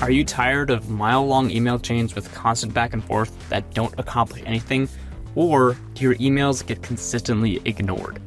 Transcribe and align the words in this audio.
Are 0.00 0.10
you 0.10 0.24
tired 0.24 0.70
of 0.70 0.90
mile 0.90 1.26
long 1.26 1.50
email 1.50 1.78
chains 1.78 2.14
with 2.14 2.32
constant 2.34 2.74
back 2.74 2.92
and 2.92 3.02
forth 3.02 3.48
that 3.48 3.72
don't 3.74 3.94
accomplish 3.98 4.42
anything? 4.44 4.88
Or 5.34 5.76
do 5.94 6.04
your 6.04 6.16
emails 6.16 6.66
get 6.66 6.82
consistently 6.82 7.62
ignored? 7.64 8.20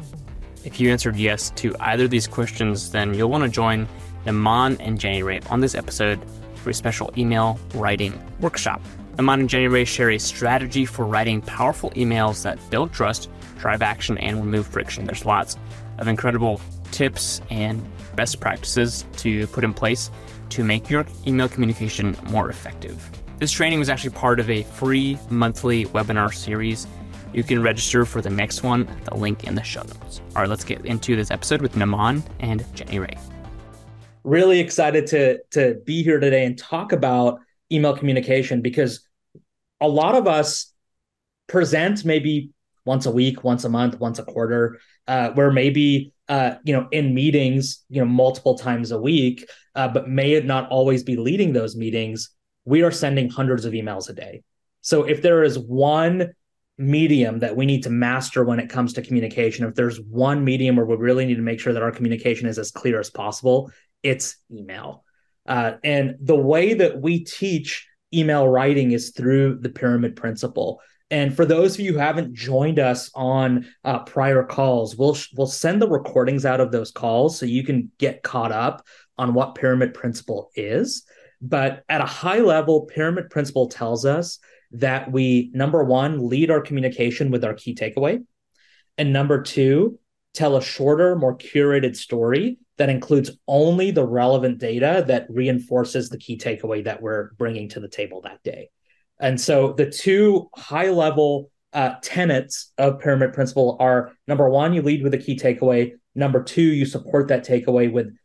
If 0.63 0.79
you 0.79 0.91
answered 0.91 1.17
yes 1.17 1.51
to 1.51 1.75
either 1.79 2.05
of 2.05 2.09
these 2.09 2.25
questions, 2.25 2.91
then 2.91 3.13
you'll 3.13 3.29
want 3.29 3.43
to 3.43 3.49
join 3.49 3.87
Naman 4.25 4.77
and 4.79 4.99
Jenny 4.99 5.23
Rae 5.23 5.41
on 5.49 5.59
this 5.59 5.75
episode 5.75 6.19
for 6.55 6.71
a 6.71 6.73
special 6.73 7.13
email 7.17 7.59
writing 7.75 8.19
workshop. 8.39 8.81
Naman 9.17 9.41
and 9.41 9.49
Jenny 9.49 9.67
Rae 9.67 9.85
share 9.85 10.11
a 10.11 10.17
strategy 10.17 10.85
for 10.85 11.05
writing 11.05 11.41
powerful 11.41 11.91
emails 11.91 12.43
that 12.43 12.57
build 12.69 12.91
trust, 12.91 13.29
drive 13.59 13.81
action, 13.81 14.17
and 14.19 14.39
remove 14.39 14.67
friction. 14.67 15.05
There's 15.05 15.25
lots 15.25 15.57
of 15.99 16.07
incredible 16.07 16.61
tips 16.91 17.41
and 17.49 17.85
best 18.15 18.39
practices 18.39 19.05
to 19.17 19.47
put 19.47 19.63
in 19.63 19.73
place 19.73 20.09
to 20.49 20.63
make 20.63 20.89
your 20.89 21.05
email 21.25 21.49
communication 21.49 22.15
more 22.29 22.49
effective. 22.49 23.09
This 23.39 23.51
training 23.51 23.79
was 23.79 23.89
actually 23.89 24.11
part 24.11 24.39
of 24.39 24.49
a 24.49 24.63
free 24.63 25.17
monthly 25.29 25.85
webinar 25.85 26.33
series. 26.33 26.87
You 27.33 27.43
can 27.43 27.61
register 27.61 28.05
for 28.05 28.21
the 28.21 28.29
next 28.29 28.63
one 28.63 28.87
the 29.05 29.15
link 29.15 29.43
in 29.43 29.55
the 29.55 29.63
show 29.63 29.83
notes. 29.83 30.21
All 30.35 30.41
right, 30.41 30.49
let's 30.49 30.63
get 30.63 30.85
into 30.85 31.15
this 31.15 31.29
episode 31.29 31.61
with 31.61 31.75
Naman 31.75 32.23
and 32.39 32.65
Jenny 32.73 32.99
Rae. 32.99 33.17
Really 34.23 34.59
excited 34.59 35.07
to 35.07 35.39
to 35.51 35.75
be 35.85 36.03
here 36.03 36.19
today 36.19 36.45
and 36.45 36.57
talk 36.57 36.91
about 36.91 37.39
email 37.71 37.95
communication 37.95 38.61
because 38.61 39.07
a 39.79 39.87
lot 39.87 40.15
of 40.15 40.27
us 40.27 40.73
present 41.47 42.03
maybe 42.05 42.49
once 42.85 43.05
a 43.05 43.11
week, 43.11 43.43
once 43.43 43.63
a 43.65 43.69
month, 43.69 43.99
once 43.99 44.17
a 44.17 44.23
quarter, 44.23 44.79
uh, 45.07 45.29
where 45.31 45.51
maybe 45.51 46.13
uh, 46.29 46.55
you 46.63 46.73
know 46.73 46.87
in 46.91 47.13
meetings, 47.13 47.83
you 47.89 48.01
know 48.01 48.07
multiple 48.07 48.57
times 48.57 48.91
a 48.91 48.99
week, 48.99 49.49
uh, 49.75 49.87
but 49.87 50.09
may 50.09 50.39
not 50.41 50.69
always 50.69 51.03
be 51.03 51.15
leading 51.15 51.53
those 51.53 51.75
meetings. 51.75 52.29
We 52.65 52.83
are 52.83 52.91
sending 52.91 53.29
hundreds 53.29 53.65
of 53.65 53.73
emails 53.73 54.09
a 54.09 54.13
day. 54.13 54.43
So 54.81 55.03
if 55.03 55.21
there 55.21 55.43
is 55.43 55.57
one 55.57 56.33
medium 56.77 57.39
that 57.39 57.55
we 57.55 57.65
need 57.65 57.83
to 57.83 57.89
master 57.89 58.43
when 58.43 58.59
it 58.59 58.69
comes 58.69 58.93
to 58.93 59.01
communication, 59.01 59.65
if 59.65 59.75
there's 59.75 59.99
one 60.01 60.43
medium 60.43 60.75
where 60.75 60.85
we 60.85 60.95
really 60.95 61.25
need 61.25 61.35
to 61.35 61.41
make 61.41 61.59
sure 61.59 61.73
that 61.73 61.83
our 61.83 61.91
communication 61.91 62.47
is 62.47 62.59
as 62.59 62.71
clear 62.71 62.99
as 62.99 63.09
possible, 63.09 63.71
it's 64.03 64.37
email. 64.51 65.03
Uh, 65.47 65.73
and 65.83 66.15
the 66.21 66.35
way 66.35 66.73
that 66.73 67.01
we 67.01 67.23
teach 67.23 67.87
email 68.13 68.47
writing 68.47 68.91
is 68.91 69.11
through 69.11 69.59
the 69.59 69.69
pyramid 69.69 70.15
principle. 70.15 70.81
And 71.09 71.35
for 71.35 71.45
those 71.45 71.75
of 71.75 71.79
you 71.79 71.93
who 71.93 71.99
haven't 71.99 72.33
joined 72.33 72.79
us 72.79 73.09
on 73.15 73.65
uh, 73.85 73.99
prior 73.99 74.43
calls, 74.43 74.97
we'll 74.97 75.17
we'll 75.35 75.47
send 75.47 75.81
the 75.81 75.87
recordings 75.87 76.45
out 76.45 76.59
of 76.59 76.71
those 76.71 76.91
calls 76.91 77.39
so 77.39 77.45
you 77.45 77.63
can 77.63 77.91
get 77.97 78.23
caught 78.23 78.51
up 78.51 78.85
on 79.17 79.33
what 79.33 79.55
pyramid 79.55 79.93
principle 79.93 80.51
is. 80.55 81.03
But 81.41 81.83
at 81.87 82.01
a 82.01 82.05
high 82.05 82.39
level, 82.39 82.85
pyramid 82.85 83.29
principle 83.29 83.69
tells 83.69 84.05
us 84.05 84.39
that 84.71 85.11
we 85.11 85.49
number 85.53 85.83
one 85.83 86.27
lead 86.27 86.51
our 86.51 86.59
communication 86.59 87.31
with 87.31 87.45
our 87.45 87.53
key 87.53 87.73
takeaway, 87.73 88.23
and 88.97 89.13
number 89.13 89.41
two 89.41 89.99
tell 90.33 90.57
a 90.57 90.61
shorter, 90.61 91.15
more 91.15 91.37
curated 91.37 91.95
story 91.95 92.59
that 92.77 92.89
includes 92.89 93.31
only 93.47 93.91
the 93.91 94.05
relevant 94.05 94.59
data 94.59 95.03
that 95.07 95.25
reinforces 95.29 96.09
the 96.09 96.17
key 96.17 96.37
takeaway 96.37 96.83
that 96.83 97.01
we're 97.01 97.31
bringing 97.33 97.69
to 97.69 97.79
the 97.79 97.87
table 97.87 98.21
that 98.21 98.43
day. 98.43 98.69
And 99.19 99.39
so 99.39 99.73
the 99.73 99.89
two 99.89 100.49
high 100.55 100.89
level 100.89 101.51
uh, 101.73 101.95
tenets 102.01 102.71
of 102.77 102.99
pyramid 102.99 103.33
principle 103.33 103.77
are 103.79 104.11
number 104.27 104.49
one, 104.49 104.73
you 104.73 104.81
lead 104.81 105.03
with 105.03 105.13
a 105.13 105.17
key 105.17 105.37
takeaway. 105.37 105.91
Number 106.15 106.43
two, 106.43 106.61
you 106.61 106.85
support 106.85 107.27
that 107.27 107.45
takeaway 107.45 107.91
with 107.91 108.15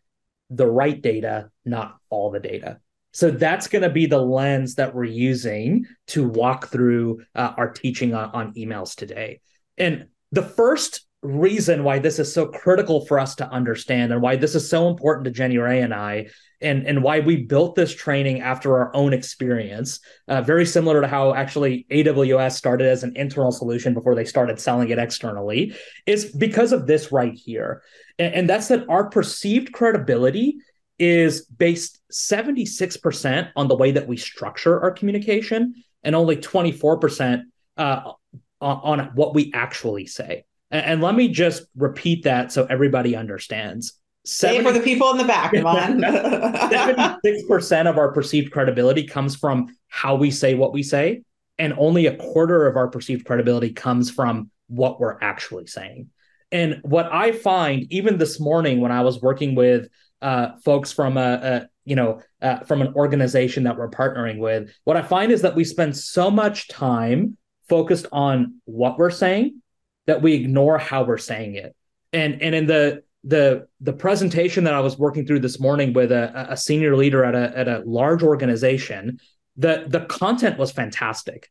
the 0.51 0.67
right 0.67 1.01
data, 1.01 1.51
not 1.65 1.97
all 2.11 2.31
the 2.31 2.41
data. 2.41 2.79
So 3.13 3.31
that's 3.31 3.69
going 3.69 3.83
to 3.83 3.91
be 3.91 4.07
the 4.07 4.21
lens 4.21 4.77
that 4.77 4.95
we're 4.95 5.05
using 5.05 5.87
to 6.09 6.27
walk 6.27 6.69
through 6.69 7.23
uh, 7.35 7.53
our 7.57 7.71
teaching 7.71 8.15
on, 8.15 8.31
on 8.31 8.55
emails 8.55 8.95
today. 8.95 9.41
And 9.77 10.07
the 10.31 10.43
first 10.43 11.07
reason 11.23 11.85
why 11.85 12.01
this 12.01 12.19
is 12.19 12.33
so 12.33 12.47
critical 12.47 13.07
for 13.07 13.19
us 13.19 13.37
to 13.37 13.49
understand 13.49 14.13
and 14.13 14.21
why 14.21 14.35
this 14.35 14.57
is 14.57 14.69
so 14.69 14.89
important 14.89 15.25
to 15.25 15.31
Jenny 15.31 15.57
Rae 15.57 15.81
and 15.81 15.95
I, 15.95 16.27
and, 16.61 16.87
and 16.87 17.03
why 17.03 17.21
we 17.21 17.37
built 17.37 17.77
this 17.77 17.95
training 17.95 18.41
after 18.41 18.77
our 18.77 18.95
own 18.95 19.13
experience, 19.13 20.01
uh, 20.29 20.43
very 20.43 20.67
similar 20.67 21.01
to 21.01 21.07
how 21.07 21.35
actually 21.35 21.87
AWS 21.91 22.53
started 22.53 22.89
as 22.89 23.05
an 23.05 23.13
internal 23.17 23.53
solution 23.53 23.95
before 23.95 24.17
they 24.17 24.25
started 24.25 24.59
selling 24.59 24.89
it 24.91 24.99
externally, 24.99 25.75
is 26.07 26.25
because 26.25 26.73
of 26.73 26.87
this 26.87 27.13
right 27.13 27.35
here. 27.35 27.83
And, 28.19 28.35
and 28.35 28.51
that's 28.51 28.69
that 28.69 28.89
our 28.89 29.09
perceived 29.09 29.73
credibility 29.73 30.57
is 30.99 31.45
based 31.47 32.01
76% 32.13 33.51
on 33.57 33.69
the 33.69 33.77
way 33.77 33.93
that 33.93 34.09
we 34.09 34.17
structure 34.17 34.81
our 34.83 34.91
communication 34.91 35.75
and 36.03 36.17
only 36.17 36.37
24% 36.37 37.43
uh, 37.77 38.13
on, 38.61 39.01
on 39.01 39.11
what 39.15 39.35
we 39.35 39.53
actually 39.55 40.07
say. 40.07 40.45
And, 40.73 40.87
and 40.87 41.03
let 41.03 41.15
me 41.15 41.29
just 41.29 41.65
repeat 41.77 42.25
that 42.25 42.51
so 42.51 42.67
everybody 42.69 43.15
understands. 43.15 43.93
Say 44.25 44.63
for 44.63 44.73
the 44.73 44.81
people 44.81 45.11
in 45.11 45.19
the 45.19 45.25
back, 45.25 45.53
Seventy-six 46.71 47.47
percent 47.49 47.89
of 47.89 47.99
our 47.99 48.13
perceived 48.13 48.53
credibility 48.53 49.05
comes 49.05 49.35
from 49.37 49.77
how 49.89 50.15
we 50.15 50.31
say 50.31 50.55
what 50.55 50.73
we 50.73 50.85
say, 50.85 51.23
and 51.59 51.75
only 51.77 52.07
a 52.07 52.17
quarter 52.17 52.67
of 52.69 52.77
our 52.77 52.89
perceived 52.89 53.27
credibility 53.27 53.73
comes 53.73 54.11
from 54.11 54.51
what 54.69 55.01
we're 55.01 55.19
actually 55.21 55.67
saying. 55.67 56.09
And 56.53 56.79
what 56.83 57.13
I 57.13 57.33
find, 57.33 57.93
even 57.93 58.17
this 58.17 58.39
morning 58.39 58.81
when 58.81 58.93
I 58.93 59.01
was 59.01 59.21
working 59.21 59.57
with 59.57 59.89
uh, 60.21 60.57
folks 60.65 60.93
from 60.93 61.17
a, 61.17 61.21
a 61.21 61.69
you 61.85 61.97
know 61.97 62.23
uh, 62.41 62.61
from 62.61 62.81
an 62.81 62.95
organization 62.95 63.65
that 63.65 63.77
we're 63.77 63.91
partnering 63.91 64.39
with, 64.39 64.73
what 64.85 64.97
I 64.97 65.03
find 65.03 65.33
is 65.33 65.43
that 65.43 65.57
we 65.57 65.65
spend 65.65 65.97
so 65.97 66.31
much 66.31 66.69
time 66.69 67.37
focused 67.69 68.07
on 68.13 68.61
what 68.67 68.99
we're 68.99 69.11
saying 69.11 69.63
that 70.07 70.23
we 70.23 70.35
ignore 70.35 70.79
how 70.79 71.05
we're 71.05 71.19
saying 71.19 71.55
it. 71.55 71.75
And 72.13 72.43
and 72.43 72.55
in 72.55 72.67
the 72.67 73.03
the 73.25 73.69
the 73.81 73.93
presentation 73.93 74.65
that 74.65 74.75
I 74.75 74.81
was 74.81 74.99
working 74.99 75.27
through 75.27 75.41
this 75.41 75.61
morning 75.61 75.93
with 75.93 76.11
a, 76.11 76.47
a 76.51 76.57
senior 76.57 76.97
leader 76.97 77.25
at 77.25 77.35
a 77.35 77.57
at 77.57 77.69
a 77.69 77.83
large 77.87 78.23
organization, 78.23 79.21
the 79.57 79.85
the 79.89 80.01
content 80.07 80.59
was 80.59 80.73
fantastic, 80.73 81.51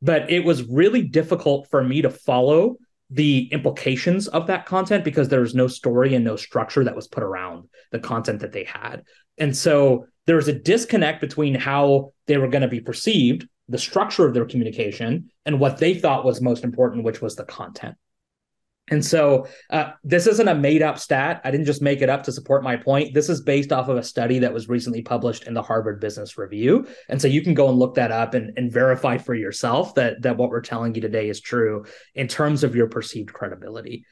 but 0.00 0.30
it 0.30 0.44
was 0.44 0.64
really 0.64 1.02
difficult 1.02 1.68
for 1.70 1.82
me 1.82 2.02
to 2.02 2.10
follow 2.10 2.76
the 3.10 3.48
implications 3.52 4.26
of 4.28 4.46
that 4.46 4.64
content 4.64 5.04
because 5.04 5.28
there 5.28 5.40
was 5.40 5.54
no 5.54 5.68
story 5.68 6.14
and 6.14 6.24
no 6.24 6.34
structure 6.34 6.82
that 6.82 6.96
was 6.96 7.08
put 7.08 7.22
around 7.22 7.68
the 7.90 7.98
content 7.98 8.40
that 8.40 8.52
they 8.52 8.64
had. 8.64 9.02
And 9.36 9.54
so 9.54 10.06
there 10.26 10.36
was 10.36 10.48
a 10.48 10.58
disconnect 10.58 11.20
between 11.20 11.54
how 11.54 12.12
they 12.26 12.38
were 12.38 12.48
going 12.48 12.62
to 12.62 12.68
be 12.68 12.80
perceived, 12.80 13.46
the 13.68 13.78
structure 13.78 14.26
of 14.26 14.34
their 14.34 14.44
communication, 14.44 15.30
and 15.46 15.60
what 15.60 15.78
they 15.78 15.94
thought 15.94 16.24
was 16.24 16.40
most 16.40 16.64
important, 16.64 17.04
which 17.04 17.20
was 17.20 17.36
the 17.36 17.44
content. 17.44 17.96
And 18.90 19.04
so 19.04 19.46
uh, 19.70 19.92
this 20.02 20.26
isn't 20.26 20.48
a 20.48 20.54
made 20.54 20.82
up 20.82 20.98
stat. 20.98 21.40
I 21.44 21.52
didn't 21.52 21.66
just 21.66 21.82
make 21.82 22.02
it 22.02 22.10
up 22.10 22.24
to 22.24 22.32
support 22.32 22.64
my 22.64 22.76
point. 22.76 23.14
This 23.14 23.28
is 23.28 23.40
based 23.40 23.72
off 23.72 23.88
of 23.88 23.96
a 23.96 24.02
study 24.02 24.40
that 24.40 24.52
was 24.52 24.68
recently 24.68 25.02
published 25.02 25.46
in 25.46 25.54
the 25.54 25.62
Harvard 25.62 26.00
Business 26.00 26.36
Review. 26.36 26.86
And 27.08 27.22
so 27.22 27.28
you 27.28 27.42
can 27.42 27.54
go 27.54 27.68
and 27.68 27.78
look 27.78 27.94
that 27.94 28.10
up 28.10 28.34
and, 28.34 28.52
and 28.56 28.72
verify 28.72 29.18
for 29.18 29.34
yourself 29.34 29.94
that, 29.94 30.22
that 30.22 30.36
what 30.36 30.50
we're 30.50 30.60
telling 30.60 30.94
you 30.94 31.00
today 31.00 31.28
is 31.28 31.40
true 31.40 31.86
in 32.14 32.26
terms 32.26 32.64
of 32.64 32.74
your 32.74 32.88
perceived 32.88 33.32
credibility. 33.32 34.04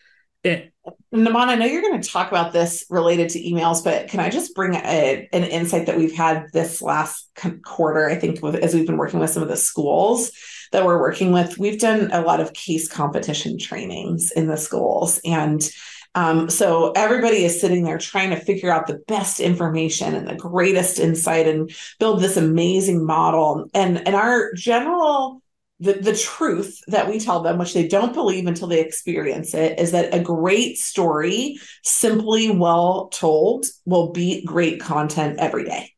It, 0.42 0.72
Naman, 1.12 1.48
I 1.48 1.56
know 1.56 1.66
you're 1.66 1.82
going 1.82 2.00
to 2.00 2.08
talk 2.08 2.30
about 2.30 2.52
this 2.52 2.86
related 2.88 3.28
to 3.30 3.42
emails, 3.42 3.84
but 3.84 4.08
can 4.08 4.20
I 4.20 4.30
just 4.30 4.54
bring 4.54 4.74
a, 4.74 5.28
an 5.32 5.44
insight 5.44 5.86
that 5.86 5.98
we've 5.98 6.14
had 6.14 6.46
this 6.52 6.80
last 6.80 7.28
quarter? 7.64 8.08
I 8.08 8.14
think 8.14 8.42
with, 8.42 8.54
as 8.54 8.74
we've 8.74 8.86
been 8.86 8.96
working 8.96 9.20
with 9.20 9.30
some 9.30 9.42
of 9.42 9.48
the 9.48 9.56
schools 9.56 10.32
that 10.72 10.86
we're 10.86 11.00
working 11.00 11.32
with, 11.32 11.58
we've 11.58 11.80
done 11.80 12.10
a 12.12 12.22
lot 12.22 12.40
of 12.40 12.52
case 12.54 12.88
competition 12.88 13.58
trainings 13.58 14.30
in 14.30 14.46
the 14.46 14.56
schools. 14.56 15.20
And 15.24 15.60
um, 16.14 16.48
so 16.48 16.92
everybody 16.92 17.44
is 17.44 17.60
sitting 17.60 17.84
there 17.84 17.98
trying 17.98 18.30
to 18.30 18.40
figure 18.40 18.72
out 18.72 18.86
the 18.86 19.00
best 19.06 19.40
information 19.40 20.14
and 20.14 20.26
the 20.26 20.36
greatest 20.36 20.98
insight 20.98 21.46
and 21.46 21.70
build 21.98 22.20
this 22.20 22.36
amazing 22.36 23.04
model. 23.04 23.68
And, 23.74 24.06
and 24.06 24.16
our 24.16 24.52
general 24.54 25.42
the, 25.80 25.94
the 25.94 26.14
truth 26.14 26.78
that 26.88 27.08
we 27.08 27.18
tell 27.18 27.42
them, 27.42 27.58
which 27.58 27.74
they 27.74 27.88
don't 27.88 28.12
believe 28.12 28.46
until 28.46 28.68
they 28.68 28.80
experience 28.80 29.54
it, 29.54 29.78
is 29.78 29.92
that 29.92 30.14
a 30.14 30.20
great 30.20 30.76
story, 30.76 31.58
simply 31.82 32.50
well 32.50 33.08
told, 33.08 33.66
will 33.86 34.12
beat 34.12 34.44
great 34.44 34.80
content 34.80 35.38
every 35.38 35.64
day. 35.64 35.92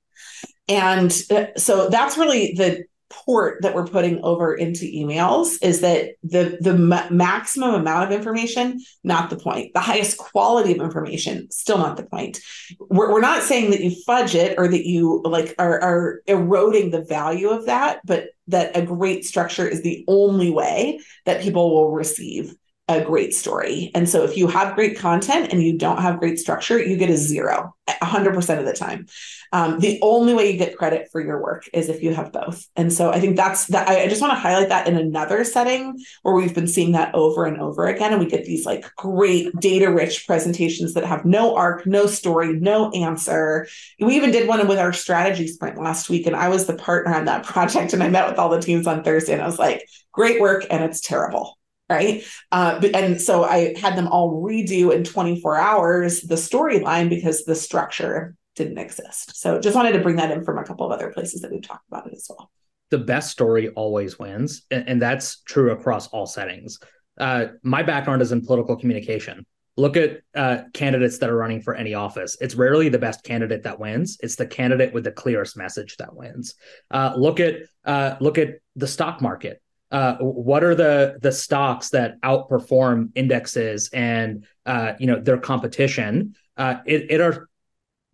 And 0.68 1.12
uh, 1.30 1.46
so 1.56 1.88
that's 1.88 2.16
really 2.16 2.54
the 2.54 2.84
port 3.12 3.60
that 3.62 3.74
we're 3.74 3.86
putting 3.86 4.22
over 4.24 4.54
into 4.54 4.84
emails 4.86 5.58
is 5.62 5.80
that 5.82 6.14
the 6.22 6.56
the 6.60 6.76
ma- 6.76 7.08
maximum 7.10 7.74
amount 7.74 8.04
of 8.04 8.16
information 8.16 8.80
not 9.04 9.28
the 9.28 9.36
point 9.36 9.72
the 9.74 9.80
highest 9.80 10.16
quality 10.16 10.72
of 10.72 10.80
information 10.80 11.50
still 11.50 11.76
not 11.76 11.96
the 11.98 12.04
point 12.04 12.40
we're, 12.78 13.12
we're 13.12 13.20
not 13.20 13.42
saying 13.42 13.70
that 13.70 13.80
you 13.80 13.94
fudge 14.06 14.34
it 14.34 14.54
or 14.56 14.66
that 14.66 14.86
you 14.86 15.20
like 15.24 15.54
are, 15.58 15.80
are 15.82 16.22
eroding 16.26 16.90
the 16.90 17.04
value 17.04 17.50
of 17.50 17.66
that 17.66 18.00
but 18.06 18.28
that 18.48 18.76
a 18.76 18.82
great 18.82 19.24
structure 19.24 19.66
is 19.66 19.82
the 19.82 20.04
only 20.08 20.50
way 20.50 21.00
that 21.24 21.42
people 21.42 21.74
will 21.74 21.90
receive 21.90 22.54
a 22.88 23.00
great 23.00 23.32
story. 23.32 23.90
And 23.94 24.08
so 24.08 24.24
if 24.24 24.36
you 24.36 24.48
have 24.48 24.74
great 24.74 24.98
content 24.98 25.52
and 25.52 25.62
you 25.62 25.78
don't 25.78 26.02
have 26.02 26.18
great 26.18 26.38
structure, 26.38 26.82
you 26.82 26.96
get 26.96 27.10
a 27.10 27.16
zero 27.16 27.74
100% 27.88 28.58
of 28.58 28.64
the 28.64 28.72
time. 28.72 29.06
Um, 29.52 29.78
the 29.78 30.00
only 30.02 30.34
way 30.34 30.50
you 30.50 30.58
get 30.58 30.76
credit 30.76 31.08
for 31.12 31.20
your 31.20 31.40
work 31.40 31.68
is 31.72 31.88
if 31.88 32.02
you 32.02 32.12
have 32.12 32.32
both. 32.32 32.66
And 32.74 32.92
so 32.92 33.10
I 33.10 33.20
think 33.20 33.36
that's 33.36 33.66
that. 33.66 33.88
I, 33.88 34.02
I 34.02 34.08
just 34.08 34.20
want 34.20 34.32
to 34.32 34.38
highlight 34.38 34.70
that 34.70 34.88
in 34.88 34.96
another 34.96 35.44
setting 35.44 35.96
where 36.22 36.34
we've 36.34 36.54
been 36.54 36.66
seeing 36.66 36.92
that 36.92 37.14
over 37.14 37.44
and 37.44 37.60
over 37.60 37.86
again. 37.86 38.12
And 38.12 38.20
we 38.20 38.28
get 38.28 38.44
these 38.44 38.66
like 38.66 38.84
great 38.96 39.54
data 39.60 39.92
rich 39.92 40.26
presentations 40.26 40.94
that 40.94 41.04
have 41.04 41.24
no 41.24 41.54
arc, 41.54 41.86
no 41.86 42.06
story, 42.06 42.54
no 42.54 42.90
answer. 42.90 43.68
We 44.00 44.16
even 44.16 44.32
did 44.32 44.48
one 44.48 44.66
with 44.66 44.78
our 44.78 44.92
strategy 44.92 45.46
sprint 45.46 45.80
last 45.80 46.10
week, 46.10 46.26
and 46.26 46.36
I 46.36 46.48
was 46.48 46.66
the 46.66 46.76
partner 46.76 47.14
on 47.14 47.26
that 47.26 47.44
project. 47.44 47.92
And 47.92 48.02
I 48.02 48.08
met 48.08 48.28
with 48.28 48.38
all 48.38 48.48
the 48.48 48.60
teams 48.60 48.86
on 48.86 49.04
Thursday, 49.04 49.34
and 49.34 49.42
I 49.42 49.46
was 49.46 49.58
like, 49.58 49.86
great 50.12 50.40
work, 50.40 50.66
and 50.70 50.82
it's 50.82 51.00
terrible 51.00 51.58
right? 51.92 52.24
Uh, 52.50 52.80
and 52.94 53.20
so 53.20 53.44
I 53.44 53.74
had 53.78 53.96
them 53.96 54.08
all 54.08 54.42
redo 54.42 54.92
in 54.92 55.04
24 55.04 55.56
hours 55.56 56.22
the 56.22 56.36
storyline 56.36 57.08
because 57.08 57.44
the 57.44 57.54
structure 57.54 58.34
didn't 58.56 58.78
exist. 58.78 59.36
So 59.36 59.60
just 59.60 59.76
wanted 59.76 59.92
to 59.92 60.00
bring 60.00 60.16
that 60.16 60.30
in 60.30 60.44
from 60.44 60.58
a 60.58 60.64
couple 60.64 60.86
of 60.86 60.92
other 60.92 61.12
places 61.12 61.42
that 61.42 61.50
we've 61.50 61.62
talked 61.62 61.86
about 61.88 62.06
it 62.06 62.14
as 62.14 62.26
well. 62.28 62.50
The 62.90 62.98
best 62.98 63.30
story 63.30 63.68
always 63.70 64.18
wins, 64.18 64.66
and, 64.70 64.86
and 64.88 65.02
that's 65.02 65.40
true 65.42 65.70
across 65.70 66.08
all 66.08 66.26
settings. 66.26 66.78
Uh, 67.18 67.46
my 67.62 67.82
background 67.82 68.22
is 68.22 68.32
in 68.32 68.44
political 68.44 68.76
communication. 68.76 69.46
Look 69.78 69.96
at 69.96 70.20
uh, 70.34 70.64
candidates 70.74 71.16
that 71.18 71.30
are 71.30 71.36
running 71.36 71.62
for 71.62 71.74
any 71.74 71.94
office. 71.94 72.36
It's 72.42 72.54
rarely 72.54 72.90
the 72.90 72.98
best 72.98 73.24
candidate 73.24 73.62
that 73.62 73.80
wins. 73.80 74.18
It's 74.20 74.36
the 74.36 74.46
candidate 74.46 74.92
with 74.92 75.04
the 75.04 75.12
clearest 75.12 75.56
message 75.56 75.96
that 75.96 76.14
wins. 76.14 76.54
Uh, 76.90 77.14
look 77.16 77.40
at 77.40 77.60
uh, 77.86 78.16
look 78.20 78.36
at 78.36 78.56
the 78.76 78.86
stock 78.86 79.22
market 79.22 79.62
uh, 79.92 80.16
what 80.16 80.64
are 80.64 80.74
the 80.74 81.18
the 81.20 81.30
stocks 81.30 81.90
that 81.90 82.20
outperform 82.22 83.10
indexes 83.14 83.90
and 83.92 84.46
uh, 84.64 84.94
you 84.98 85.06
know 85.06 85.20
their 85.20 85.38
competition? 85.38 86.34
Uh, 86.56 86.76
it, 86.86 87.10
it 87.10 87.20
are 87.20 87.48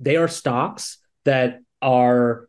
they 0.01 0.17
are 0.17 0.29
stocks 0.29 0.99
that 1.25 1.61
are 1.81 2.49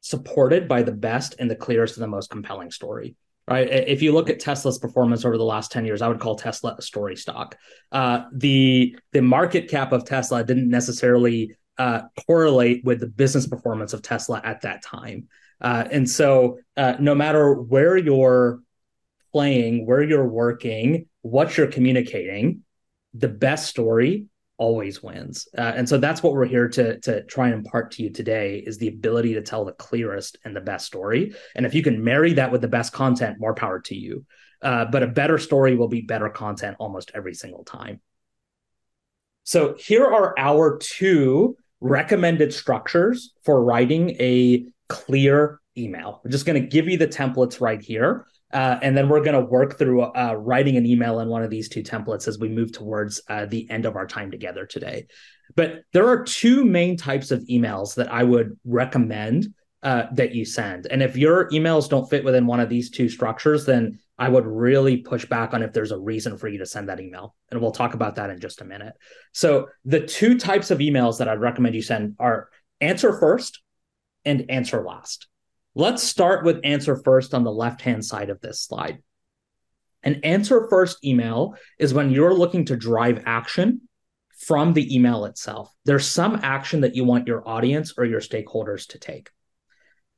supported 0.00 0.68
by 0.68 0.82
the 0.82 0.92
best 0.92 1.34
and 1.38 1.50
the 1.50 1.56
clearest 1.56 1.98
and 1.98 2.02
the 2.02 2.08
most 2.08 2.30
compelling 2.30 2.70
story. 2.70 3.14
Right. 3.46 3.68
If 3.68 4.02
you 4.02 4.12
look 4.12 4.28
at 4.28 4.40
Tesla's 4.40 4.78
performance 4.78 5.24
over 5.24 5.38
the 5.38 5.44
last 5.44 5.72
10 5.72 5.86
years, 5.86 6.02
I 6.02 6.08
would 6.08 6.20
call 6.20 6.36
Tesla 6.36 6.76
a 6.78 6.82
story 6.82 7.16
stock. 7.16 7.56
Uh, 7.90 8.24
the 8.32 8.96
the 9.12 9.22
market 9.22 9.68
cap 9.70 9.92
of 9.92 10.04
Tesla 10.04 10.44
didn't 10.44 10.68
necessarily 10.68 11.56
uh, 11.78 12.02
correlate 12.26 12.84
with 12.84 13.00
the 13.00 13.06
business 13.06 13.46
performance 13.46 13.92
of 13.92 14.02
Tesla 14.02 14.40
at 14.44 14.62
that 14.62 14.82
time. 14.82 15.28
Uh, 15.60 15.84
and 15.90 16.08
so, 16.08 16.58
uh, 16.76 16.94
no 17.00 17.14
matter 17.14 17.54
where 17.54 17.96
you're 17.96 18.60
playing, 19.32 19.86
where 19.86 20.02
you're 20.02 20.28
working, 20.28 21.06
what 21.22 21.56
you're 21.56 21.66
communicating, 21.66 22.62
the 23.14 23.28
best 23.28 23.66
story 23.66 24.26
always 24.56 25.02
wins. 25.02 25.48
Uh, 25.56 25.72
and 25.76 25.88
so 25.88 25.98
that's 25.98 26.22
what 26.22 26.32
we're 26.32 26.44
here 26.44 26.68
to 26.68 26.98
to 27.00 27.22
try 27.24 27.46
and 27.46 27.54
impart 27.54 27.92
to 27.92 28.02
you 28.02 28.10
today 28.10 28.58
is 28.58 28.78
the 28.78 28.88
ability 28.88 29.34
to 29.34 29.42
tell 29.42 29.64
the 29.64 29.72
clearest 29.72 30.36
and 30.44 30.54
the 30.54 30.60
best 30.60 30.86
story. 30.86 31.34
And 31.54 31.64
if 31.64 31.74
you 31.74 31.82
can 31.82 32.02
marry 32.02 32.34
that 32.34 32.50
with 32.52 32.60
the 32.60 32.68
best 32.68 32.92
content, 32.92 33.38
more 33.38 33.54
power 33.54 33.80
to 33.82 33.94
you. 33.94 34.26
Uh, 34.60 34.84
but 34.86 35.04
a 35.04 35.06
better 35.06 35.38
story 35.38 35.76
will 35.76 35.88
be 35.88 36.00
better 36.00 36.28
content 36.28 36.76
almost 36.80 37.12
every 37.14 37.34
single 37.34 37.64
time. 37.64 38.00
So 39.44 39.76
here 39.78 40.04
are 40.04 40.34
our 40.36 40.78
two 40.78 41.56
recommended 41.80 42.52
structures 42.52 43.32
for 43.44 43.62
writing 43.62 44.10
a 44.20 44.66
clear 44.88 45.60
email. 45.76 46.20
We're 46.24 46.30
just 46.30 46.46
going 46.46 46.60
to 46.60 46.68
give 46.68 46.88
you 46.88 46.96
the 46.96 47.06
templates 47.06 47.60
right 47.60 47.80
here. 47.80 48.26
Uh, 48.52 48.78
and 48.80 48.96
then 48.96 49.08
we're 49.08 49.22
going 49.22 49.34
to 49.34 49.50
work 49.50 49.78
through 49.78 50.02
uh, 50.02 50.34
writing 50.38 50.76
an 50.76 50.86
email 50.86 51.20
in 51.20 51.28
one 51.28 51.42
of 51.42 51.50
these 51.50 51.68
two 51.68 51.82
templates 51.82 52.26
as 52.26 52.38
we 52.38 52.48
move 52.48 52.72
towards 52.72 53.20
uh, 53.28 53.44
the 53.46 53.68
end 53.70 53.84
of 53.84 53.94
our 53.94 54.06
time 54.06 54.30
together 54.30 54.64
today. 54.64 55.06
But 55.54 55.82
there 55.92 56.08
are 56.08 56.24
two 56.24 56.64
main 56.64 56.96
types 56.96 57.30
of 57.30 57.40
emails 57.50 57.94
that 57.96 58.10
I 58.10 58.22
would 58.22 58.58
recommend 58.64 59.54
uh, 59.82 60.04
that 60.12 60.34
you 60.34 60.44
send. 60.44 60.86
And 60.90 61.02
if 61.02 61.16
your 61.16 61.48
emails 61.50 61.88
don't 61.88 62.08
fit 62.08 62.24
within 62.24 62.46
one 62.46 62.58
of 62.58 62.68
these 62.68 62.90
two 62.90 63.08
structures, 63.08 63.64
then 63.64 63.98
I 64.18 64.28
would 64.28 64.46
really 64.46 64.96
push 64.96 65.24
back 65.24 65.54
on 65.54 65.62
if 65.62 65.72
there's 65.72 65.92
a 65.92 65.98
reason 65.98 66.36
for 66.36 66.48
you 66.48 66.58
to 66.58 66.66
send 66.66 66.88
that 66.88 67.00
email. 67.00 67.36
And 67.50 67.60
we'll 67.60 67.70
talk 67.70 67.94
about 67.94 68.16
that 68.16 68.30
in 68.30 68.40
just 68.40 68.60
a 68.60 68.64
minute. 68.64 68.94
So, 69.32 69.68
the 69.84 70.00
two 70.00 70.36
types 70.36 70.72
of 70.72 70.78
emails 70.78 71.18
that 71.18 71.28
I'd 71.28 71.40
recommend 71.40 71.76
you 71.76 71.82
send 71.82 72.16
are 72.18 72.48
answer 72.80 73.16
first 73.20 73.60
and 74.28 74.50
answer 74.50 74.84
last. 74.84 75.26
Let's 75.74 76.02
start 76.02 76.44
with 76.44 76.60
answer 76.62 76.96
first 76.96 77.32
on 77.32 77.44
the 77.44 77.50
left 77.50 77.80
hand 77.80 78.04
side 78.04 78.30
of 78.30 78.40
this 78.40 78.60
slide. 78.60 79.02
An 80.02 80.20
answer 80.22 80.68
first 80.68 81.04
email 81.04 81.56
is 81.78 81.94
when 81.94 82.10
you're 82.10 82.34
looking 82.34 82.66
to 82.66 82.76
drive 82.76 83.22
action 83.26 83.80
from 84.38 84.74
the 84.74 84.94
email 84.94 85.24
itself. 85.24 85.74
There's 85.84 86.06
some 86.06 86.40
action 86.42 86.82
that 86.82 86.94
you 86.94 87.04
want 87.04 87.26
your 87.26 87.48
audience 87.48 87.94
or 87.96 88.04
your 88.04 88.20
stakeholders 88.20 88.86
to 88.88 88.98
take. 88.98 89.30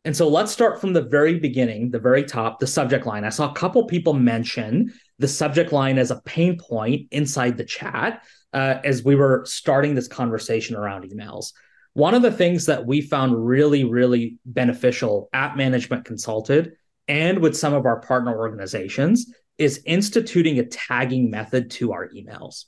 And 0.05 0.17
so 0.17 0.29
let's 0.29 0.51
start 0.51 0.81
from 0.81 0.93
the 0.93 1.03
very 1.03 1.39
beginning, 1.39 1.91
the 1.91 1.99
very 1.99 2.25
top, 2.25 2.59
the 2.59 2.67
subject 2.67 3.07
line. 3.07 3.25
I 3.25 3.29
saw 3.29 3.51
a 3.51 3.55
couple 3.55 3.85
people 3.87 4.15
mention 4.15 4.93
the 5.19 5.29
subject 5.29 5.73
line 5.73 5.99
as 5.99 6.11
a 6.11 6.21
pain 6.23 6.59
point 6.59 7.09
inside 7.11 7.57
the 7.57 7.65
chat 7.65 8.25
uh, 8.53 8.77
as 8.83 9.05
we 9.05 9.15
were 9.15 9.45
starting 9.47 9.95
this 9.95 10.09
conversation 10.09 10.75
around 10.75 11.11
emails. 11.11 11.53
One 11.95 12.15
of 12.15 12.23
the 12.23 12.33
things 12.33 12.67
that 12.67 12.87
we 12.87 13.01
found 13.01 13.47
really, 13.47 13.85
really 13.85 14.39
beneficial 14.45 15.29
at 15.33 15.57
Management 15.57 16.05
Consulted 16.05 16.73
and 17.09 17.41
with 17.41 17.57
some 17.57 17.75
of 17.75 17.87
our 17.87 18.01
partner 18.01 18.37
organizations 18.39 19.33
is 19.59 19.83
instituting 19.85 20.59
a 20.59 20.65
tagging 20.65 21.31
method 21.31 21.71
to 21.73 21.93
our 21.93 22.09
emails. 22.11 22.65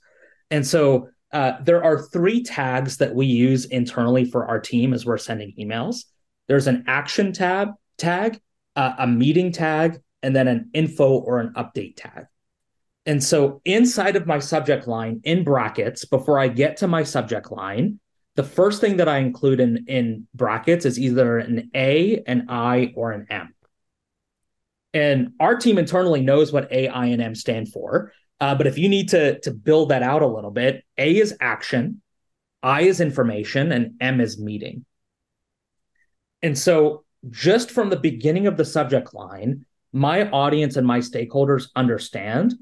And 0.51 0.67
so 0.67 1.09
uh, 1.33 1.53
there 1.63 1.83
are 1.83 2.03
three 2.03 2.43
tags 2.43 2.99
that 2.99 3.15
we 3.15 3.27
use 3.27 3.65
internally 3.65 4.25
for 4.25 4.47
our 4.47 4.61
team 4.61 4.93
as 4.93 5.07
we're 5.07 5.19
sending 5.19 5.55
emails. 5.59 6.05
There's 6.49 6.67
an 6.67 6.85
action 6.87 7.33
tab 7.33 7.71
tag, 7.97 8.41
uh, 8.77 8.95
a 8.99 9.07
meeting 9.07 9.53
tag, 9.53 10.01
and 10.23 10.37
then 10.37 10.49
an 10.49 10.71
info 10.75 11.19
or 11.19 11.41
an 11.41 11.55
update 11.57 11.95
tag. 11.97 12.27
And 13.07 13.23
so 13.23 13.63
inside 13.65 14.17
of 14.17 14.27
my 14.27 14.39
subject 14.39 14.87
line 14.87 15.21
in 15.25 15.45
brackets, 15.45 16.05
before 16.05 16.39
I 16.39 16.49
get 16.49 16.79
to 16.79 16.89
my 16.89 17.03
subject 17.03 17.51
line, 17.51 17.99
the 18.35 18.43
first 18.43 18.81
thing 18.81 18.97
that 18.97 19.09
I 19.09 19.19
include 19.19 19.61
in, 19.61 19.85
in 19.87 20.27
brackets 20.35 20.85
is 20.85 20.99
either 20.99 21.39
an 21.39 21.71
A, 21.75 22.23
an 22.27 22.47
I, 22.49 22.93
or 22.97 23.13
an 23.13 23.27
M. 23.29 23.55
And 24.95 25.33
our 25.41 25.57
team 25.57 25.79
internally 25.79 26.21
knows 26.21 26.53
what 26.53 26.71
A, 26.73 26.89
I, 26.89 27.07
and 27.07 27.23
M 27.23 27.35
stand 27.35 27.73
for. 27.73 28.13
Uh, 28.41 28.55
but 28.55 28.67
if 28.67 28.79
you 28.79 28.89
need 28.89 29.11
to, 29.11 29.39
to 29.41 29.51
build 29.51 29.91
that 29.91 30.03
out 30.03 30.23
a 30.23 30.27
little 30.27 30.51
bit, 30.51 30.85
A 30.99 31.17
is 31.17 31.37
action, 31.41 32.03
I 32.63 32.83
is 32.83 33.01
information, 33.01 33.73
and 33.73 33.95
M 34.01 34.21
is 34.21 34.39
meeting. 34.39 34.85
And 36.43 36.59
so, 36.59 37.05
just 37.31 37.71
from 37.71 37.89
the 37.89 37.97
beginning 37.97 38.49
of 38.49 38.57
the 38.57 38.65
subject 38.65 39.15
line, 39.15 39.65
my 39.93 40.29
audience 40.31 40.77
and 40.77 40.87
my 40.87 40.99
stakeholders 40.99 41.69
understand 41.77 42.55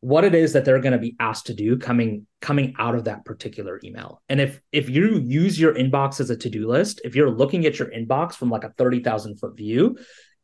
what 0.00 0.24
it 0.24 0.34
is 0.34 0.52
that 0.52 0.64
they're 0.64 0.80
going 0.80 0.92
to 0.92 0.98
be 0.98 1.16
asked 1.18 1.46
to 1.46 1.54
do 1.54 1.76
coming 1.76 2.26
coming 2.40 2.74
out 2.78 2.94
of 2.94 3.04
that 3.04 3.24
particular 3.24 3.80
email. 3.82 4.22
And 4.28 4.40
if 4.40 4.60
if 4.70 4.88
you 4.88 5.20
use 5.24 5.58
your 5.58 5.74
inbox 5.74 6.20
as 6.20 6.30
a 6.30 6.36
to-do 6.36 6.68
list, 6.68 7.00
if 7.04 7.16
you're 7.16 7.30
looking 7.30 7.66
at 7.66 7.78
your 7.78 7.88
inbox 7.88 8.34
from 8.34 8.50
like 8.50 8.64
a 8.64 8.72
30,000 8.78 9.38
foot 9.38 9.56
view, 9.56 9.98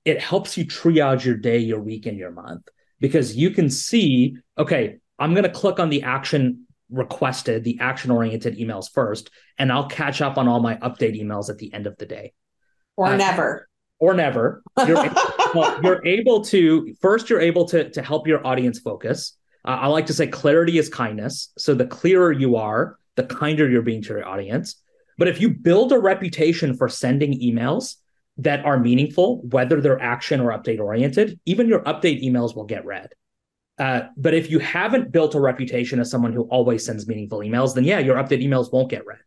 it 0.04 0.20
helps 0.20 0.56
you 0.56 0.66
triage 0.66 1.24
your 1.24 1.36
day, 1.36 1.58
your 1.58 1.80
week 1.80 2.06
and 2.06 2.18
your 2.18 2.32
month 2.32 2.68
because 3.00 3.36
you 3.36 3.50
can 3.50 3.70
see, 3.70 4.36
okay, 4.58 4.96
I'm 5.18 5.34
going 5.34 5.44
to 5.44 5.50
click 5.50 5.78
on 5.78 5.88
the 5.88 6.02
action 6.02 6.66
requested, 6.90 7.64
the 7.64 7.78
action 7.80 8.10
oriented 8.10 8.58
emails 8.58 8.90
first, 8.92 9.30
and 9.58 9.70
I'll 9.70 9.88
catch 9.88 10.20
up 10.20 10.36
on 10.36 10.48
all 10.48 10.60
my 10.60 10.76
update 10.76 11.20
emails 11.20 11.48
at 11.48 11.58
the 11.58 11.72
end 11.72 11.86
of 11.86 11.96
the 11.96 12.06
day. 12.06 12.32
Or 12.96 13.06
uh, 13.06 13.16
never. 13.16 13.68
Or 13.98 14.14
never. 14.14 14.62
You're, 14.86 14.96
well, 15.54 15.80
you're 15.82 16.04
able 16.06 16.44
to 16.46 16.94
first 17.00 17.30
you're 17.30 17.40
able 17.40 17.66
to 17.66 17.90
to 17.90 18.02
help 18.02 18.26
your 18.26 18.44
audience 18.46 18.80
focus 18.80 19.36
uh, 19.64 19.78
I 19.80 19.86
like 19.86 20.06
to 20.06 20.14
say 20.14 20.26
clarity 20.26 20.78
is 20.78 20.88
kindness. 20.88 21.52
So 21.58 21.74
the 21.74 21.86
clearer 21.86 22.32
you 22.32 22.56
are, 22.56 22.98
the 23.16 23.24
kinder 23.24 23.68
you're 23.68 23.82
being 23.82 24.02
to 24.02 24.08
your 24.08 24.28
audience. 24.28 24.76
But 25.16 25.28
if 25.28 25.40
you 25.40 25.50
build 25.50 25.92
a 25.92 25.98
reputation 25.98 26.76
for 26.76 26.88
sending 26.88 27.40
emails 27.40 27.96
that 28.38 28.64
are 28.64 28.78
meaningful, 28.78 29.42
whether 29.42 29.80
they're 29.80 30.00
action 30.00 30.40
or 30.40 30.50
update 30.50 30.80
oriented, 30.80 31.38
even 31.46 31.68
your 31.68 31.80
update 31.84 32.22
emails 32.22 32.56
will 32.56 32.64
get 32.64 32.84
read. 32.84 33.10
Uh, 33.78 34.02
but 34.16 34.34
if 34.34 34.50
you 34.50 34.58
haven't 34.58 35.12
built 35.12 35.34
a 35.34 35.40
reputation 35.40 35.98
as 36.00 36.10
someone 36.10 36.32
who 36.32 36.42
always 36.44 36.84
sends 36.84 37.08
meaningful 37.08 37.40
emails, 37.40 37.74
then 37.74 37.84
yeah, 37.84 37.98
your 37.98 38.16
update 38.16 38.44
emails 38.44 38.72
won't 38.72 38.90
get 38.90 39.06
read. 39.06 39.18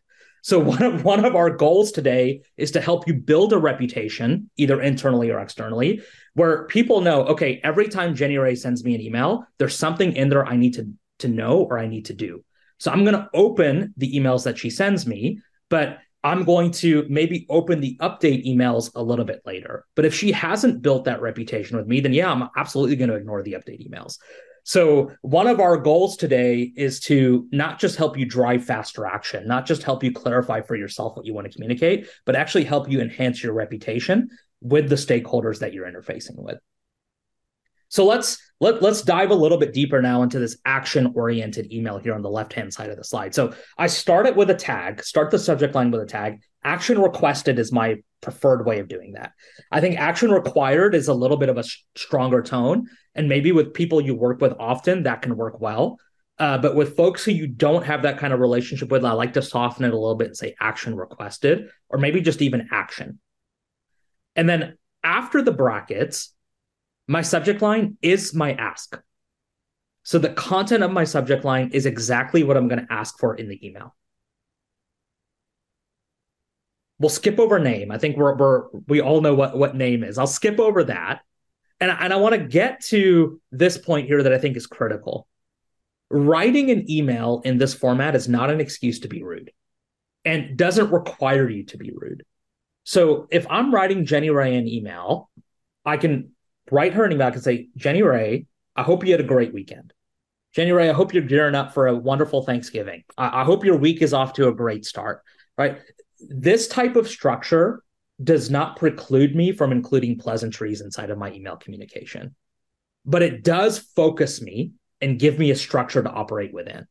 So 0.41 0.59
one 0.73 0.81
of 0.81 1.03
one 1.03 1.25
of 1.25 1.35
our 1.35 1.49
goals 1.49 1.91
today 1.91 2.41
is 2.57 2.71
to 2.71 2.81
help 2.81 3.07
you 3.07 3.13
build 3.13 3.53
a 3.53 3.57
reputation, 3.57 4.49
either 4.57 4.81
internally 4.81 5.31
or 5.31 5.39
externally, 5.39 6.01
where 6.33 6.65
people 6.67 7.01
know, 7.01 7.25
okay, 7.25 7.59
every 7.63 7.87
time 7.87 8.15
Jenny 8.15 8.37
Rae 8.37 8.55
sends 8.55 8.83
me 8.83 8.95
an 8.95 9.01
email, 9.01 9.45
there's 9.57 9.75
something 9.75 10.15
in 10.15 10.29
there 10.29 10.45
I 10.45 10.55
need 10.57 10.75
to 10.75 10.87
to 11.19 11.27
know 11.27 11.67
or 11.69 11.79
I 11.79 11.87
need 11.87 12.05
to 12.05 12.13
do. 12.13 12.43
So 12.79 12.91
I'm 12.91 13.03
going 13.03 13.15
to 13.15 13.29
open 13.33 13.93
the 13.97 14.13
emails 14.13 14.43
that 14.43 14.57
she 14.57 14.69
sends 14.69 15.07
me, 15.07 15.39
but 15.69 15.97
I'm 16.23 16.43
going 16.43 16.71
to 16.71 17.05
maybe 17.09 17.45
open 17.49 17.79
the 17.79 17.97
update 18.01 18.45
emails 18.45 18.91
a 18.95 19.01
little 19.01 19.25
bit 19.25 19.41
later. 19.45 19.85
But 19.95 20.05
if 20.05 20.13
she 20.13 20.31
hasn't 20.31 20.81
built 20.81 21.05
that 21.05 21.21
reputation 21.21 21.77
with 21.77 21.87
me, 21.87 22.01
then 22.01 22.13
yeah, 22.13 22.31
I'm 22.31 22.49
absolutely 22.55 22.95
going 22.95 23.09
to 23.09 23.15
ignore 23.15 23.43
the 23.43 23.53
update 23.53 23.87
emails. 23.87 24.17
So, 24.67 25.13
one 25.21 25.47
of 25.47 25.61
our 25.61 25.77
goals 25.77 26.17
today 26.17 26.73
is 26.75 26.99
to 27.05 27.47
not 27.53 27.79
just 27.79 27.95
help 27.95 28.17
you 28.17 28.25
drive 28.25 28.65
faster 28.65 29.05
action, 29.05 29.47
not 29.47 29.65
just 29.65 29.81
help 29.81 30.03
you 30.03 30.11
clarify 30.11 30.59
for 30.59 30.75
yourself 30.75 31.15
what 31.15 31.25
you 31.25 31.33
want 31.33 31.47
to 31.47 31.53
communicate, 31.53 32.09
but 32.25 32.35
actually 32.35 32.65
help 32.65 32.91
you 32.91 32.99
enhance 32.99 33.41
your 33.41 33.53
reputation 33.53 34.27
with 34.59 34.89
the 34.89 34.95
stakeholders 34.95 35.59
that 35.59 35.71
you're 35.71 35.89
interfacing 35.89 36.35
with. 36.35 36.57
So 37.87 38.05
let's 38.05 38.39
let, 38.59 38.81
let's 38.81 39.03
dive 39.03 39.31
a 39.31 39.35
little 39.35 39.57
bit 39.57 39.71
deeper 39.71 40.01
now 40.01 40.21
into 40.21 40.37
this 40.37 40.57
action 40.65 41.13
oriented 41.15 41.71
email 41.71 41.97
here 41.97 42.13
on 42.13 42.21
the 42.21 42.29
left 42.29 42.51
hand 42.51 42.73
side 42.73 42.89
of 42.89 42.97
the 42.97 43.05
slide. 43.05 43.33
So 43.33 43.53
I 43.77 43.87
start 43.87 44.25
it 44.25 44.35
with 44.35 44.49
a 44.49 44.55
tag, 44.55 45.01
start 45.01 45.31
the 45.31 45.39
subject 45.39 45.75
line 45.75 45.91
with 45.91 46.01
a 46.01 46.05
tag. 46.05 46.41
Action 46.67 46.99
requested 46.99 47.59
is 47.59 47.71
my 47.71 47.95
preferred 48.19 48.65
way 48.65 48.79
of 48.79 48.89
doing 48.89 49.13
that. 49.13 49.31
I 49.71 49.79
think 49.79 49.97
action 49.97 50.31
required 50.31 50.95
is 50.95 51.07
a 51.07 51.13
little 51.13 51.37
bit 51.37 51.47
of 51.47 51.57
a 51.57 51.63
sh- 51.63 51.77
stronger 51.95 52.41
tone. 52.41 52.87
And 53.15 53.29
maybe 53.29 53.53
with 53.53 53.73
people 53.73 54.01
you 54.01 54.15
work 54.15 54.41
with 54.41 54.53
often, 54.59 55.03
that 55.03 55.21
can 55.21 55.37
work 55.37 55.61
well. 55.61 55.97
Uh, 56.37 56.57
but 56.57 56.75
with 56.75 56.97
folks 56.97 57.23
who 57.23 57.31
you 57.31 57.47
don't 57.47 57.85
have 57.85 58.01
that 58.01 58.17
kind 58.17 58.33
of 58.33 58.41
relationship 58.41 58.91
with, 58.91 59.05
I 59.05 59.13
like 59.13 59.31
to 59.35 59.41
soften 59.41 59.85
it 59.85 59.93
a 59.93 59.97
little 59.97 60.15
bit 60.15 60.27
and 60.27 60.37
say 60.37 60.55
action 60.59 60.93
requested, 60.93 61.69
or 61.87 61.99
maybe 61.99 62.19
just 62.19 62.41
even 62.41 62.67
action. 62.69 63.19
And 64.35 64.49
then 64.49 64.77
after 65.05 65.41
the 65.41 65.53
brackets, 65.53 66.33
my 67.07 67.21
subject 67.21 67.61
line 67.61 67.95
is 68.01 68.33
my 68.33 68.51
ask. 68.55 69.01
So 70.03 70.19
the 70.19 70.33
content 70.33 70.83
of 70.83 70.91
my 70.91 71.05
subject 71.05 71.45
line 71.45 71.69
is 71.71 71.85
exactly 71.85 72.43
what 72.43 72.57
I'm 72.57 72.67
going 72.67 72.85
to 72.85 72.93
ask 72.93 73.17
for 73.19 73.35
in 73.35 73.47
the 73.47 73.65
email. 73.65 73.95
We'll 76.99 77.09
skip 77.09 77.39
over 77.39 77.59
name. 77.59 77.91
I 77.91 77.97
think 77.97 78.17
we're, 78.17 78.35
we're 78.35 78.63
we 78.87 79.01
all 79.01 79.21
know 79.21 79.35
what 79.35 79.57
what 79.57 79.75
name 79.75 80.03
is. 80.03 80.17
I'll 80.17 80.27
skip 80.27 80.59
over 80.59 80.83
that. 80.85 81.21
And, 81.79 81.91
and 81.91 82.11
I 82.11 82.15
want 82.15 82.33
to 82.33 82.39
get 82.39 82.81
to 82.85 83.39
this 83.51 83.77
point 83.77 84.07
here 84.07 84.23
that 84.23 84.33
I 84.33 84.39
think 84.39 84.57
is 84.57 84.65
critical. 84.65 85.27
Writing 86.09 86.71
an 86.71 86.89
email 86.89 87.41
in 87.45 87.57
this 87.57 87.73
format 87.73 88.15
is 88.15 88.27
not 88.27 88.49
an 88.49 88.59
excuse 88.59 89.01
to 89.01 89.07
be 89.07 89.21
rude 89.21 89.51
and 90.25 90.57
doesn't 90.57 90.91
require 90.91 91.47
you 91.49 91.65
to 91.65 91.77
be 91.77 91.91
rude. 91.95 92.23
So 92.83 93.27
if 93.29 93.45
I'm 93.49 93.73
writing 93.73 94.05
Jenny 94.05 94.29
Rae 94.29 94.55
an 94.55 94.67
email, 94.67 95.29
I 95.85 95.97
can 95.97 96.31
write 96.71 96.93
her 96.93 97.03
an 97.03 97.11
email 97.11 97.27
and 97.27 97.43
say, 97.43 97.67
Jenny 97.75 98.01
Rae, 98.01 98.45
I 98.75 98.83
hope 98.83 99.05
you 99.05 99.11
had 99.11 99.19
a 99.19 99.25
great 99.25 99.53
weekend. 99.53 99.93
Jenny 100.53 100.71
Rae, 100.71 100.89
I 100.89 100.93
hope 100.93 101.13
you're 101.13 101.23
gearing 101.23 101.55
up 101.55 101.73
for 101.73 101.87
a 101.87 101.95
wonderful 101.95 102.43
Thanksgiving. 102.43 103.03
I, 103.17 103.41
I 103.41 103.43
hope 103.43 103.65
your 103.65 103.77
week 103.77 104.01
is 104.01 104.13
off 104.13 104.33
to 104.33 104.47
a 104.47 104.53
great 104.53 104.85
start. 104.85 105.21
Right. 105.57 105.79
This 106.19 106.67
type 106.67 106.95
of 106.95 107.07
structure 107.07 107.83
does 108.23 108.49
not 108.49 108.77
preclude 108.77 109.35
me 109.35 109.51
from 109.51 109.71
including 109.71 110.17
pleasantries 110.17 110.81
inside 110.81 111.09
of 111.09 111.17
my 111.17 111.31
email 111.31 111.55
communication, 111.55 112.35
but 113.05 113.21
it 113.21 113.43
does 113.43 113.79
focus 113.79 114.41
me 114.41 114.71
and 115.01 115.19
give 115.19 115.37
me 115.37 115.51
a 115.51 115.55
structure 115.55 116.01
to 116.01 116.09
operate 116.09 116.53
within. 116.53 116.87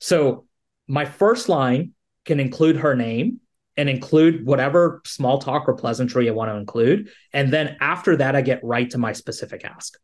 So 0.00 0.46
my 0.88 1.04
first 1.04 1.48
line 1.48 1.92
can 2.24 2.40
include 2.40 2.76
her 2.78 2.96
name 2.96 3.40
and 3.76 3.88
include 3.88 4.44
whatever 4.44 5.00
small 5.06 5.38
talk 5.38 5.68
or 5.68 5.74
pleasantry 5.74 6.28
I 6.28 6.32
want 6.32 6.50
to 6.50 6.56
include. 6.56 7.10
And 7.32 7.52
then 7.52 7.76
after 7.80 8.16
that, 8.16 8.34
I 8.34 8.42
get 8.42 8.64
right 8.64 8.90
to 8.90 8.98
my 8.98 9.12
specific 9.12 9.64
ask. 9.64 9.96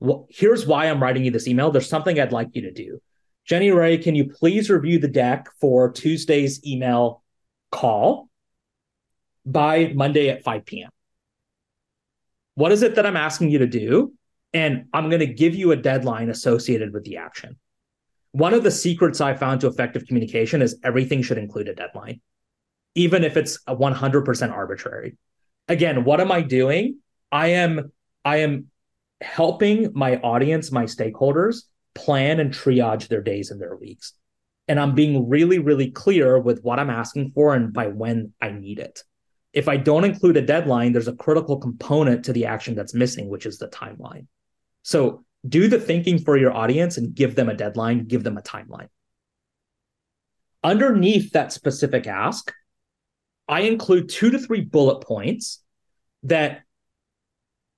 Well, 0.00 0.26
here's 0.28 0.66
why 0.66 0.86
I'm 0.86 1.00
writing 1.00 1.24
you 1.24 1.30
this 1.30 1.46
email. 1.46 1.70
There's 1.70 1.88
something 1.88 2.18
I'd 2.18 2.32
like 2.32 2.48
you 2.54 2.62
to 2.62 2.72
do. 2.72 2.98
Jenny 3.46 3.70
Rae, 3.70 3.96
can 3.96 4.16
you 4.16 4.28
please 4.28 4.68
review 4.68 4.98
the 4.98 5.06
deck 5.06 5.48
for 5.60 5.92
Tuesday's 5.92 6.66
email 6.66 7.22
call 7.80 8.28
by 9.44 9.92
Monday 9.94 10.28
at 10.28 10.42
5 10.42 10.64
p.m.? 10.64 10.90
What 12.54 12.72
is 12.72 12.82
it 12.82 12.94
that 12.94 13.06
I'm 13.06 13.16
asking 13.16 13.50
you 13.50 13.58
to 13.58 13.66
do? 13.66 14.14
And 14.52 14.86
I'm 14.92 15.08
going 15.10 15.20
to 15.20 15.26
give 15.26 15.54
you 15.54 15.72
a 15.72 15.76
deadline 15.76 16.30
associated 16.30 16.92
with 16.92 17.04
the 17.04 17.18
action. 17.18 17.58
One 18.32 18.54
of 18.54 18.62
the 18.62 18.70
secrets 18.70 19.20
I 19.20 19.34
found 19.34 19.60
to 19.60 19.66
effective 19.66 20.06
communication 20.06 20.62
is 20.62 20.78
everything 20.82 21.22
should 21.22 21.38
include 21.38 21.68
a 21.68 21.74
deadline 21.74 22.20
even 22.96 23.22
if 23.22 23.36
it's 23.36 23.58
a 23.66 23.76
100% 23.76 24.52
arbitrary. 24.52 25.16
Again, 25.68 26.04
what 26.04 26.20
am 26.20 26.32
I 26.32 26.40
doing? 26.42 26.98
I 27.30 27.48
am 27.48 27.92
I 28.24 28.38
am 28.38 28.70
helping 29.20 29.92
my 29.94 30.16
audience, 30.16 30.72
my 30.72 30.84
stakeholders 30.84 31.64
plan 31.94 32.40
and 32.40 32.52
triage 32.52 33.08
their 33.08 33.22
days 33.22 33.50
and 33.50 33.60
their 33.60 33.76
weeks. 33.76 34.14
And 34.68 34.80
I'm 34.80 34.94
being 34.94 35.28
really 35.28 35.58
really 35.58 35.90
clear 35.90 36.38
with 36.38 36.62
what 36.62 36.78
I'm 36.78 36.90
asking 36.90 37.32
for 37.34 37.54
and 37.54 37.72
by 37.72 37.88
when 37.88 38.32
I 38.40 38.50
need 38.50 38.78
it. 38.78 39.02
If 39.52 39.68
I 39.68 39.76
don't 39.76 40.04
include 40.04 40.36
a 40.36 40.42
deadline, 40.42 40.92
there's 40.92 41.08
a 41.08 41.14
critical 41.14 41.56
component 41.58 42.24
to 42.26 42.32
the 42.32 42.46
action 42.46 42.74
that's 42.74 42.94
missing, 42.94 43.28
which 43.28 43.46
is 43.46 43.58
the 43.58 43.68
timeline. 43.68 44.26
So 44.82 45.24
do 45.48 45.68
the 45.68 45.80
thinking 45.80 46.18
for 46.18 46.36
your 46.36 46.52
audience 46.52 46.98
and 46.98 47.14
give 47.14 47.34
them 47.36 47.48
a 47.48 47.54
deadline, 47.54 48.06
give 48.06 48.22
them 48.22 48.36
a 48.36 48.42
timeline. 48.42 48.88
Underneath 50.62 51.32
that 51.32 51.52
specific 51.52 52.06
ask, 52.06 52.52
I 53.48 53.60
include 53.62 54.08
two 54.08 54.30
to 54.30 54.38
three 54.38 54.62
bullet 54.62 55.02
points 55.02 55.62
that 56.24 56.62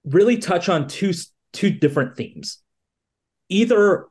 really 0.04 0.38
touch 0.38 0.68
on 0.68 0.88
two 0.88 1.12
two 1.52 1.70
different 1.70 2.16
themes. 2.16 2.58
Either 3.48 4.06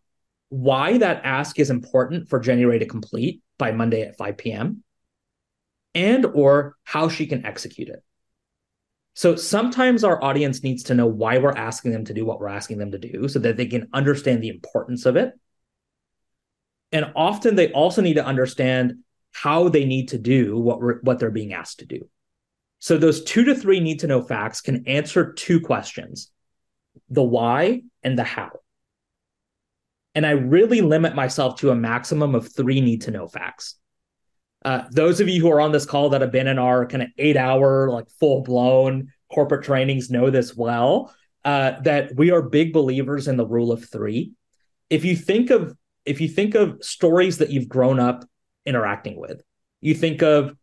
why 0.50 0.98
that 0.98 1.22
ask 1.24 1.60
is 1.60 1.70
important 1.70 2.30
for 2.30 2.40
Jenny 2.40 2.66
Rae 2.66 2.80
to 2.80 2.86
complete 2.86 3.42
by 3.58 3.72
Monday 3.72 4.04
at 4.04 4.18
5 4.18 4.38
p.m. 4.38 4.84
and 5.94 6.26
or 6.26 6.76
how 6.84 7.10
she 7.10 7.26
can 7.28 7.46
execute 7.46 7.90
it. 7.90 8.04
So 9.14 9.36
sometimes 9.36 10.04
our 10.04 10.24
audience 10.24 10.62
needs 10.62 10.84
to 10.84 10.94
know 10.94 11.08
why 11.08 11.40
we're 11.40 11.52
asking 11.52 11.92
them 11.92 12.06
to 12.06 12.14
do 12.14 12.24
what 12.24 12.40
we're 12.40 12.50
asking 12.50 12.78
them 12.78 12.92
to 12.92 13.00
do 13.00 13.28
so 13.28 13.40
that 13.40 13.58
they 13.58 13.66
can 13.66 13.88
understand 13.92 14.44
the 14.44 14.50
importance 14.50 15.06
of 15.06 15.16
it. 15.16 15.34
And 16.92 17.12
often 17.16 17.56
they 17.56 17.72
also 17.72 18.02
need 18.02 18.14
to 18.14 18.26
understand 18.26 19.00
how 19.34 19.70
they 19.70 19.86
need 19.86 20.10
to 20.10 20.18
do 20.18 20.58
what 20.58 21.04
what 21.04 21.20
they're 21.20 21.32
being 21.32 21.54
asked 21.54 21.80
to 21.80 21.86
do. 21.86 22.08
So 22.80 22.98
those 22.98 23.24
two 23.24 23.44
to 23.46 23.56
three 23.56 23.80
need 23.80 24.00
to 24.02 24.08
know 24.08 24.22
facts 24.22 24.62
can 24.62 24.88
answer 24.88 25.34
two 25.34 25.60
questions: 25.62 26.32
the 27.10 27.24
why 27.24 27.82
and 28.04 28.18
the 28.18 28.24
how. 28.24 28.52
And 30.18 30.26
I 30.26 30.32
really 30.32 30.82
limit 30.82 31.14
myself 31.14 31.60
to 31.60 31.70
a 31.70 31.76
maximum 31.76 32.34
of 32.34 32.52
three 32.52 32.82
need 32.82 33.04
to 33.04 33.12
know 33.12 33.28
facts. 33.28 33.76
Uh, 34.66 34.86
those 34.90 35.20
of 35.20 35.30
you 35.30 35.40
who 35.40 35.52
are 35.52 35.62
on 35.62 35.72
this 35.72 35.86
call 35.86 36.10
that 36.10 36.22
have 36.22 36.32
been 36.32 36.48
in 36.48 36.58
our 36.58 36.88
kind 36.88 37.04
of 37.04 37.10
eight 37.20 37.38
hour, 37.38 37.92
like 37.92 38.10
full 38.20 38.42
blown 38.42 39.10
corporate 39.32 39.64
trainings 39.64 40.10
know 40.10 40.32
this 40.32 40.56
well. 40.56 41.14
Uh, 41.46 41.80
that 41.82 42.16
we 42.16 42.32
are 42.32 42.42
big 42.42 42.74
believers 42.74 43.28
in 43.28 43.38
the 43.38 43.46
rule 43.46 43.72
of 43.72 43.88
three. 43.88 44.32
If 44.90 45.06
you 45.06 45.16
think 45.16 45.52
of 45.52 45.78
if 46.04 46.20
you 46.20 46.28
think 46.28 46.56
of 46.56 46.84
stories 46.84 47.38
that 47.38 47.52
you've 47.52 47.70
grown 47.70 48.00
up 48.00 48.26
interacting 48.66 49.20
with. 49.20 49.44
You 49.82 49.94
think 49.94 50.24
of 50.24 50.58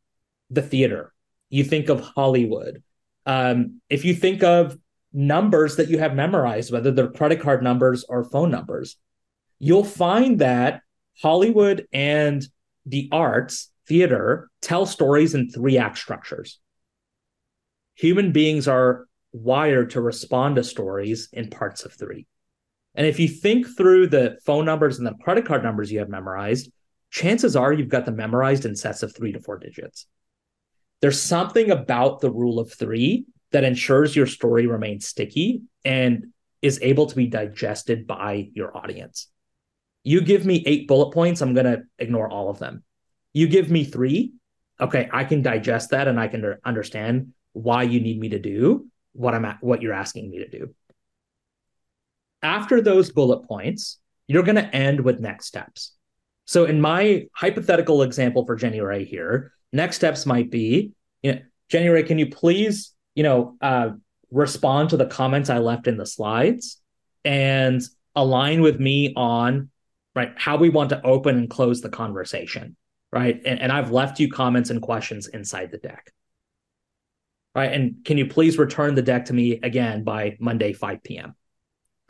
the 0.51 0.63
theater, 0.63 1.13
you 1.49 1.63
think 1.63 1.89
of 1.91 2.01
Hollywood. 2.01 2.83
Um, 3.25 3.81
if 3.89 4.05
you 4.05 4.17
think 4.17 4.43
of 4.43 4.77
numbers 5.13 5.77
that 5.77 5.91
you 5.91 6.01
have 6.01 6.17
memorized, 6.17 6.73
whether 6.73 6.91
they're 6.91 7.13
credit 7.13 7.41
card 7.41 7.63
numbers 7.63 8.05
or 8.09 8.25
phone 8.25 8.51
numbers, 8.51 8.97
you'll 9.65 9.83
find 9.83 10.41
that 10.41 10.83
Hollywood 11.23 11.87
and 11.91 12.47
the 12.85 13.09
arts, 13.11 13.71
theater, 13.89 14.51
tell 14.61 14.85
stories 14.85 15.35
in 15.35 15.49
three 15.49 15.79
act 15.79 15.97
structures. 15.97 16.59
Human 17.95 18.31
beings 18.31 18.69
are 18.69 19.07
wired 19.33 19.91
to 19.91 20.03
respond 20.03 20.57
to 20.57 20.65
stories 20.65 21.31
in 21.33 21.49
parts 21.49 21.87
of 21.87 21.95
three. 21.95 22.27
And 22.95 23.07
if 23.07 23.19
you 23.19 23.27
think 23.27 23.67
through 23.75 24.09
the 24.09 24.37
phone 24.45 24.67
numbers 24.67 24.99
and 24.99 25.07
the 25.07 25.15
credit 25.15 25.47
card 25.47 25.63
numbers 25.63 25.91
you 25.91 26.01
have 26.01 26.11
memorized, 26.11 26.71
chances 27.11 27.57
are 27.57 27.73
you've 27.73 27.89
got 27.89 28.05
them 28.05 28.17
memorized 28.17 28.67
in 28.67 28.77
sets 28.77 29.03
of 29.03 29.17
three 29.17 29.33
to 29.33 29.41
four 29.41 29.57
digits. 29.57 30.07
There's 31.01 31.21
something 31.21 31.71
about 31.71 32.21
the 32.21 32.31
rule 32.31 32.59
of 32.59 32.71
three 32.71 33.25
that 33.53 33.65
ensures 33.65 34.15
your 34.15 34.27
story 34.27 34.67
remains 34.67 35.07
sticky 35.07 35.63
and 35.87 36.27
is 36.61 36.79
able 36.83 37.07
to 37.07 37.17
be 37.17 37.29
digested 37.29 38.07
by 38.07 38.51
your 38.53 38.77
audience. 38.77 39.29
You 40.05 40.21
give 40.21 40.47
me 40.47 40.63
eight 40.67 40.87
bullet 40.87 41.13
points, 41.13 41.41
I'm 41.41 41.55
going 41.55 41.67
to 41.67 41.83
ignore 41.99 42.31
all 42.31 42.51
of 42.51 42.59
them. 42.59 42.85
You 43.33 43.49
give 43.49 43.71
me 43.71 43.85
three, 43.85 44.35
okay, 44.81 45.09
I 45.13 45.25
can 45.25 45.43
digest 45.43 45.91
that 45.91 46.07
and 46.07 46.21
I 46.21 46.29
can 46.29 46.57
understand 46.65 47.33
why 47.53 47.83
you 47.85 48.01
need 48.01 48.21
me 48.21 48.29
to 48.29 48.39
do 48.39 48.87
what 49.13 49.35
I'm 49.35 49.45
at, 49.45 49.63
what 49.63 49.81
you're 49.83 49.93
asking 49.95 50.31
me 50.31 50.39
to 50.39 50.49
do. 50.49 50.75
After 52.43 52.81
those 52.81 53.11
bullet 53.11 53.49
points, 53.49 53.99
you're 54.27 54.43
going 54.43 54.57
to 54.57 54.77
end 54.77 55.01
with 55.01 55.21
next 55.21 55.47
steps. 55.47 55.93
So 56.45 56.67
in 56.67 56.81
my 56.81 57.27
hypothetical 57.33 58.03
example 58.03 58.45
for 58.45 58.57
Jenny 58.57 58.81
Rae 58.81 59.05
here, 59.05 59.53
next 59.73 59.97
steps 59.97 60.27
might 60.27 60.51
be, 60.51 60.93
you 61.23 61.33
know, 61.33 61.41
Jenny 61.71 61.89
Rae, 61.89 62.03
can 62.03 62.19
you 62.19 62.31
please, 62.31 62.93
you 63.15 63.23
know, 63.23 63.57
uh, 63.63 63.91
respond 64.31 64.91
to 64.91 64.97
the 64.97 65.07
comments 65.07 65.49
I 65.49 65.59
left 65.59 65.87
in 65.87 65.97
the 65.97 66.05
slides 66.05 66.81
and 67.25 67.81
align 68.15 68.61
with 68.61 68.79
me 68.79 69.15
on 69.17 69.71
right 70.15 70.33
how 70.37 70.57
we 70.57 70.69
want 70.69 70.91
to 70.91 71.05
open 71.05 71.37
and 71.37 71.51
close 71.51 71.81
the 71.81 71.89
conversation, 71.89 72.77
right? 73.13 73.41
And, 73.45 73.61
and 73.61 73.73
I've 73.73 73.91
left 73.91 74.21
you 74.21 74.31
comments 74.31 74.71
and 74.71 74.81
questions 74.81 75.27
inside 75.27 75.71
the 75.71 75.79
deck. 75.79 76.13
Right. 77.55 77.73
And 77.73 78.05
can 78.05 78.19
you 78.19 78.27
please 78.27 78.59
return 78.59 78.97
the 78.97 79.03
deck 79.03 79.27
to 79.27 79.33
me 79.33 79.61
again 79.63 80.03
by 80.03 80.37
Monday, 80.41 80.73
5 80.73 81.05
p.m. 81.05 81.37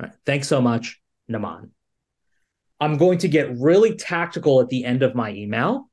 Right. 0.01 0.13
Thanks 0.25 0.49
so 0.49 0.63
much. 0.63 1.03
Naman. 1.31 1.69
I'm 2.81 2.97
going 2.97 3.19
to 3.19 3.29
get 3.29 3.59
really 3.59 3.95
tactical 3.95 4.61
at 4.61 4.69
the 4.69 4.85
end 4.85 5.03
of 5.03 5.15
my 5.15 5.31
email 5.31 5.91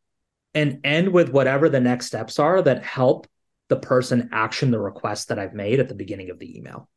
and 0.53 0.80
end 0.84 1.10
with 1.10 1.30
whatever 1.30 1.70
the 1.70 1.80
next 1.80 2.08
steps 2.08 2.39
are 2.39 2.62
that 2.62 2.84
help 2.84 3.27
the 3.70 3.75
person 3.77 4.30
action 4.34 4.72
the 4.72 4.80
request 4.80 5.30
that 5.30 5.39
I've 5.39 5.53
made 5.53 5.80
at 5.80 5.88
the 5.88 5.96
beginning 5.96 6.30
of 6.30 6.39
the 6.39 6.58
email. 6.58 6.89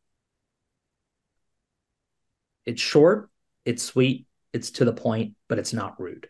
It's 2.66 2.83
short, 2.83 3.30
it's 3.64 3.83
sweet, 3.83 4.26
it's 4.54 4.70
to 4.70 4.84
the 4.84 4.92
point, 4.92 5.34
but 5.49 5.58
it's 5.58 5.73
not 5.73 6.00
rude. 6.00 6.28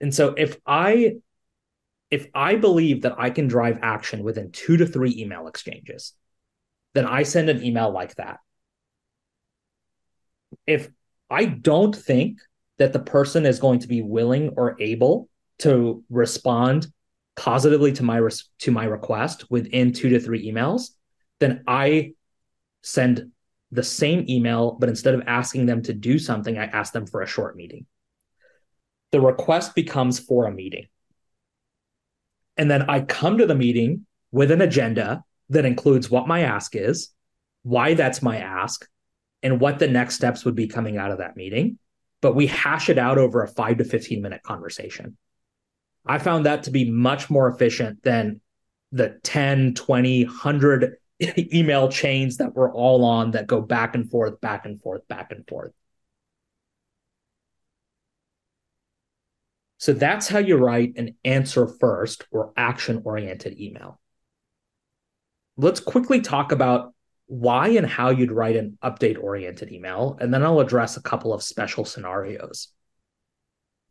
And 0.00 0.14
so 0.14 0.34
if 0.36 0.56
I 0.64 1.16
if 2.10 2.28
I 2.34 2.54
believe 2.54 3.02
that 3.02 3.16
I 3.18 3.30
can 3.30 3.48
drive 3.48 3.80
action 3.82 4.22
within 4.22 4.52
2 4.52 4.76
to 4.76 4.86
3 4.86 5.16
email 5.18 5.48
exchanges, 5.48 6.12
then 6.94 7.04
I 7.04 7.24
send 7.24 7.48
an 7.48 7.64
email 7.64 7.90
like 7.90 8.14
that. 8.14 8.38
If 10.66 10.88
I 11.28 11.46
don't 11.46 11.94
think 11.94 12.38
that 12.78 12.92
the 12.92 13.00
person 13.00 13.44
is 13.44 13.58
going 13.58 13.80
to 13.80 13.88
be 13.88 14.02
willing 14.02 14.50
or 14.56 14.80
able 14.80 15.28
to 15.58 16.04
respond 16.08 16.86
positively 17.34 17.92
to 17.94 18.04
my 18.04 18.18
res- 18.18 18.48
to 18.60 18.70
my 18.70 18.84
request 18.84 19.50
within 19.50 19.92
2 19.92 20.10
to 20.10 20.20
3 20.20 20.48
emails, 20.50 20.90
then 21.40 21.64
I 21.66 22.12
send 22.82 23.32
the 23.72 23.82
same 23.82 24.24
email, 24.28 24.76
but 24.78 24.88
instead 24.88 25.14
of 25.14 25.22
asking 25.26 25.66
them 25.66 25.82
to 25.82 25.92
do 25.92 26.18
something, 26.18 26.58
I 26.58 26.66
ask 26.66 26.92
them 26.92 27.06
for 27.06 27.22
a 27.22 27.26
short 27.26 27.56
meeting. 27.56 27.86
The 29.12 29.20
request 29.20 29.74
becomes 29.74 30.18
for 30.18 30.46
a 30.46 30.52
meeting. 30.52 30.86
And 32.56 32.70
then 32.70 32.88
I 32.88 33.00
come 33.00 33.38
to 33.38 33.46
the 33.46 33.54
meeting 33.54 34.06
with 34.32 34.50
an 34.50 34.60
agenda 34.60 35.24
that 35.50 35.64
includes 35.64 36.10
what 36.10 36.28
my 36.28 36.40
ask 36.40 36.74
is, 36.74 37.10
why 37.62 37.94
that's 37.94 38.22
my 38.22 38.38
ask, 38.38 38.88
and 39.42 39.60
what 39.60 39.78
the 39.78 39.88
next 39.88 40.14
steps 40.14 40.44
would 40.44 40.54
be 40.54 40.66
coming 40.66 40.96
out 40.96 41.10
of 41.10 41.18
that 41.18 41.36
meeting. 41.36 41.78
But 42.22 42.34
we 42.34 42.46
hash 42.46 42.88
it 42.88 42.98
out 42.98 43.18
over 43.18 43.42
a 43.42 43.48
five 43.48 43.78
to 43.78 43.84
15 43.84 44.22
minute 44.22 44.42
conversation. 44.42 45.16
I 46.06 46.18
found 46.18 46.46
that 46.46 46.64
to 46.64 46.70
be 46.70 46.90
much 46.90 47.28
more 47.28 47.48
efficient 47.48 48.02
than 48.02 48.40
the 48.92 49.18
10, 49.22 49.74
20, 49.74 50.24
100 50.24 50.96
email 51.54 51.88
chains 51.88 52.38
that 52.38 52.54
we're 52.54 52.72
all 52.72 53.04
on 53.04 53.32
that 53.32 53.46
go 53.46 53.60
back 53.60 53.94
and 53.94 54.10
forth, 54.10 54.40
back 54.40 54.66
and 54.66 54.80
forth, 54.80 55.06
back 55.08 55.32
and 55.32 55.46
forth. 55.46 55.72
So 59.78 59.92
that's 59.92 60.28
how 60.28 60.38
you 60.38 60.56
write 60.56 60.94
an 60.96 61.16
answer 61.24 61.66
first 61.66 62.24
or 62.30 62.52
action 62.56 63.02
oriented 63.04 63.60
email. 63.60 64.00
Let's 65.56 65.80
quickly 65.80 66.20
talk 66.20 66.52
about 66.52 66.94
why 67.26 67.68
and 67.68 67.86
how 67.86 68.10
you'd 68.10 68.30
write 68.30 68.56
an 68.56 68.78
update 68.82 69.22
oriented 69.22 69.72
email, 69.72 70.16
and 70.20 70.32
then 70.32 70.42
I'll 70.42 70.60
address 70.60 70.96
a 70.96 71.02
couple 71.02 71.32
of 71.32 71.42
special 71.42 71.84
scenarios. 71.84 72.68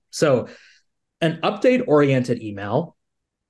So, 0.09 0.47
an 1.21 1.39
update 1.41 1.83
oriented 1.87 2.41
email 2.41 2.95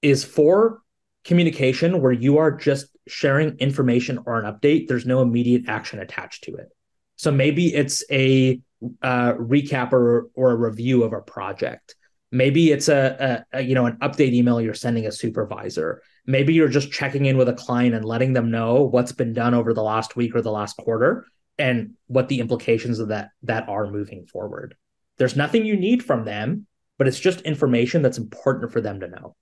is 0.01 0.24
for 0.24 0.82
communication 1.24 2.01
where 2.01 2.12
you 2.12 2.38
are 2.38 2.51
just 2.51 2.95
sharing 3.08 3.58
information 3.60 4.20
or 4.26 4.40
an 4.40 4.52
update. 4.52 4.88
There's 4.88 5.06
no 5.06 5.22
immediate 5.22 5.64
action 5.68 6.00
attached 6.00 6.46
to 6.46 6.56
it. 6.56 6.70
So 7.16 7.32
maybe 7.32 7.74
it's 7.74 8.04
a 8.12 8.60
uh, 9.02 9.34
recap 9.34 9.94
or, 9.94 10.28
or 10.34 10.52
a 10.52 10.56
review 10.56 11.04
of 11.04 11.14
a 11.14 11.22
project. 11.22 11.96
Maybe 12.32 12.72
it's 12.72 12.90
a, 12.90 13.46
a, 13.54 13.60
a, 13.60 13.62
you 13.62 13.76
know 13.76 13.86
an 13.86 13.98
update 14.02 14.34
email 14.34 14.60
you're 14.60 14.74
sending 14.74 15.06
a 15.06 15.12
supervisor. 15.12 16.02
Maybe 16.26 16.54
you're 16.54 16.68
just 16.68 16.92
checking 16.92 17.26
in 17.26 17.38
with 17.38 17.48
a 17.48 17.54
client 17.54 17.96
and 17.96 18.04
letting 18.04 18.34
them 18.34 18.52
know 18.52 18.82
what's 18.84 19.12
been 19.12 19.34
done 19.34 19.54
over 19.54 19.74
the 19.74 19.84
last 19.84 20.16
week 20.16 20.36
or 20.36 20.42
the 20.42 20.52
last 20.52 20.76
quarter 20.76 21.26
and 21.58 21.92
what 22.08 22.28
the 22.28 22.40
implications 22.40 23.00
of 23.00 23.10
that 23.10 23.30
that 23.44 23.70
are 23.70 23.90
moving 23.90 24.26
forward. 24.26 24.76
There's 25.18 25.36
nothing 25.36 25.66
you 25.66 25.78
need 25.78 26.04
from 26.04 26.26
them, 26.26 26.68
but 26.98 27.08
it's 27.08 27.20
just 27.20 27.42
information 27.42 28.02
that's 28.02 28.18
important 28.18 28.74
for 28.74 28.82
them 28.82 29.00
to 29.00 29.08
know. 29.08 29.36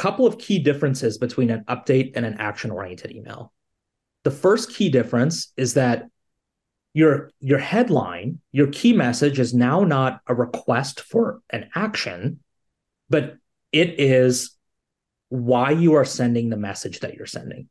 Couple 0.00 0.26
of 0.26 0.38
key 0.38 0.58
differences 0.58 1.18
between 1.18 1.50
an 1.50 1.62
update 1.68 2.12
and 2.14 2.24
an 2.24 2.36
action 2.38 2.70
oriented 2.70 3.12
email. 3.12 3.52
The 4.24 4.30
first 4.30 4.74
key 4.74 4.88
difference 4.88 5.52
is 5.58 5.74
that 5.74 6.06
your 6.94 7.30
your 7.38 7.58
headline, 7.58 8.38
your 8.50 8.68
key 8.68 8.94
message 8.94 9.38
is 9.38 9.52
now 9.52 9.84
not 9.84 10.20
a 10.26 10.34
request 10.34 11.00
for 11.00 11.42
an 11.50 11.68
action, 11.74 12.40
but 13.10 13.36
it 13.72 14.00
is 14.00 14.56
why 15.28 15.70
you 15.70 15.92
are 15.92 16.06
sending 16.06 16.48
the 16.48 16.56
message 16.56 17.00
that 17.00 17.12
you're 17.14 17.26
sending. 17.26 17.68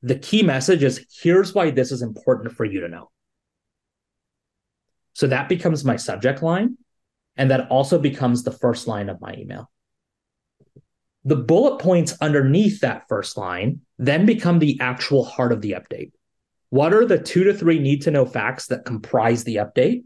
The 0.00 0.18
key 0.18 0.42
message 0.42 0.82
is 0.82 1.04
here's 1.20 1.54
why 1.54 1.70
this 1.70 1.92
is 1.92 2.00
important 2.00 2.54
for 2.54 2.64
you 2.64 2.80
to 2.80 2.88
know. 2.88 3.10
So 5.12 5.26
that 5.26 5.50
becomes 5.50 5.84
my 5.84 5.96
subject 5.96 6.42
line. 6.42 6.78
And 7.36 7.50
that 7.50 7.68
also 7.68 7.98
becomes 7.98 8.44
the 8.44 8.50
first 8.50 8.88
line 8.88 9.10
of 9.10 9.20
my 9.20 9.34
email. 9.34 9.70
The 11.24 11.36
bullet 11.36 11.78
points 11.78 12.16
underneath 12.20 12.80
that 12.80 13.08
first 13.08 13.36
line 13.36 13.80
then 13.98 14.24
become 14.24 14.58
the 14.58 14.78
actual 14.80 15.24
heart 15.24 15.52
of 15.52 15.60
the 15.60 15.72
update. 15.72 16.12
What 16.70 16.92
are 16.92 17.06
the 17.06 17.18
two 17.18 17.44
to 17.44 17.54
three 17.54 17.78
need 17.78 18.02
to 18.02 18.10
know 18.10 18.26
facts 18.26 18.66
that 18.66 18.84
comprise 18.84 19.44
the 19.44 19.56
update? 19.56 20.04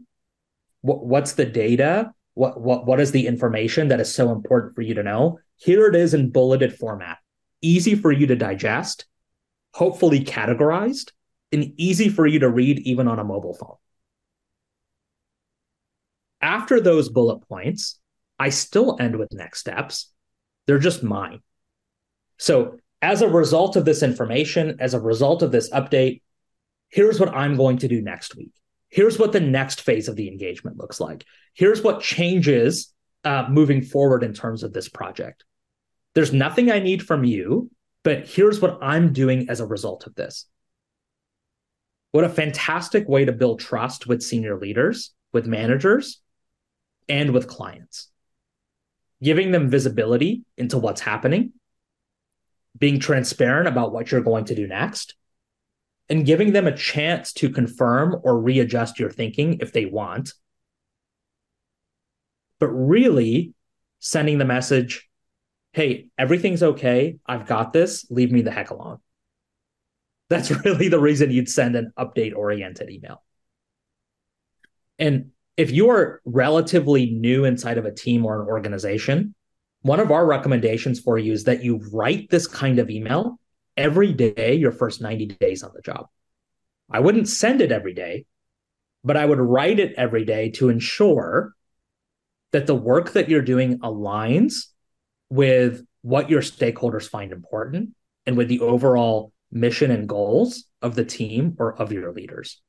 What, 0.81 1.05
what's 1.05 1.33
the 1.33 1.45
data? 1.45 2.13
What, 2.33 2.59
what, 2.59 2.85
what 2.85 2.99
is 2.99 3.11
the 3.11 3.27
information 3.27 3.89
that 3.89 3.99
is 3.99 4.13
so 4.13 4.31
important 4.31 4.75
for 4.75 4.81
you 4.81 4.95
to 4.95 5.03
know? 5.03 5.39
Here 5.57 5.87
it 5.87 5.95
is 5.95 6.13
in 6.13 6.31
bulleted 6.31 6.75
format, 6.75 7.19
easy 7.61 7.95
for 7.95 8.11
you 8.11 8.27
to 8.27 8.35
digest, 8.35 9.05
hopefully 9.73 10.23
categorized, 10.23 11.11
and 11.51 11.73
easy 11.77 12.09
for 12.09 12.25
you 12.25 12.39
to 12.39 12.49
read 12.49 12.79
even 12.79 13.07
on 13.07 13.19
a 13.19 13.23
mobile 13.23 13.53
phone. 13.53 13.75
After 16.41 16.81
those 16.81 17.09
bullet 17.09 17.47
points, 17.47 17.99
I 18.39 18.49
still 18.49 18.97
end 18.99 19.15
with 19.15 19.31
next 19.31 19.59
steps. 19.59 20.11
They're 20.65 20.79
just 20.79 21.03
mine. 21.03 21.41
So, 22.37 22.77
as 23.01 23.21
a 23.21 23.27
result 23.27 23.75
of 23.75 23.83
this 23.83 24.01
information, 24.01 24.77
as 24.79 24.93
a 24.93 24.99
result 24.99 25.43
of 25.43 25.51
this 25.51 25.69
update, 25.71 26.21
here's 26.89 27.19
what 27.19 27.35
I'm 27.35 27.57
going 27.57 27.77
to 27.79 27.89
do 27.89 28.01
next 28.01 28.35
week. 28.35 28.53
Here's 28.89 29.19
what 29.19 29.33
the 29.33 29.41
next 29.41 29.81
phase 29.81 30.07
of 30.07 30.15
the 30.15 30.29
engagement 30.29 30.77
looks 30.77 31.01
like. 31.01 31.25
Here's 31.53 31.81
what 31.81 32.01
changes 32.01 32.93
uh, 33.25 33.47
moving 33.49 33.81
forward 33.81 34.23
in 34.23 34.33
terms 34.33 34.63
of 34.63 34.71
this 34.71 34.87
project. 34.87 35.43
There's 36.15 36.31
nothing 36.31 36.71
I 36.71 36.79
need 36.79 37.05
from 37.05 37.25
you, 37.25 37.69
but 38.03 38.27
here's 38.27 38.61
what 38.61 38.79
I'm 38.81 39.11
doing 39.11 39.49
as 39.49 39.59
a 39.59 39.67
result 39.67 40.07
of 40.07 40.15
this. 40.15 40.45
What 42.11 42.23
a 42.23 42.29
fantastic 42.29 43.09
way 43.09 43.25
to 43.25 43.31
build 43.31 43.59
trust 43.59 44.07
with 44.07 44.21
senior 44.21 44.57
leaders, 44.57 45.13
with 45.33 45.45
managers, 45.45 46.21
and 47.09 47.31
with 47.31 47.47
clients 47.47 48.12
giving 49.23 49.51
them 49.51 49.69
visibility 49.69 50.43
into 50.57 50.77
what's 50.77 51.01
happening, 51.01 51.53
being 52.77 52.99
transparent 52.99 53.67
about 53.67 53.93
what 53.93 54.11
you're 54.11 54.21
going 54.21 54.45
to 54.45 54.55
do 54.55 54.67
next, 54.67 55.15
and 56.09 56.25
giving 56.25 56.51
them 56.51 56.67
a 56.67 56.75
chance 56.75 57.31
to 57.33 57.49
confirm 57.49 58.19
or 58.23 58.39
readjust 58.39 58.99
your 58.99 59.09
thinking 59.09 59.57
if 59.61 59.71
they 59.71 59.85
want. 59.85 60.33
But 62.59 62.67
really 62.67 63.53
sending 63.99 64.37
the 64.37 64.45
message 64.45 65.09
hey, 65.73 66.07
everything's 66.19 66.61
okay. 66.61 67.17
I've 67.25 67.47
got 67.47 67.73
this. 67.73 68.05
Leave 68.11 68.31
me 68.31 68.43
the 68.43 68.51
heck 68.51 68.69
alone. 68.69 68.99
That's 70.29 70.51
really 70.65 70.87
the 70.87 70.99
reason 70.99 71.31
you'd 71.31 71.49
send 71.49 71.75
an 71.75 71.91
update 71.97 72.35
oriented 72.35 72.91
email. 72.91 73.23
And 74.99 75.31
if 75.57 75.71
you 75.71 75.89
are 75.89 76.21
relatively 76.25 77.11
new 77.11 77.45
inside 77.45 77.77
of 77.77 77.85
a 77.85 77.93
team 77.93 78.25
or 78.25 78.41
an 78.41 78.47
organization, 78.47 79.35
one 79.81 79.99
of 79.99 80.11
our 80.11 80.25
recommendations 80.25 80.99
for 80.99 81.17
you 81.17 81.33
is 81.33 81.43
that 81.43 81.63
you 81.63 81.81
write 81.91 82.29
this 82.29 82.47
kind 82.47 82.79
of 82.79 82.89
email 82.89 83.39
every 83.77 84.13
day 84.13 84.55
your 84.55 84.71
first 84.71 85.01
90 85.01 85.27
days 85.27 85.63
on 85.63 85.71
the 85.75 85.81
job. 85.81 86.07
I 86.89 86.99
wouldn't 86.99 87.27
send 87.27 87.61
it 87.61 87.71
every 87.71 87.93
day, 87.93 88.25
but 89.03 89.17
I 89.17 89.25
would 89.25 89.39
write 89.39 89.79
it 89.79 89.93
every 89.97 90.25
day 90.25 90.51
to 90.51 90.69
ensure 90.69 91.53
that 92.51 92.67
the 92.67 92.75
work 92.75 93.13
that 93.13 93.29
you're 93.29 93.41
doing 93.41 93.79
aligns 93.79 94.67
with 95.29 95.83
what 96.01 96.29
your 96.29 96.41
stakeholders 96.41 97.09
find 97.09 97.31
important 97.31 97.95
and 98.25 98.37
with 98.37 98.47
the 98.47 98.59
overall 98.59 99.31
mission 99.51 99.91
and 99.91 100.07
goals 100.07 100.65
of 100.81 100.95
the 100.95 101.05
team 101.05 101.55
or 101.59 101.75
of 101.75 101.91
your 101.91 102.11
leaders. 102.11 102.61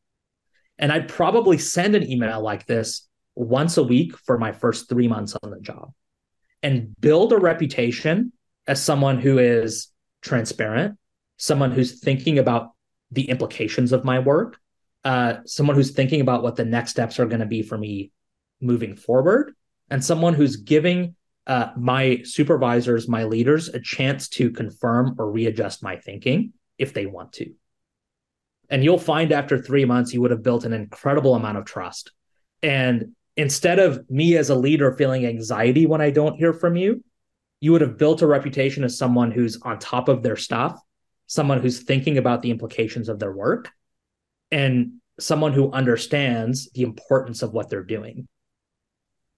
And 0.79 0.93
I'd 0.93 1.09
probably 1.09 1.59
send 1.59 1.95
an 1.95 2.09
email 2.09 2.41
like 2.41 2.67
this 2.67 3.09
once 3.35 3.77
a 3.77 3.83
week 3.83 4.17
for 4.19 4.39
my 4.39 4.53
first 4.53 4.89
three 4.89 5.09
months 5.09 5.37
on 5.43 5.51
the 5.51 5.61
job 5.61 5.93
and 6.63 6.95
build 7.01 7.33
a 7.33 7.39
reputation 7.39 8.33
as 8.67 8.83
someone 8.83 9.19
who 9.19 9.39
is 9.39 9.89
transparent, 10.23 10.97
someone 11.37 11.71
who's 11.71 12.01
thinking 12.01 12.39
about 12.39 12.71
the 13.11 13.29
implications 13.29 13.93
of 13.93 14.05
my 14.05 14.19
work, 14.19 14.59
uh, 15.05 15.35
someone 15.45 15.77
who's 15.77 15.91
thinking 15.91 16.21
about 16.21 16.43
what 16.43 16.57
the 16.57 16.65
next 16.65 16.91
steps 16.91 17.19
are 17.19 17.27
going 17.27 17.41
to 17.41 17.47
be 17.47 17.63
for 17.63 17.77
me 17.77 18.11
moving 18.61 18.97
forward, 18.97 19.55
and 19.91 20.03
someone 20.03 20.33
who's 20.33 20.57
giving 20.57 21.15
uh, 21.47 21.69
my 21.77 22.23
supervisors, 22.25 23.07
my 23.07 23.25
leaders, 23.25 23.69
a 23.69 23.81
chance 23.81 24.29
to 24.31 24.51
confirm 24.51 25.15
or 25.19 25.31
readjust 25.31 25.83
my 25.83 25.97
thinking 25.97 26.53
if 26.79 26.95
they 26.95 27.05
want 27.05 27.33
to. 27.35 27.53
And 28.71 28.83
you'll 28.83 28.99
find 28.99 29.33
after 29.33 29.59
three 29.59 29.85
months, 29.85 30.13
you 30.13 30.21
would 30.21 30.31
have 30.31 30.43
built 30.43 30.65
an 30.65 30.73
incredible 30.73 31.35
amount 31.35 31.59
of 31.59 31.65
trust. 31.65 32.13
And 32.63 33.15
instead 33.37 33.79
of 33.79 34.09
me 34.11 34.37
as 34.37 34.51
a 34.51 34.55
leader 34.55 34.93
feeling 34.93 35.27
anxiety 35.27 35.87
when 35.87 36.01
I 36.01 36.11
don't 36.11 36.37
hear 36.37 36.53
from 36.53 36.77
you, 36.77 37.05
you 37.61 37.73
would 37.73 37.81
have 37.81 37.99
built 37.99 38.23
a 38.23 38.27
reputation 38.27 38.85
as 38.85 38.99
someone 38.99 39.31
who's 39.31 39.61
on 39.63 39.79
top 39.79 40.09
of 40.09 40.23
their 40.23 40.37
stuff, 40.37 40.79
someone 41.27 41.61
who's 41.61 41.83
thinking 41.83 42.19
about 42.19 42.43
the 42.43 42.51
implications 42.51 43.09
of 43.09 43.19
their 43.19 43.33
work, 43.33 43.71
and 44.51 44.95
someone 45.19 45.53
who 45.53 45.73
understands 45.73 46.71
the 46.73 46.83
importance 46.83 47.43
of 47.43 47.53
what 47.53 47.71
they're 47.71 47.83
doing 47.83 48.29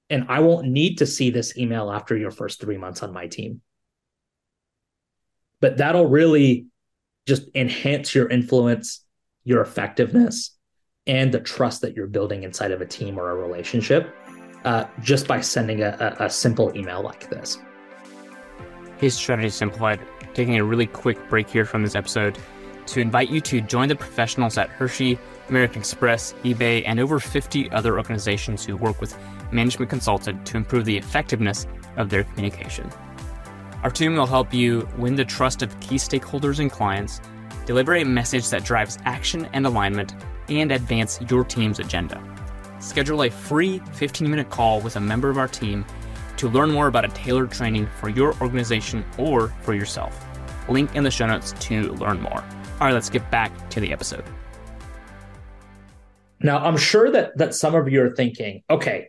and 0.08 0.26
I 0.28 0.40
won't 0.40 0.68
need 0.68 0.98
to 0.98 1.06
see 1.06 1.30
this 1.30 1.56
email 1.58 1.90
after 1.90 2.16
your 2.16 2.30
first 2.30 2.60
three 2.60 2.76
months 2.76 3.02
on 3.02 3.12
my 3.12 3.26
team. 3.26 3.60
But 5.60 5.78
that'll 5.78 6.06
really 6.06 6.66
just 7.26 7.48
enhance 7.54 8.14
your 8.14 8.28
influence, 8.28 9.04
your 9.46 9.62
effectiveness, 9.62 10.58
and 11.06 11.32
the 11.32 11.40
trust 11.40 11.80
that 11.80 11.94
you're 11.94 12.08
building 12.08 12.42
inside 12.42 12.72
of 12.72 12.80
a 12.80 12.86
team 12.86 13.18
or 13.18 13.30
a 13.30 13.34
relationship 13.34 14.12
uh, 14.64 14.84
just 15.00 15.28
by 15.28 15.40
sending 15.40 15.82
a, 15.82 16.16
a, 16.18 16.28
simple 16.28 16.76
email 16.76 17.00
like 17.00 17.30
this. 17.30 17.58
Hey, 18.98 19.08
Strategy 19.08 19.48
Simplified, 19.48 20.00
taking 20.34 20.56
a 20.56 20.64
really 20.64 20.86
quick 20.86 21.16
break 21.28 21.48
here 21.48 21.64
from 21.64 21.84
this 21.84 21.94
episode 21.94 22.36
to 22.86 23.00
invite 23.00 23.30
you 23.30 23.40
to 23.42 23.60
join 23.60 23.88
the 23.88 23.94
professionals 23.94 24.58
at 24.58 24.68
Hershey, 24.68 25.18
American 25.48 25.78
Express, 25.78 26.32
eBay, 26.44 26.82
and 26.84 26.98
over 26.98 27.20
50 27.20 27.70
other 27.70 27.96
organizations 27.96 28.64
who 28.64 28.76
work 28.76 29.00
with 29.00 29.16
Management 29.52 29.88
Consulted 29.88 30.44
to 30.46 30.56
improve 30.56 30.84
the 30.84 30.96
effectiveness 30.96 31.68
of 31.96 32.10
their 32.10 32.24
communication. 32.24 32.90
Our 33.84 33.90
team 33.90 34.16
will 34.16 34.26
help 34.26 34.52
you 34.52 34.88
win 34.98 35.14
the 35.14 35.24
trust 35.24 35.62
of 35.62 35.78
key 35.78 35.96
stakeholders 35.96 36.58
and 36.58 36.72
clients, 36.72 37.20
deliver 37.66 37.96
a 37.96 38.04
message 38.04 38.48
that 38.48 38.64
drives 38.64 38.98
action 39.04 39.46
and 39.52 39.66
alignment, 39.66 40.14
and 40.48 40.72
advance 40.72 41.20
your 41.28 41.44
team's 41.44 41.80
agenda. 41.80 42.22
Schedule 42.80 43.24
a 43.24 43.30
free 43.30 43.80
15 43.92 44.30
minute 44.30 44.48
call 44.48 44.80
with 44.80 44.96
a 44.96 45.00
member 45.00 45.28
of 45.28 45.36
our 45.36 45.48
team 45.48 45.84
to 46.36 46.48
learn 46.48 46.70
more 46.70 46.86
about 46.86 47.04
a 47.04 47.08
tailored 47.08 47.50
training 47.50 47.88
for 47.98 48.08
your 48.08 48.34
organization 48.40 49.04
or 49.18 49.48
for 49.62 49.74
yourself. 49.74 50.24
Link 50.68 50.94
in 50.94 51.04
the 51.04 51.10
show 51.10 51.26
notes 51.26 51.52
to 51.60 51.92
learn 51.94 52.20
more. 52.20 52.38
All 52.80 52.86
right, 52.86 52.92
let's 52.92 53.10
get 53.10 53.30
back 53.30 53.70
to 53.70 53.80
the 53.80 53.92
episode. 53.92 54.24
Now, 56.40 56.58
I'm 56.58 56.76
sure 56.76 57.10
that 57.10 57.36
that 57.38 57.54
some 57.54 57.74
of 57.74 57.88
you 57.88 58.02
are 58.02 58.14
thinking, 58.14 58.62
okay, 58.68 59.08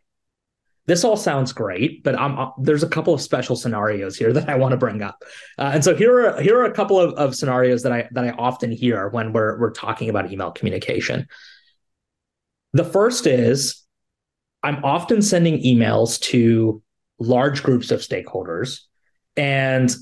this 0.87 1.03
all 1.03 1.17
sounds 1.17 1.51
great, 1.51 2.01
but 2.03 2.17
I'm, 2.17 2.39
uh, 2.39 2.49
there's 2.57 2.81
a 2.81 2.89
couple 2.89 3.13
of 3.13 3.21
special 3.21 3.57
scenarios 3.57 4.15
here 4.15 4.31
that 4.33 4.49
I 4.49 4.55
want 4.55 4.71
to 4.71 4.77
bring 4.77 5.01
up. 5.01 5.23
Uh, 5.57 5.71
and 5.73 5.83
so 5.83 5.93
here 5.93 6.27
are 6.27 6.41
here 6.41 6.57
are 6.59 6.65
a 6.65 6.73
couple 6.73 6.99
of, 6.99 7.13
of 7.15 7.35
scenarios 7.35 7.83
that 7.83 7.91
I 7.91 8.07
that 8.11 8.23
I 8.23 8.29
often 8.31 8.71
hear 8.71 9.09
when 9.09 9.33
we're 9.33 9.59
we're 9.59 9.71
talking 9.71 10.09
about 10.09 10.31
email 10.31 10.51
communication. 10.51 11.27
The 12.73 12.85
first 12.85 13.27
is 13.27 13.83
I'm 14.63 14.83
often 14.83 15.21
sending 15.21 15.61
emails 15.61 16.19
to 16.21 16.81
large 17.19 17.63
groups 17.63 17.91
of 17.91 17.99
stakeholders, 17.99 18.79
and 19.35 19.93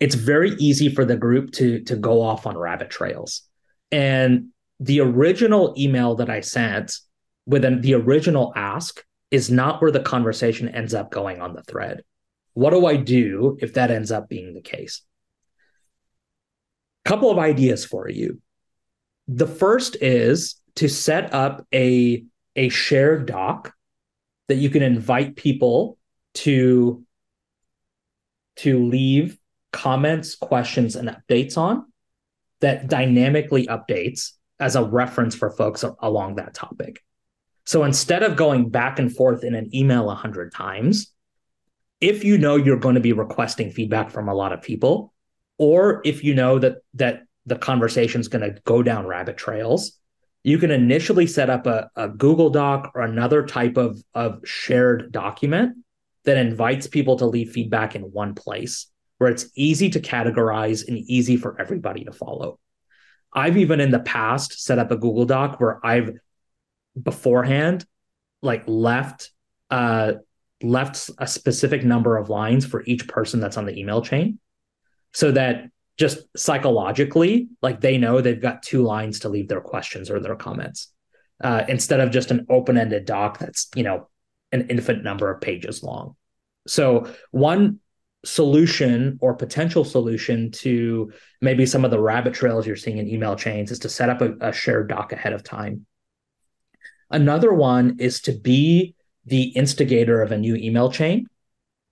it's 0.00 0.14
very 0.14 0.52
easy 0.52 0.88
for 0.88 1.04
the 1.04 1.16
group 1.16 1.52
to 1.52 1.80
to 1.84 1.96
go 1.96 2.22
off 2.22 2.46
on 2.46 2.56
rabbit 2.56 2.88
trails. 2.88 3.42
And 3.92 4.48
the 4.80 5.00
original 5.00 5.74
email 5.76 6.16
that 6.16 6.30
I 6.30 6.40
sent 6.40 6.96
with 7.46 7.64
an, 7.64 7.80
the 7.82 7.94
original 7.94 8.52
ask 8.56 9.02
is 9.30 9.50
not 9.50 9.80
where 9.82 9.90
the 9.90 10.00
conversation 10.00 10.68
ends 10.68 10.94
up 10.94 11.10
going 11.10 11.40
on 11.40 11.54
the 11.54 11.62
thread. 11.62 12.02
What 12.54 12.70
do 12.70 12.86
I 12.86 12.96
do 12.96 13.58
if 13.60 13.74
that 13.74 13.90
ends 13.90 14.10
up 14.10 14.28
being 14.28 14.54
the 14.54 14.60
case? 14.60 15.02
Couple 17.04 17.30
of 17.30 17.38
ideas 17.38 17.84
for 17.84 18.08
you. 18.08 18.40
The 19.28 19.46
first 19.46 19.96
is 20.00 20.60
to 20.76 20.88
set 20.88 21.34
up 21.34 21.66
a, 21.74 22.24
a 22.54 22.68
shared 22.68 23.26
doc 23.26 23.72
that 24.48 24.56
you 24.56 24.70
can 24.70 24.82
invite 24.82 25.36
people 25.36 25.98
to, 26.34 27.04
to 28.56 28.86
leave 28.86 29.38
comments, 29.72 30.36
questions, 30.36 30.96
and 30.96 31.08
updates 31.08 31.58
on 31.58 31.86
that 32.60 32.88
dynamically 32.88 33.66
updates 33.66 34.32
as 34.58 34.76
a 34.76 34.84
reference 34.84 35.34
for 35.34 35.50
folks 35.50 35.84
along 36.00 36.36
that 36.36 36.54
topic. 36.54 37.02
So 37.66 37.84
instead 37.84 38.22
of 38.22 38.36
going 38.36 38.70
back 38.70 38.98
and 38.98 39.14
forth 39.14 39.44
in 39.44 39.54
an 39.54 39.74
email 39.74 40.10
a 40.10 40.14
hundred 40.14 40.52
times, 40.52 41.12
if 42.00 42.24
you 42.24 42.38
know 42.38 42.56
you're 42.56 42.78
going 42.78 42.94
to 42.94 43.00
be 43.00 43.12
requesting 43.12 43.70
feedback 43.70 44.10
from 44.10 44.28
a 44.28 44.34
lot 44.34 44.52
of 44.52 44.62
people, 44.62 45.12
or 45.58 46.00
if 46.04 46.22
you 46.22 46.34
know 46.34 46.58
that 46.58 46.76
that 46.94 47.22
the 47.44 47.56
conversation 47.56 48.20
is 48.20 48.28
going 48.28 48.42
to 48.42 48.60
go 48.64 48.82
down 48.82 49.06
rabbit 49.06 49.36
trails, 49.36 49.98
you 50.42 50.58
can 50.58 50.70
initially 50.70 51.26
set 51.26 51.50
up 51.50 51.66
a, 51.66 51.90
a 51.96 52.08
Google 52.08 52.50
Doc 52.50 52.92
or 52.94 53.02
another 53.02 53.44
type 53.46 53.76
of, 53.76 54.02
of 54.14 54.40
shared 54.44 55.10
document 55.10 55.76
that 56.24 56.36
invites 56.36 56.86
people 56.86 57.16
to 57.16 57.26
leave 57.26 57.50
feedback 57.50 57.94
in 57.96 58.02
one 58.02 58.34
place 58.34 58.86
where 59.18 59.30
it's 59.30 59.46
easy 59.56 59.90
to 59.90 60.00
categorize 60.00 60.86
and 60.86 60.98
easy 60.98 61.36
for 61.36 61.60
everybody 61.60 62.04
to 62.04 62.12
follow. 62.12 62.58
I've 63.32 63.56
even 63.56 63.80
in 63.80 63.90
the 63.90 64.00
past 64.00 64.60
set 64.60 64.78
up 64.78 64.90
a 64.90 64.96
Google 64.96 65.24
Doc 65.24 65.58
where 65.60 65.84
I've 65.84 66.10
beforehand 67.00 67.84
like 68.42 68.62
left 68.66 69.30
uh 69.70 70.12
left 70.62 71.10
a 71.18 71.26
specific 71.26 71.84
number 71.84 72.16
of 72.16 72.30
lines 72.30 72.64
for 72.64 72.82
each 72.84 73.06
person 73.08 73.40
that's 73.40 73.56
on 73.56 73.66
the 73.66 73.78
email 73.78 74.00
chain 74.00 74.38
so 75.12 75.30
that 75.30 75.66
just 75.98 76.18
psychologically 76.36 77.48
like 77.62 77.80
they 77.80 77.98
know 77.98 78.20
they've 78.20 78.40
got 78.40 78.62
two 78.62 78.82
lines 78.82 79.20
to 79.20 79.28
leave 79.28 79.48
their 79.48 79.60
questions 79.60 80.10
or 80.10 80.20
their 80.20 80.36
comments 80.36 80.92
uh, 81.42 81.64
instead 81.68 82.00
of 82.00 82.10
just 82.10 82.30
an 82.30 82.46
open-ended 82.48 83.04
doc 83.04 83.38
that's 83.38 83.68
you 83.74 83.82
know 83.82 84.08
an 84.52 84.66
infinite 84.68 85.02
number 85.02 85.30
of 85.30 85.40
pages 85.40 85.82
long. 85.82 86.16
So 86.66 87.12
one 87.30 87.80
solution 88.24 89.18
or 89.20 89.34
potential 89.34 89.84
solution 89.84 90.50
to 90.50 91.12
maybe 91.40 91.64
some 91.64 91.84
of 91.84 91.90
the 91.90 92.00
rabbit 92.00 92.34
trails 92.34 92.66
you're 92.66 92.74
seeing 92.74 92.98
in 92.98 93.08
email 93.08 93.36
chains 93.36 93.70
is 93.70 93.78
to 93.80 93.88
set 93.88 94.08
up 94.08 94.20
a, 94.20 94.34
a 94.40 94.52
shared 94.52 94.88
doc 94.88 95.12
ahead 95.12 95.32
of 95.32 95.44
time 95.44 95.86
Another 97.10 97.52
one 97.52 97.96
is 97.98 98.20
to 98.22 98.32
be 98.32 98.94
the 99.24 99.44
instigator 99.48 100.22
of 100.22 100.32
a 100.32 100.38
new 100.38 100.54
email 100.54 100.90
chain 100.90 101.26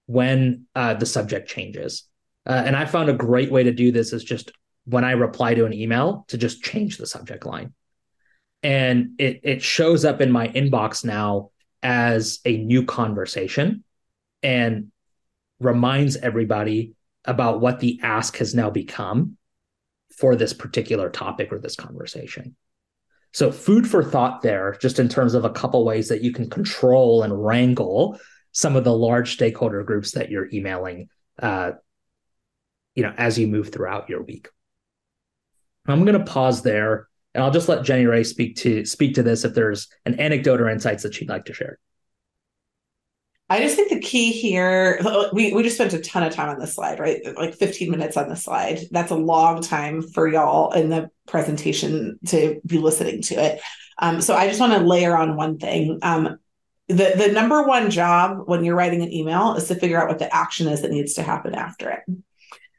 when 0.07 0.67
uh, 0.75 0.95
the 0.95 1.07
subject 1.07 1.49
changes. 1.49 2.05
Uh, 2.47 2.63
and 2.65 2.77
I 2.77 2.85
found 2.85 3.09
a 3.09 3.15
great 3.15 3.51
way 3.51 3.65
to 3.65 3.73
do 3.73 3.91
this 3.91 4.13
is 4.13 4.23
just 4.23 4.53
when 4.85 5.05
I 5.05 5.13
reply 5.13 5.55
to 5.55 5.65
an 5.65 5.73
email 5.73 6.25
to 6.29 6.37
just 6.37 6.63
change 6.63 6.99
the 6.99 7.07
subject 7.07 7.47
line. 7.47 7.73
And 8.63 9.13
it, 9.19 9.41
it 9.43 9.63
shows 9.63 10.05
up 10.05 10.21
in 10.21 10.31
my 10.31 10.49
inbox 10.49 11.05
now 11.05 11.51
as 11.83 12.41
a 12.45 12.57
new 12.57 12.85
conversation 12.85 13.85
and 14.43 14.91
reminds 15.61 16.17
everybody 16.17 16.95
about 17.25 17.61
what 17.61 17.81
the 17.81 18.01
ask 18.03 18.37
has 18.39 18.55
now 18.55 18.71
become 18.71 19.37
for 20.17 20.37
this 20.37 20.53
particular 20.53 21.11
topic 21.11 21.53
or 21.53 21.59
this 21.59 21.77
conversation. 21.77 22.57
So, 23.35 23.51
food 23.51 23.91
for 23.91 24.05
thought 24.05 24.43
there, 24.43 24.77
just 24.81 25.01
in 25.01 25.09
terms 25.09 25.35
of 25.35 25.45
a 25.45 25.51
couple 25.51 25.85
ways 25.85 26.09
that 26.09 26.23
you 26.23 26.33
can 26.33 26.49
control 26.49 27.25
and 27.25 27.45
wrangle 27.45 28.19
some 28.53 28.77
of 28.77 28.85
the 28.85 28.97
large 28.97 29.33
stakeholder 29.33 29.83
groups 29.83 30.13
that 30.13 30.31
you're 30.31 30.49
emailing, 30.53 31.09
uh, 31.43 31.73
you 32.95 33.03
know, 33.03 33.13
as 33.17 33.37
you 33.37 33.49
move 33.49 33.73
throughout 33.73 34.09
your 34.09 34.23
week. 34.23 34.49
I'm 35.89 36.05
going 36.05 36.17
to 36.17 36.25
pause 36.25 36.63
there, 36.63 37.09
and 37.35 37.43
I'll 37.43 37.51
just 37.51 37.69
let 37.69 37.85
Jenny 37.85 38.07
Rae 38.07 38.23
speak 38.23 38.55
to 38.59 38.85
speak 38.85 39.17
to 39.17 39.25
this 39.25 39.45
if 39.45 39.53
there's 39.53 39.89
an 40.07 40.21
anecdote 40.21 40.61
or 40.61 40.71
insights 40.71 41.03
that 41.03 41.15
she'd 41.15 41.29
like 41.29 41.47
to 41.47 41.53
share. 41.53 41.81
I 43.51 43.61
just 43.61 43.77
think 43.77 43.91
the 43.91 44.01
key 44.01 44.33
here, 44.33 45.01
we, 45.33 45.53
we 45.53 45.63
just 45.63 45.77
spent 45.77 45.93
a 45.93 46.01
ton 46.01 46.23
of 46.23 46.33
time 46.33 46.49
on 46.49 46.59
this 46.59 46.75
slide, 46.75 46.99
right? 46.99 47.21
Like 47.37 47.55
15 47.55 47.91
minutes 47.91 48.17
on 48.17 48.29
the 48.29 48.37
slide. 48.37 48.81
That's 48.91 49.11
a 49.11 49.17
long 49.17 49.61
time 49.61 50.03
for 50.03 50.27
y'all 50.27 50.73
in 50.73 50.89
the 50.89 51.11
presentation 51.29 52.19
to 52.27 52.61
be 52.67 52.79
listening 52.79 53.21
to 53.23 53.35
it. 53.35 53.61
Um, 53.99 54.23
so 54.23 54.35
I 54.35 54.49
just 54.49 54.61
want 54.61 54.73
to 54.73 54.81
layer 54.81 55.17
on 55.17 55.37
one 55.37 55.59
thing. 55.59 55.99
Um, 56.03 56.39
the, 56.89 57.13
the 57.17 57.33
number 57.33 57.63
one 57.63 57.91
job 57.91 58.43
when 58.47 58.65
you're 58.65 58.77
writing 58.77 59.03
an 59.03 59.13
email 59.13 59.55
is 59.55 59.69
to 59.69 59.75
figure 59.75 60.01
out 60.01 60.09
what 60.09 60.19
the 60.19 60.35
action 60.35 60.67
is 60.69 60.83
that 60.83 60.91
needs 60.91 61.15
to 61.15 61.23
happen 61.23 61.55
after 61.55 61.91
it. 61.91 62.01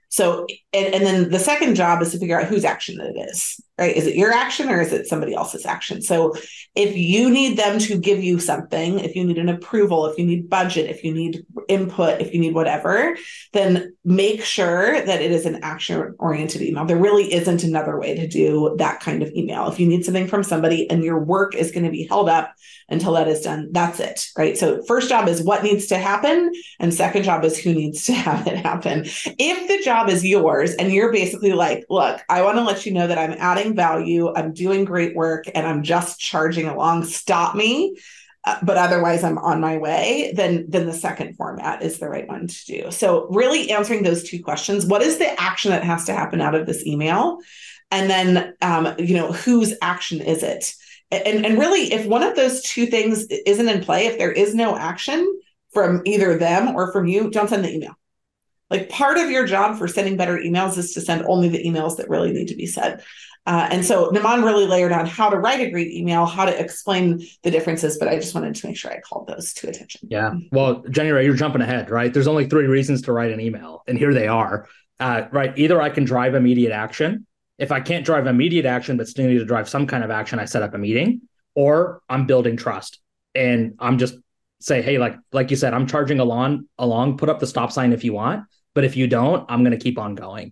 So, 0.09 0.47
and, 0.73 0.93
and 0.93 1.05
then 1.05 1.29
the 1.29 1.39
second 1.39 1.75
job 1.75 2.01
is 2.01 2.11
to 2.11 2.19
figure 2.19 2.39
out 2.39 2.47
whose 2.47 2.65
action 2.65 2.99
it 3.01 3.29
is. 3.29 3.61
Right? 3.77 3.95
Is 3.95 4.07
it 4.07 4.15
your 4.15 4.31
action 4.31 4.69
or 4.69 4.79
is 4.79 4.93
it 4.93 5.07
somebody 5.07 5.33
else's 5.33 5.65
action? 5.65 6.01
So 6.01 6.33
if 6.75 6.95
you 6.95 7.29
need 7.29 7.57
them 7.57 7.77
to 7.79 7.97
give 7.97 8.23
you 8.23 8.39
something, 8.39 8.99
if 8.99 9.15
you 9.15 9.25
need 9.25 9.37
an 9.37 9.49
approval, 9.49 10.05
if 10.05 10.17
you 10.17 10.25
need 10.25 10.49
budget, 10.49 10.89
if 10.89 11.03
you 11.03 11.13
need 11.13 11.45
input, 11.67 12.21
if 12.21 12.33
you 12.33 12.39
need 12.39 12.53
whatever, 12.53 13.17
then 13.51 13.93
make 14.05 14.43
sure 14.43 15.01
that 15.01 15.21
it 15.21 15.31
is 15.31 15.45
an 15.45 15.59
action 15.63 16.15
oriented 16.19 16.61
email. 16.61 16.85
There 16.85 16.97
really 16.97 17.33
isn't 17.33 17.63
another 17.63 17.99
way 17.99 18.15
to 18.15 18.27
do 18.27 18.75
that 18.77 19.01
kind 19.01 19.21
of 19.21 19.31
email. 19.31 19.67
If 19.67 19.79
you 19.79 19.87
need 19.87 20.05
something 20.05 20.27
from 20.27 20.43
somebody 20.43 20.89
and 20.89 21.03
your 21.03 21.19
work 21.19 21.53
is 21.53 21.71
going 21.71 21.85
to 21.85 21.91
be 21.91 22.07
held 22.07 22.29
up 22.29 22.53
until 22.87 23.13
that 23.13 23.27
is 23.27 23.41
done, 23.41 23.69
that's 23.71 23.99
it, 23.99 24.25
right? 24.37 24.57
So 24.57 24.83
first 24.83 25.09
job 25.09 25.27
is 25.27 25.41
what 25.41 25.63
needs 25.63 25.87
to 25.87 25.97
happen, 25.97 26.51
and 26.79 26.93
second 26.93 27.23
job 27.23 27.43
is 27.43 27.57
who 27.57 27.73
needs 27.73 28.05
to 28.05 28.13
have 28.25 28.47
it 28.47 28.57
happen. 28.57 29.03
If 29.05 29.67
the 29.67 29.83
job 29.83 30.09
is 30.09 30.25
yours 30.25 30.75
and 30.75 30.91
you're 30.91 31.11
basically 31.11 31.53
like, 31.53 31.85
look, 31.89 32.21
I 32.29 32.41
want 32.41 32.57
to 32.57 32.63
let 32.63 32.85
you 32.85 32.93
know 32.93 33.07
that 33.07 33.17
I'm 33.17 33.35
adding 33.37 33.64
value, 33.73 34.33
I'm 34.33 34.53
doing 34.53 34.85
great 34.85 35.15
work, 35.15 35.45
and 35.55 35.65
I'm 35.65 35.81
just 35.81 36.19
charging 36.19 36.67
along, 36.67 37.05
stop 37.05 37.55
me. 37.55 37.97
Uh, 38.45 38.59
but 38.61 38.77
otherwise 38.77 39.23
I'm 39.23 39.39
on 39.39 39.59
my 39.59 39.77
way, 39.77 40.31
then 40.35 40.65
then 40.69 40.85
the 40.85 40.93
second 40.93 41.35
format 41.35 41.81
is 41.81 41.97
the 41.97 42.07
right 42.07 42.27
one 42.27 42.45
to 42.45 42.65
do. 42.65 42.91
So 42.91 43.27
really 43.29 43.71
answering 43.71 44.03
those 44.03 44.23
two 44.23 44.43
questions: 44.43 44.85
what 44.85 45.01
is 45.01 45.17
the 45.17 45.41
action 45.41 45.71
that 45.71 45.83
has 45.83 46.05
to 46.05 46.13
happen 46.13 46.41
out 46.41 46.53
of 46.53 46.67
this 46.67 46.85
email, 46.85 47.39
and 47.89 48.07
then 48.07 48.53
um, 48.61 48.93
you 48.99 49.15
know 49.15 49.31
whose 49.31 49.73
action 49.81 50.21
is 50.21 50.43
it? 50.43 50.73
And 51.09 51.43
and 51.43 51.57
really, 51.57 51.91
if 51.91 52.05
one 52.05 52.21
of 52.21 52.35
those 52.35 52.61
two 52.61 52.85
things 52.85 53.25
isn't 53.47 53.67
in 53.67 53.83
play, 53.83 54.05
if 54.05 54.19
there 54.19 54.31
is 54.31 54.53
no 54.53 54.77
action 54.77 55.27
from 55.73 56.01
either 56.05 56.37
them 56.37 56.75
or 56.75 56.91
from 56.91 57.07
you, 57.07 57.31
don't 57.31 57.49
send 57.49 57.65
the 57.65 57.73
email. 57.73 57.95
Like 58.69 58.89
part 58.89 59.17
of 59.17 59.29
your 59.29 59.45
job 59.45 59.77
for 59.77 59.87
sending 59.87 60.17
better 60.17 60.37
emails 60.37 60.77
is 60.77 60.93
to 60.93 61.01
send 61.01 61.25
only 61.27 61.49
the 61.49 61.63
emails 61.63 61.97
that 61.97 62.09
really 62.09 62.31
need 62.31 62.47
to 62.47 62.55
be 62.55 62.65
said. 62.65 63.03
Uh, 63.45 63.67
and 63.69 63.85
so 63.85 64.09
Naman 64.09 64.43
really 64.43 64.65
layered 64.65 64.91
on 64.91 65.05
how 65.05 65.29
to 65.29 65.37
write 65.37 65.59
a 65.59 65.69
great 65.69 65.91
email, 65.91 66.25
how 66.25 66.45
to 66.45 66.59
explain 66.59 67.23
the 67.43 67.51
differences, 67.51 67.97
but 67.97 68.07
I 68.07 68.15
just 68.15 68.33
wanted 68.33 68.55
to 68.55 68.67
make 68.67 68.75
sure 68.75 68.91
I 68.91 68.99
called 69.01 69.27
those 69.27 69.53
to 69.55 69.69
attention. 69.69 70.07
Yeah. 70.09 70.33
Well, 70.51 70.83
Jenny, 70.89 71.09
you're 71.09 71.35
jumping 71.35 71.61
ahead, 71.61 71.91
right? 71.91 72.11
There's 72.11 72.27
only 72.27 72.47
three 72.47 72.65
reasons 72.65 73.03
to 73.03 73.11
write 73.11 73.31
an 73.31 73.39
email, 73.39 73.83
and 73.87 73.97
here 73.97 74.13
they 74.13 74.27
are. 74.27 74.67
Uh, 74.99 75.25
right. 75.31 75.55
Either 75.57 75.81
I 75.81 75.89
can 75.89 76.05
drive 76.05 76.33
immediate 76.33 76.71
action. 76.71 77.27
If 77.57 77.71
I 77.71 77.81
can't 77.81 78.05
drive 78.05 78.27
immediate 78.27 78.65
action, 78.65 78.97
but 78.97 79.07
still 79.07 79.27
need 79.27 79.39
to 79.39 79.45
drive 79.45 79.69
some 79.69 79.85
kind 79.85 80.03
of 80.03 80.09
action, 80.09 80.39
I 80.39 80.45
set 80.45 80.63
up 80.63 80.73
a 80.73 80.77
meeting, 80.77 81.21
or 81.53 82.01
I'm 82.09 82.25
building 82.25 82.57
trust. 82.57 82.99
And 83.33 83.75
I'm 83.79 83.97
just 83.97 84.15
say, 84.59 84.81
hey, 84.81 84.97
like 84.97 85.17
like 85.31 85.51
you 85.51 85.57
said, 85.57 85.73
I'm 85.73 85.87
charging 85.87 86.19
along 86.19 86.67
along, 86.77 87.17
put 87.17 87.29
up 87.29 87.39
the 87.39 87.47
stop 87.47 87.71
sign 87.71 87.93
if 87.93 88.03
you 88.03 88.13
want. 88.13 88.45
But 88.73 88.83
if 88.83 88.97
you 88.97 89.07
don't, 89.07 89.45
I'm 89.49 89.61
going 89.63 89.77
to 89.77 89.83
keep 89.83 89.97
on 89.97 90.15
going. 90.15 90.51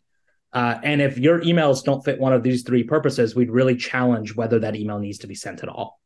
Uh, 0.53 0.79
and 0.83 1.01
if 1.01 1.17
your 1.17 1.41
emails 1.41 1.83
don't 1.83 2.05
fit 2.05 2.19
one 2.19 2.31
of 2.31 2.43
these 2.43 2.61
three 2.63 2.83
purposes, 2.83 3.35
we'd 3.35 3.49
really 3.49 3.75
challenge 3.75 4.35
whether 4.35 4.59
that 4.59 4.75
email 4.75 4.99
needs 4.99 5.17
to 5.19 5.27
be 5.27 5.35
sent 5.35 5.63
at 5.63 5.69
all. 5.69 5.99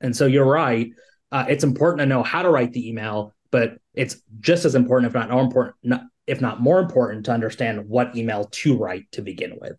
And 0.00 0.16
so 0.16 0.26
you're 0.26 0.44
right. 0.44 0.90
Uh, 1.32 1.44
it's 1.48 1.64
important 1.64 1.98
to 2.00 2.06
know 2.06 2.22
how 2.22 2.42
to 2.42 2.50
write 2.50 2.72
the 2.72 2.88
email, 2.88 3.34
but 3.50 3.78
it's 3.92 4.16
just 4.40 4.64
as 4.64 4.76
important, 4.76 5.10
if 5.10 5.14
not 5.14 5.30
more 5.30 5.42
important, 5.42 5.76
not, 5.82 6.02
if 6.26 6.40
not 6.40 6.60
more 6.60 6.78
important, 6.78 7.26
to 7.26 7.32
understand 7.32 7.88
what 7.88 8.16
email 8.16 8.44
to 8.44 8.76
write 8.76 9.10
to 9.12 9.22
begin 9.22 9.58
with. 9.60 9.76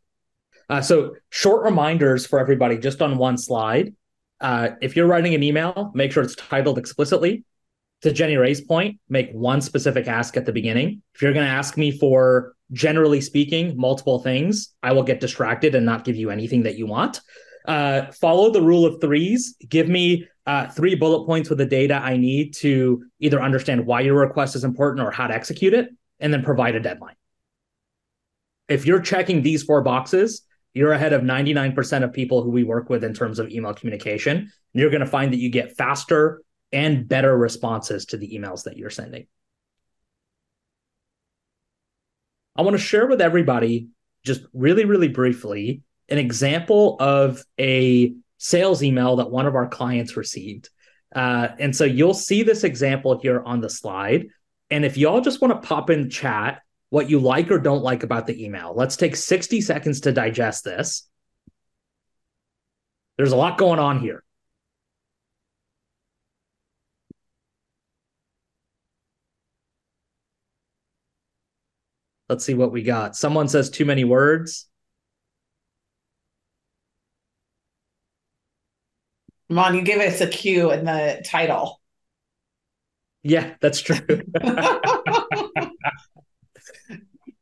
Uh, 0.70 0.82
so 0.82 1.16
short 1.30 1.64
reminders 1.64 2.28
for 2.28 2.40
everybody, 2.40 2.78
just 2.78 3.02
on 3.02 3.18
one 3.18 3.38
slide. 3.38 3.96
Uh, 4.42 4.72
if 4.82 4.96
you're 4.96 5.08
writing 5.08 5.34
an 5.34 5.44
email, 5.44 5.92
make 5.96 6.12
sure 6.12 6.24
it's 6.24 6.36
titled 6.36 6.78
explicitly 6.78 7.44
to 8.02 8.12
Jenny 8.12 8.38
Rae's 8.38 8.62
point, 8.62 9.00
make 9.10 9.32
one 9.32 9.62
specific 9.62 10.08
ask 10.08 10.38
at 10.38 10.46
the 10.46 10.54
beginning. 10.54 11.02
If 11.16 11.22
you're 11.22 11.34
going 11.34 11.46
to 11.46 11.52
ask 11.52 11.76
me 11.78 11.92
for, 11.92 12.56
generally 12.72 13.22
speaking, 13.22 13.76
multiple 13.78 14.20
things, 14.20 14.74
I 14.84 14.94
will 14.94 15.04
get 15.04 15.20
distracted 15.20 15.76
and 15.76 15.86
not 15.86 16.06
give 16.06 16.16
you 16.16 16.30
anything 16.30 16.64
that 16.64 16.78
you 16.78 16.86
want. 16.86 17.22
Uh, 17.66 18.12
follow 18.12 18.52
the 18.52 18.62
rule 18.62 18.86
of 18.86 19.02
threes. 19.02 19.56
Give 19.68 19.88
me 19.88 20.28
uh, 20.46 20.68
three 20.68 20.96
bullet 20.96 21.26
points 21.26 21.50
with 21.50 21.60
the 21.60 21.66
data 21.66 21.96
I 21.96 22.18
need 22.18 22.54
to 22.56 23.04
either 23.20 23.42
understand 23.42 23.86
why 23.86 24.02
your 24.02 24.20
request 24.20 24.56
is 24.56 24.64
important 24.64 25.06
or 25.06 25.12
how 25.12 25.28
to 25.28 25.34
execute 25.34 25.74
it, 25.74 25.90
and 26.20 26.34
then 26.34 26.44
provide 26.44 26.76
a 26.76 26.80
deadline. 26.80 27.16
If 28.68 28.86
you're 28.86 29.02
checking 29.02 29.42
these 29.42 29.64
four 29.64 29.82
boxes, 29.82 30.44
you're 30.74 30.94
ahead 30.94 31.14
of 31.14 31.24
99% 31.24 32.04
of 32.04 32.14
people 32.14 32.44
who 32.44 32.52
we 32.52 32.64
work 32.64 32.90
with 32.90 33.04
in 33.04 33.14
terms 33.14 33.40
of 33.40 33.50
email 33.50 33.74
communication. 33.74 34.52
You're 34.74 34.92
going 34.92 35.02
to 35.02 35.08
find 35.08 35.34
that 35.34 35.40
you 35.40 35.50
get 35.50 35.76
faster, 35.76 36.42
and 36.72 37.08
better 37.08 37.36
responses 37.36 38.06
to 38.06 38.18
the 38.18 38.38
emails 38.38 38.64
that 38.64 38.78
you're 38.78 38.90
sending. 38.90 39.28
I 42.60 42.62
want 42.62 42.76
to 42.76 42.84
share 42.84 43.08
with 43.08 43.22
everybody, 43.22 43.88
just 44.26 44.42
really, 44.52 44.84
really 44.84 45.08
briefly, 45.08 45.82
an 46.10 46.18
example 46.18 46.98
of 47.00 47.42
a 47.58 48.14
sales 48.38 48.84
email 48.84 49.16
that 49.16 49.32
one 49.32 49.46
of 49.46 49.56
our 49.56 49.70
clients 49.70 50.18
received. 50.18 50.70
Uh, 51.16 51.48
and 51.58 51.74
so 51.74 51.86
you'll 51.86 52.14
see 52.14 52.44
this 52.44 52.66
example 52.66 53.18
here 53.18 53.42
on 53.42 53.62
the 53.62 53.70
slide. 53.70 54.28
And 54.70 54.84
if 54.84 54.98
y'all 54.98 55.22
just 55.22 55.40
want 55.40 55.54
to 55.54 55.66
pop 55.66 55.90
in 55.90 56.10
chat 56.10 56.62
what 56.90 57.10
you 57.10 57.20
like 57.20 57.50
or 57.50 57.60
don't 57.60 57.82
like 57.82 58.04
about 58.04 58.28
the 58.28 58.44
email, 58.44 58.74
let's 58.76 58.98
take 58.98 59.16
60 59.16 59.62
seconds 59.62 60.02
to 60.02 60.12
digest 60.12 60.66
this. 60.66 61.08
There's 63.18 63.32
a 63.32 63.38
lot 63.38 63.58
going 63.58 63.80
on 63.80 64.02
here. 64.02 64.22
Let's 72.30 72.46
see 72.46 72.54
what 72.54 72.72
we 72.72 72.84
got. 72.84 73.16
Someone 73.16 73.48
says 73.48 73.72
too 73.72 73.86
many 73.86 74.04
words. 74.04 74.68
Mon, 79.50 79.74
you 79.74 79.82
give 79.82 80.00
us 80.00 80.22
a 80.22 80.28
cue 80.28 80.70
in 80.72 80.86
the 80.86 81.24
title. 81.26 81.82
Yeah, 83.24 83.56
that's 83.62 83.82
true. 83.82 83.98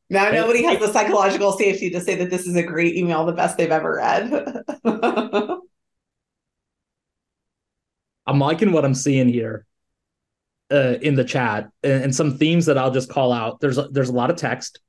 now 0.10 0.32
nobody 0.32 0.63
has 0.63 0.80
the 0.80 0.89
psychological 0.91 1.52
safety 1.52 1.89
to 1.89 2.00
say 2.00 2.15
that 2.15 2.30
this 2.30 2.47
is 2.47 2.56
a 2.56 2.63
great 2.63 2.95
email, 2.95 3.26
the 3.26 3.34
best 3.34 3.58
they've 3.58 3.69
ever 3.69 3.97
read. 3.97 4.63
I'm 8.26 8.39
liking 8.39 8.71
what 8.71 8.86
I'm 8.86 8.95
seeing 8.95 9.28
here 9.28 9.65
uh, 10.71 10.95
in 11.01 11.15
the 11.15 11.23
chat 11.23 11.69
and, 11.84 12.03
and, 12.06 12.15
some 12.15 12.38
themes 12.38 12.65
that 12.65 12.77
I'll 12.77 12.91
just 12.91 13.10
call 13.10 13.32
out. 13.32 13.60
There's 13.60 13.77
a, 13.77 13.88
there's 13.89 14.10
a 14.10 14.13
lot 14.13 14.30
of 14.30 14.36
text. 14.36 14.80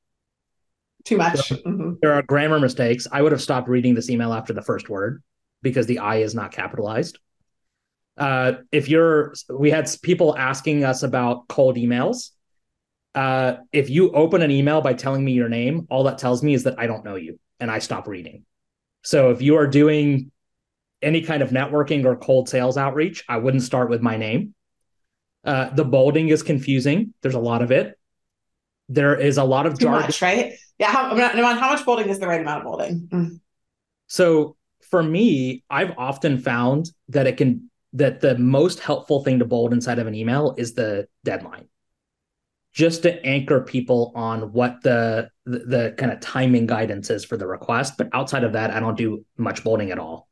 Too 1.05 1.17
much. 1.17 1.49
There, 1.49 1.59
mm-hmm. 1.59 1.93
there 2.03 2.13
are 2.15 2.23
grammar 2.23 2.59
mistakes. 2.59 3.07
I 3.11 3.23
would 3.23 3.33
have 3.33 3.41
stopped 3.41 3.69
reading 3.69 3.95
this 3.95 4.11
email 4.11 4.33
after 4.33 4.53
the 4.53 4.63
first 4.63 4.89
word 4.89 5.23
because 5.63 5.87
the 5.87 6.01
I 6.01 6.17
is 6.17 6.35
not 6.35 6.53
capitalized. 6.53 7.19
Uh, 8.17 8.55
if 8.73 8.89
you're, 8.89 9.35
we 9.49 9.71
had 9.71 9.89
people 10.03 10.37
asking 10.37 10.85
us 10.85 11.05
about 11.05 11.47
cold 11.49 11.77
emails. 11.77 12.31
Uh, 13.15 13.59
if 13.73 13.89
you 13.89 14.11
open 14.11 14.43
an 14.43 14.51
email 14.51 14.81
by 14.81 14.93
telling 14.95 15.25
me 15.25 15.33
your 15.33 15.49
name, 15.49 15.87
all 15.91 16.05
that 16.05 16.19
tells 16.19 16.43
me 16.43 16.55
is 16.55 16.65
that 16.65 16.79
I 16.79 16.87
don't 16.87 17.05
know 17.05 17.15
you 17.15 17.39
and 17.61 17.71
I 17.71 17.79
stop 17.79 18.07
reading. 18.09 18.45
So 19.03 19.31
if 19.31 19.41
you 19.41 19.57
are 19.57 19.67
doing 19.67 20.33
any 21.01 21.23
kind 21.23 21.43
of 21.43 21.51
networking 21.51 22.05
or 22.05 22.17
cold 22.17 22.49
sales 22.49 22.77
outreach, 22.77 23.25
I 23.29 23.37
wouldn't 23.39 23.63
start 23.63 23.89
with 23.89 24.03
my 24.03 24.17
name. 24.17 24.55
Uh, 25.49 25.71
the 25.75 25.85
bolding 25.85 26.29
is 26.29 26.43
confusing. 26.43 27.15
There's 27.23 27.35
a 27.35 27.41
lot 27.41 27.63
of 27.63 27.71
it. 27.71 27.99
There 28.89 29.17
is 29.17 29.39
a 29.39 29.45
lot 29.45 29.67
of 29.67 29.79
Too 29.79 29.87
jargon. 29.87 30.03
much, 30.03 30.23
right? 30.23 30.53
Yeah. 30.79 30.91
How, 30.93 31.15
how 31.15 31.73
much 31.73 31.85
bolding 31.85 32.09
is 32.09 32.19
the 32.19 32.29
right 32.29 32.41
amount 32.41 32.59
of 32.59 32.65
bolding? 32.65 33.09
Mm. 33.11 33.41
So 34.07 34.57
for 34.91 35.03
me, 35.03 35.65
I've 35.69 35.93
often 35.99 36.39
found 36.39 36.91
that 37.09 37.27
it 37.27 37.37
can 37.37 37.71
that 37.95 38.21
the 38.21 38.37
most 38.37 38.81
helpful 38.81 39.25
thing 39.25 39.39
to 39.39 39.45
bold 39.45 39.73
inside 39.73 39.99
of 39.99 40.07
an 40.07 40.15
email 40.15 40.55
is 40.59 40.75
the 40.75 41.09
deadline 41.25 41.69
just 42.73 43.03
to 43.03 43.25
anchor 43.25 43.63
people 43.63 44.13
on 44.15 44.53
what 44.53 44.83
the, 44.83 45.31
the, 45.47 45.59
the 45.61 45.95
kind 45.97 46.13
of 46.13 46.21
timing 46.21 46.67
guidance 46.67 47.09
is 47.09 47.25
for 47.25 47.39
the 47.39 47.47
request 47.47 47.95
but 47.97 48.09
outside 48.13 48.45
of 48.45 48.53
that 48.53 48.71
i 48.71 48.79
don't 48.79 48.99
do 48.99 49.25
much 49.39 49.65
bolding 49.65 49.91
at 49.91 49.99
all 49.99 50.28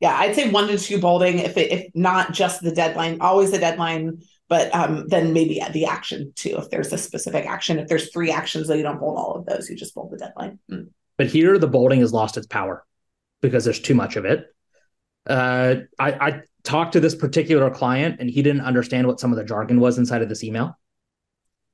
yeah, 0.00 0.16
I'd 0.16 0.34
say 0.34 0.50
one 0.50 0.68
to 0.68 0.78
two 0.78 1.00
bolding, 1.00 1.38
if 1.38 1.56
it, 1.56 1.72
if 1.72 1.86
not 1.94 2.32
just 2.32 2.60
the 2.62 2.72
deadline, 2.72 3.20
always 3.20 3.50
the 3.50 3.58
deadline, 3.58 4.22
but 4.48 4.74
um, 4.74 5.08
then 5.08 5.32
maybe 5.32 5.62
the 5.72 5.86
action 5.86 6.32
too. 6.36 6.56
If 6.58 6.70
there's 6.70 6.92
a 6.92 6.98
specific 6.98 7.46
action, 7.46 7.78
if 7.78 7.88
there's 7.88 8.12
three 8.12 8.30
actions, 8.30 8.68
that 8.68 8.76
you 8.76 8.82
don't 8.82 9.00
bold 9.00 9.16
all 9.16 9.34
of 9.36 9.46
those, 9.46 9.70
you 9.70 9.76
just 9.76 9.94
bold 9.94 10.10
the 10.10 10.18
deadline. 10.18 10.58
Mm. 10.70 10.88
But 11.16 11.28
here, 11.28 11.58
the 11.58 11.68
bolding 11.68 12.00
has 12.00 12.12
lost 12.12 12.36
its 12.36 12.46
power 12.46 12.84
because 13.40 13.64
there's 13.64 13.80
too 13.80 13.94
much 13.94 14.16
of 14.16 14.24
it. 14.24 14.46
Uh, 15.26 15.76
I, 15.98 16.12
I 16.12 16.40
talked 16.64 16.94
to 16.94 17.00
this 17.00 17.14
particular 17.14 17.70
client, 17.70 18.16
and 18.20 18.28
he 18.28 18.42
didn't 18.42 18.62
understand 18.62 19.06
what 19.06 19.20
some 19.20 19.30
of 19.30 19.38
the 19.38 19.44
jargon 19.44 19.80
was 19.80 19.96
inside 19.96 20.22
of 20.22 20.28
this 20.28 20.44
email. 20.44 20.76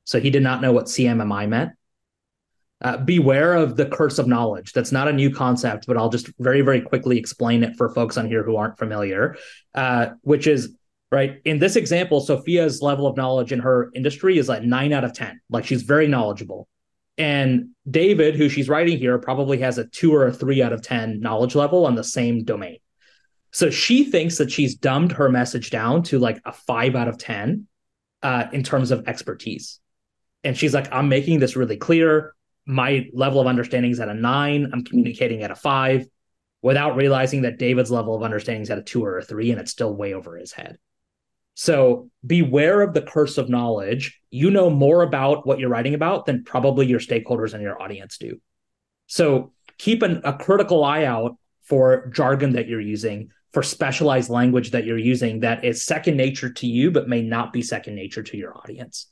So 0.04 0.20
he 0.20 0.30
did 0.30 0.42
not 0.42 0.60
know 0.60 0.72
what 0.72 0.86
CMMI 0.86 1.48
meant 1.48 1.72
uh, 2.82 2.96
beware 2.96 3.54
of 3.54 3.76
the 3.76 3.86
curse 3.86 4.18
of 4.18 4.26
knowledge. 4.26 4.72
That's 4.72 4.92
not 4.92 5.08
a 5.08 5.12
new 5.12 5.32
concept, 5.32 5.86
but 5.86 5.96
I'll 5.96 6.08
just 6.08 6.30
very, 6.38 6.62
very 6.62 6.80
quickly 6.80 7.18
explain 7.18 7.62
it 7.62 7.76
for 7.76 7.90
folks 7.90 8.16
on 8.16 8.26
here 8.26 8.42
who 8.42 8.56
aren't 8.56 8.78
familiar, 8.78 9.36
uh, 9.74 10.10
which 10.22 10.46
is 10.46 10.76
right 11.12 11.40
in 11.44 11.58
this 11.58 11.76
example, 11.76 12.20
Sophia's 12.20 12.80
level 12.80 13.06
of 13.06 13.16
knowledge 13.16 13.52
in 13.52 13.60
her 13.60 13.90
industry 13.94 14.38
is 14.38 14.48
like 14.48 14.62
nine 14.62 14.92
out 14.92 15.04
of 15.04 15.12
10. 15.12 15.40
Like 15.50 15.66
she's 15.66 15.82
very 15.82 16.08
knowledgeable. 16.08 16.68
And 17.18 17.70
David, 17.90 18.36
who 18.36 18.48
she's 18.48 18.68
writing 18.68 18.96
here, 18.96 19.18
probably 19.18 19.58
has 19.58 19.76
a 19.76 19.84
two 19.84 20.14
or 20.14 20.26
a 20.26 20.32
three 20.32 20.62
out 20.62 20.72
of 20.72 20.80
10 20.80 21.20
knowledge 21.20 21.54
level 21.54 21.84
on 21.84 21.94
the 21.94 22.04
same 22.04 22.44
domain. 22.44 22.78
So 23.52 23.68
she 23.68 24.04
thinks 24.04 24.38
that 24.38 24.50
she's 24.50 24.74
dumbed 24.76 25.12
her 25.12 25.28
message 25.28 25.70
down 25.70 26.04
to 26.04 26.18
like 26.18 26.40
a 26.44 26.52
five 26.52 26.94
out 26.94 27.08
of 27.08 27.18
10 27.18 27.66
uh, 28.22 28.46
in 28.52 28.62
terms 28.62 28.90
of 28.90 29.06
expertise. 29.08 29.80
And 30.44 30.56
she's 30.56 30.72
like, 30.72 30.90
I'm 30.92 31.08
making 31.08 31.40
this 31.40 31.56
really 31.56 31.76
clear. 31.76 32.34
My 32.66 33.08
level 33.12 33.40
of 33.40 33.46
understanding 33.46 33.90
is 33.90 34.00
at 34.00 34.08
a 34.08 34.14
nine. 34.14 34.70
I'm 34.72 34.84
communicating 34.84 35.42
at 35.42 35.50
a 35.50 35.56
five 35.56 36.06
without 36.62 36.96
realizing 36.96 37.42
that 37.42 37.58
David's 37.58 37.90
level 37.90 38.14
of 38.14 38.22
understanding 38.22 38.62
is 38.62 38.70
at 38.70 38.78
a 38.78 38.82
two 38.82 39.04
or 39.04 39.18
a 39.18 39.24
three, 39.24 39.50
and 39.50 39.60
it's 39.60 39.72
still 39.72 39.94
way 39.94 40.14
over 40.14 40.36
his 40.36 40.52
head. 40.52 40.78
So 41.54 42.10
beware 42.26 42.80
of 42.80 42.94
the 42.94 43.02
curse 43.02 43.38
of 43.38 43.48
knowledge. 43.48 44.20
You 44.30 44.50
know 44.50 44.70
more 44.70 45.02
about 45.02 45.46
what 45.46 45.58
you're 45.58 45.68
writing 45.68 45.94
about 45.94 46.26
than 46.26 46.44
probably 46.44 46.86
your 46.86 47.00
stakeholders 47.00 47.54
and 47.54 47.62
your 47.62 47.80
audience 47.82 48.18
do. 48.18 48.40
So 49.06 49.52
keep 49.78 50.02
an, 50.02 50.20
a 50.24 50.32
critical 50.32 50.84
eye 50.84 51.04
out 51.04 51.36
for 51.64 52.08
jargon 52.14 52.52
that 52.52 52.68
you're 52.68 52.80
using, 52.80 53.30
for 53.52 53.62
specialized 53.62 54.30
language 54.30 54.70
that 54.70 54.84
you're 54.84 54.98
using 54.98 55.40
that 55.40 55.64
is 55.64 55.84
second 55.84 56.16
nature 56.16 56.50
to 56.50 56.66
you, 56.66 56.90
but 56.90 57.08
may 57.08 57.22
not 57.22 57.52
be 57.52 57.62
second 57.62 57.94
nature 57.94 58.22
to 58.22 58.36
your 58.36 58.56
audience. 58.56 59.06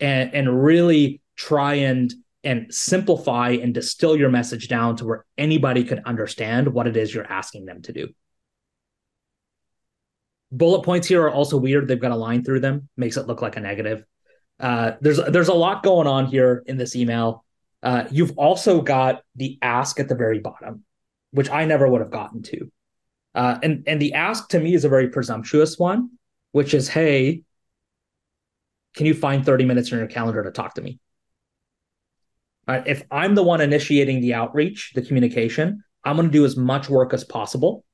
And, 0.00 0.34
and 0.34 0.64
really 0.64 1.20
try 1.36 1.74
and 1.74 2.12
and 2.44 2.72
simplify 2.74 3.50
and 3.50 3.72
distill 3.72 4.16
your 4.16 4.30
message 4.30 4.68
down 4.68 4.96
to 4.96 5.04
where 5.04 5.24
anybody 5.38 5.84
could 5.84 6.00
understand 6.04 6.68
what 6.68 6.86
it 6.86 6.96
is 6.96 7.14
you're 7.14 7.30
asking 7.30 7.66
them 7.66 7.82
to 7.82 7.92
do. 7.92 8.08
Bullet 10.50 10.82
points 10.82 11.06
here 11.06 11.22
are 11.22 11.30
also 11.30 11.56
weird. 11.56 11.88
They've 11.88 12.00
got 12.00 12.10
a 12.10 12.16
line 12.16 12.44
through 12.44 12.60
them, 12.60 12.88
makes 12.96 13.16
it 13.16 13.26
look 13.26 13.40
like 13.40 13.56
a 13.56 13.60
negative. 13.60 14.04
Uh, 14.60 14.92
there's 15.00 15.16
there's 15.16 15.48
a 15.48 15.54
lot 15.54 15.82
going 15.82 16.06
on 16.06 16.26
here 16.26 16.62
in 16.66 16.76
this 16.76 16.94
email. 16.94 17.44
Uh, 17.82 18.04
you've 18.10 18.36
also 18.38 18.80
got 18.80 19.22
the 19.34 19.58
ask 19.62 19.98
at 19.98 20.08
the 20.08 20.14
very 20.14 20.38
bottom, 20.38 20.84
which 21.30 21.50
I 21.50 21.64
never 21.64 21.88
would 21.88 22.00
have 22.00 22.10
gotten 22.10 22.42
to. 22.42 22.70
Uh, 23.34 23.58
and 23.62 23.84
and 23.86 24.00
the 24.00 24.12
ask 24.12 24.48
to 24.50 24.60
me 24.60 24.74
is 24.74 24.84
a 24.84 24.88
very 24.88 25.08
presumptuous 25.08 25.78
one, 25.78 26.10
which 26.52 26.74
is, 26.74 26.86
hey, 26.86 27.42
can 28.94 29.06
you 29.06 29.14
find 29.14 29.44
30 29.44 29.64
minutes 29.64 29.90
in 29.90 29.98
your 29.98 30.06
calendar 30.06 30.42
to 30.42 30.50
talk 30.50 30.74
to 30.74 30.82
me? 30.82 31.00
If 32.86 33.04
I'm 33.10 33.34
the 33.34 33.42
one 33.42 33.60
initiating 33.60 34.20
the 34.20 34.34
outreach, 34.34 34.92
the 34.94 35.02
communication, 35.02 35.84
I'm 36.04 36.16
going 36.16 36.28
to 36.28 36.32
do 36.32 36.44
as 36.44 36.56
much 36.56 36.88
work 36.88 37.12
as 37.12 37.24
possible. 37.24 37.84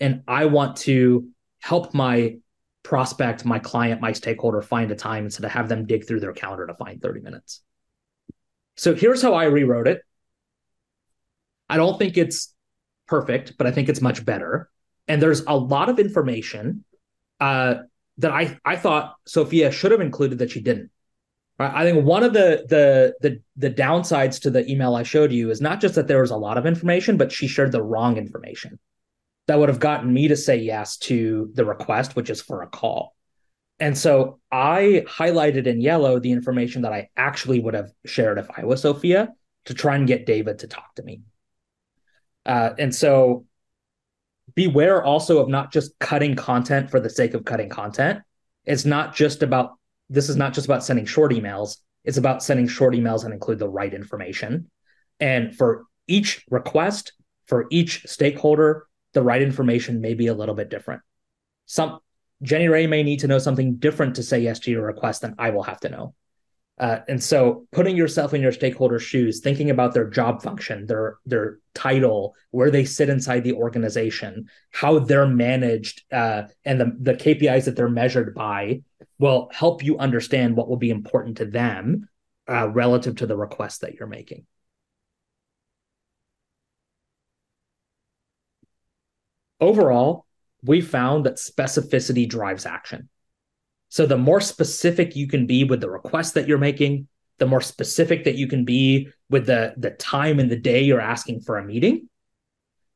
And 0.00 0.22
I 0.28 0.46
want 0.46 0.76
to 0.78 1.28
help 1.60 1.94
my 1.94 2.36
prospect, 2.82 3.44
my 3.44 3.58
client, 3.58 4.00
my 4.00 4.12
stakeholder 4.12 4.62
find 4.62 4.90
a 4.90 4.94
time 4.94 5.24
instead 5.24 5.44
of 5.44 5.50
have 5.50 5.68
them 5.68 5.86
dig 5.86 6.06
through 6.06 6.20
their 6.20 6.32
calendar 6.32 6.66
to 6.66 6.74
find 6.74 7.02
30 7.02 7.20
minutes. 7.20 7.62
So 8.76 8.94
here's 8.94 9.20
how 9.20 9.34
I 9.34 9.44
rewrote 9.44 9.88
it. 9.88 10.02
I 11.68 11.76
don't 11.76 11.98
think 11.98 12.16
it's 12.16 12.54
perfect, 13.06 13.58
but 13.58 13.66
I 13.66 13.72
think 13.72 13.88
it's 13.88 14.00
much 14.00 14.24
better. 14.24 14.70
And 15.06 15.20
there's 15.20 15.40
a 15.40 15.56
lot 15.56 15.88
of 15.88 15.98
information 15.98 16.84
uh, 17.40 17.74
that 18.18 18.30
I, 18.30 18.58
I 18.64 18.76
thought 18.76 19.16
Sophia 19.26 19.70
should 19.70 19.92
have 19.92 20.00
included 20.00 20.38
that 20.38 20.50
she 20.50 20.60
didn't. 20.60 20.90
I 21.58 21.82
think 21.84 22.04
one 22.04 22.22
of 22.22 22.32
the 22.32 22.64
the 22.68 23.14
the 23.20 23.40
the 23.56 23.70
downsides 23.70 24.40
to 24.42 24.50
the 24.50 24.70
email 24.70 24.94
I 24.94 25.02
showed 25.02 25.32
you 25.32 25.50
is 25.50 25.60
not 25.60 25.80
just 25.80 25.96
that 25.96 26.06
there 26.06 26.20
was 26.20 26.30
a 26.30 26.36
lot 26.36 26.56
of 26.56 26.66
information, 26.66 27.16
but 27.16 27.32
she 27.32 27.48
shared 27.48 27.72
the 27.72 27.82
wrong 27.82 28.16
information 28.16 28.78
that 29.48 29.58
would 29.58 29.68
have 29.68 29.80
gotten 29.80 30.12
me 30.12 30.28
to 30.28 30.36
say 30.36 30.56
yes 30.56 30.98
to 30.98 31.50
the 31.54 31.64
request, 31.64 32.14
which 32.14 32.30
is 32.30 32.40
for 32.40 32.62
a 32.62 32.68
call. 32.68 33.16
And 33.80 33.96
so 33.96 34.40
I 34.52 35.04
highlighted 35.08 35.66
in 35.66 35.80
yellow 35.80 36.20
the 36.20 36.32
information 36.32 36.82
that 36.82 36.92
I 36.92 37.08
actually 37.16 37.58
would 37.58 37.74
have 37.74 37.90
shared 38.04 38.38
if 38.38 38.48
I 38.56 38.64
was 38.64 38.82
Sophia 38.82 39.30
to 39.64 39.74
try 39.74 39.96
and 39.96 40.06
get 40.06 40.26
David 40.26 40.60
to 40.60 40.66
talk 40.66 40.94
to 40.96 41.02
me. 41.02 41.22
Uh, 42.44 42.70
and 42.78 42.94
so 42.94 43.46
beware 44.54 45.02
also 45.02 45.38
of 45.38 45.48
not 45.48 45.72
just 45.72 45.98
cutting 45.98 46.34
content 46.34 46.90
for 46.90 47.00
the 47.00 47.10
sake 47.10 47.34
of 47.34 47.44
cutting 47.44 47.68
content. 47.68 48.20
It's 48.64 48.84
not 48.84 49.14
just 49.14 49.42
about 49.42 49.77
this 50.10 50.28
is 50.28 50.36
not 50.36 50.54
just 50.54 50.66
about 50.66 50.84
sending 50.84 51.06
short 51.06 51.32
emails, 51.32 51.78
it's 52.04 52.16
about 52.16 52.42
sending 52.42 52.66
short 52.68 52.94
emails 52.94 53.24
and 53.24 53.34
include 53.34 53.58
the 53.58 53.68
right 53.68 53.92
information. 53.92 54.70
And 55.20 55.54
for 55.54 55.84
each 56.06 56.44
request, 56.50 57.12
for 57.46 57.66
each 57.70 58.04
stakeholder, 58.06 58.86
the 59.12 59.22
right 59.22 59.42
information 59.42 60.00
may 60.00 60.14
be 60.14 60.28
a 60.28 60.34
little 60.34 60.54
bit 60.54 60.70
different. 60.70 61.02
Some 61.66 61.98
Jenny 62.42 62.68
Rae 62.68 62.86
may 62.86 63.02
need 63.02 63.20
to 63.20 63.26
know 63.26 63.38
something 63.38 63.76
different 63.76 64.16
to 64.16 64.22
say 64.22 64.40
yes 64.40 64.60
to 64.60 64.70
your 64.70 64.84
request 64.84 65.22
than 65.22 65.34
I 65.38 65.50
will 65.50 65.64
have 65.64 65.80
to 65.80 65.88
know. 65.88 66.14
Uh, 66.78 67.00
and 67.08 67.22
so 67.22 67.66
putting 67.72 67.96
yourself 67.96 68.34
in 68.34 68.40
your 68.40 68.52
stakeholder's 68.52 69.02
shoes, 69.02 69.40
thinking 69.40 69.70
about 69.70 69.94
their 69.94 70.08
job 70.08 70.42
function, 70.42 70.86
their 70.86 71.18
their 71.26 71.58
title, 71.74 72.34
where 72.50 72.70
they 72.70 72.84
sit 72.84 73.08
inside 73.08 73.42
the 73.42 73.52
organization, 73.52 74.48
how 74.70 74.98
they're 74.98 75.26
managed, 75.26 76.02
uh, 76.12 76.42
and 76.64 76.80
the, 76.80 76.96
the 77.00 77.14
KPIs 77.14 77.64
that 77.64 77.74
they're 77.74 77.88
measured 77.88 78.34
by 78.34 78.82
will 79.18 79.50
help 79.52 79.82
you 79.82 79.98
understand 79.98 80.56
what 80.56 80.68
will 80.68 80.76
be 80.76 80.90
important 80.90 81.36
to 81.38 81.44
them 81.44 82.08
uh, 82.48 82.68
relative 82.68 83.16
to 83.16 83.26
the 83.26 83.36
request 83.36 83.80
that 83.80 83.94
you're 83.94 84.08
making. 84.08 84.46
Overall, 89.60 90.26
we 90.62 90.80
found 90.80 91.26
that 91.26 91.36
specificity 91.36 92.28
drives 92.28 92.66
action. 92.66 93.08
So 93.88 94.06
the 94.06 94.18
more 94.18 94.40
specific 94.40 95.16
you 95.16 95.26
can 95.26 95.46
be 95.46 95.64
with 95.64 95.80
the 95.80 95.90
request 95.90 96.34
that 96.34 96.46
you're 96.46 96.58
making, 96.58 97.08
the 97.38 97.46
more 97.46 97.60
specific 97.60 98.24
that 98.24 98.34
you 98.34 98.46
can 98.46 98.64
be 98.64 99.08
with 99.30 99.46
the, 99.46 99.74
the 99.76 99.90
time 99.90 100.38
and 100.38 100.50
the 100.50 100.56
day 100.56 100.82
you're 100.82 101.00
asking 101.00 101.40
for 101.40 101.56
a 101.56 101.64
meeting, 101.64 102.08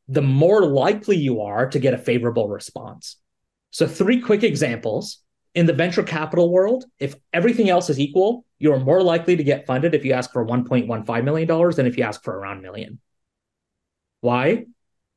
the 0.09 0.23
more 0.23 0.67
likely 0.67 1.17
you 1.17 1.41
are 1.41 1.69
to 1.71 1.79
get 1.79 1.95
a 1.95 1.99
favorable 1.99 2.49
response. 2.49 3.17
So, 3.71 3.87
three 3.87 4.21
quick 4.21 4.43
examples. 4.43 5.19
In 5.55 5.67
the 5.67 5.75
venture 5.75 6.03
capital 6.03 6.51
world, 6.51 6.87
if 6.99 7.15
everything 7.31 7.69
else 7.69 7.91
is 7.91 8.01
equal, 8.01 8.47
you're 8.59 8.81
more 8.81 9.03
likely 9.03 9.37
to 9.37 9.45
get 9.45 9.67
funded 9.67 9.95
if 9.95 10.03
you 10.03 10.15
ask 10.15 10.33
for 10.33 10.47
$1.15 10.47 11.25
million 11.25 11.71
than 11.77 11.87
if 11.87 11.99
you 11.99 12.05
ask 12.05 12.25
for 12.25 12.35
around 12.35 12.61
a 12.61 12.63
million. 12.63 13.01
Why? 14.23 14.65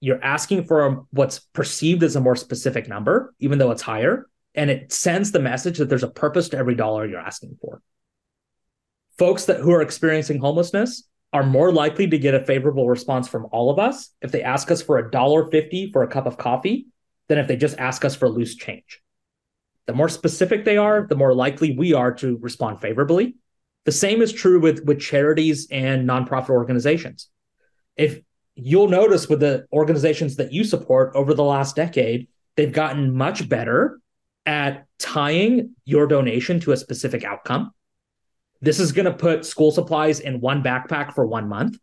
You're 0.01 0.21
asking 0.21 0.65
for 0.65 1.05
what's 1.11 1.39
perceived 1.39 2.03
as 2.03 2.17
a 2.17 2.21
more 2.21 2.35
specific 2.35 2.89
number, 2.89 3.33
even 3.39 3.59
though 3.59 3.71
it's 3.71 3.81
higher 3.81 4.27
and 4.55 4.69
it 4.69 4.91
sends 4.91 5.31
the 5.31 5.39
message 5.39 5.77
that 5.77 5.89
there's 5.89 6.03
a 6.03 6.09
purpose 6.09 6.49
to 6.49 6.57
every 6.57 6.75
dollar 6.75 7.05
you're 7.05 7.19
asking 7.19 7.57
for. 7.61 7.81
Folks 9.17 9.45
that 9.45 9.59
who 9.59 9.71
are 9.71 9.81
experiencing 9.81 10.39
homelessness 10.39 11.07
are 11.33 11.43
more 11.43 11.71
likely 11.71 12.07
to 12.07 12.17
get 12.17 12.33
a 12.33 12.45
favorable 12.45 12.89
response 12.89 13.27
from 13.27 13.47
all 13.51 13.69
of 13.69 13.79
us 13.79 14.11
if 14.21 14.31
they 14.31 14.43
ask 14.43 14.71
us 14.71 14.81
for 14.81 14.97
a 14.97 15.11
dollar 15.11 15.49
fifty 15.51 15.91
for 15.91 16.03
a 16.03 16.07
cup 16.07 16.25
of 16.25 16.37
coffee 16.37 16.87
than 17.27 17.37
if 17.37 17.47
they 17.47 17.55
just 17.55 17.77
ask 17.77 18.05
us 18.05 18.15
for 18.15 18.29
loose 18.29 18.55
change. 18.55 19.01
The 19.87 19.93
more 19.93 20.09
specific 20.09 20.65
they 20.65 20.77
are, 20.77 21.05
the 21.07 21.15
more 21.15 21.33
likely 21.33 21.75
we 21.77 21.93
are 21.93 22.13
to 22.15 22.37
respond 22.37 22.81
favorably. 22.81 23.35
The 23.83 23.91
same 23.91 24.21
is 24.21 24.33
true 24.33 24.59
with, 24.59 24.83
with 24.85 24.99
charities 24.99 25.67
and 25.69 26.09
nonprofit 26.09 26.49
organizations. 26.49 27.29
If 27.95 28.21
you'll 28.55 28.87
notice 28.87 29.27
with 29.29 29.41
the 29.41 29.65
organizations 29.71 30.37
that 30.37 30.51
you 30.51 30.63
support 30.63 31.11
over 31.15 31.33
the 31.33 31.43
last 31.43 31.75
decade, 31.75 32.27
they've 32.55 32.71
gotten 32.71 33.15
much 33.15 33.47
better 33.47 33.99
at 34.45 34.85
tying 34.99 35.75
your 35.85 36.07
donation 36.07 36.59
to 36.61 36.71
a 36.71 36.77
specific 36.77 37.23
outcome. 37.23 37.71
This 38.61 38.79
is 38.79 38.91
going 38.91 39.05
to 39.05 39.13
put 39.13 39.45
school 39.45 39.71
supplies 39.71 40.19
in 40.19 40.39
one 40.41 40.63
backpack 40.63 41.13
for 41.13 41.25
one 41.25 41.49
month. 41.49 41.77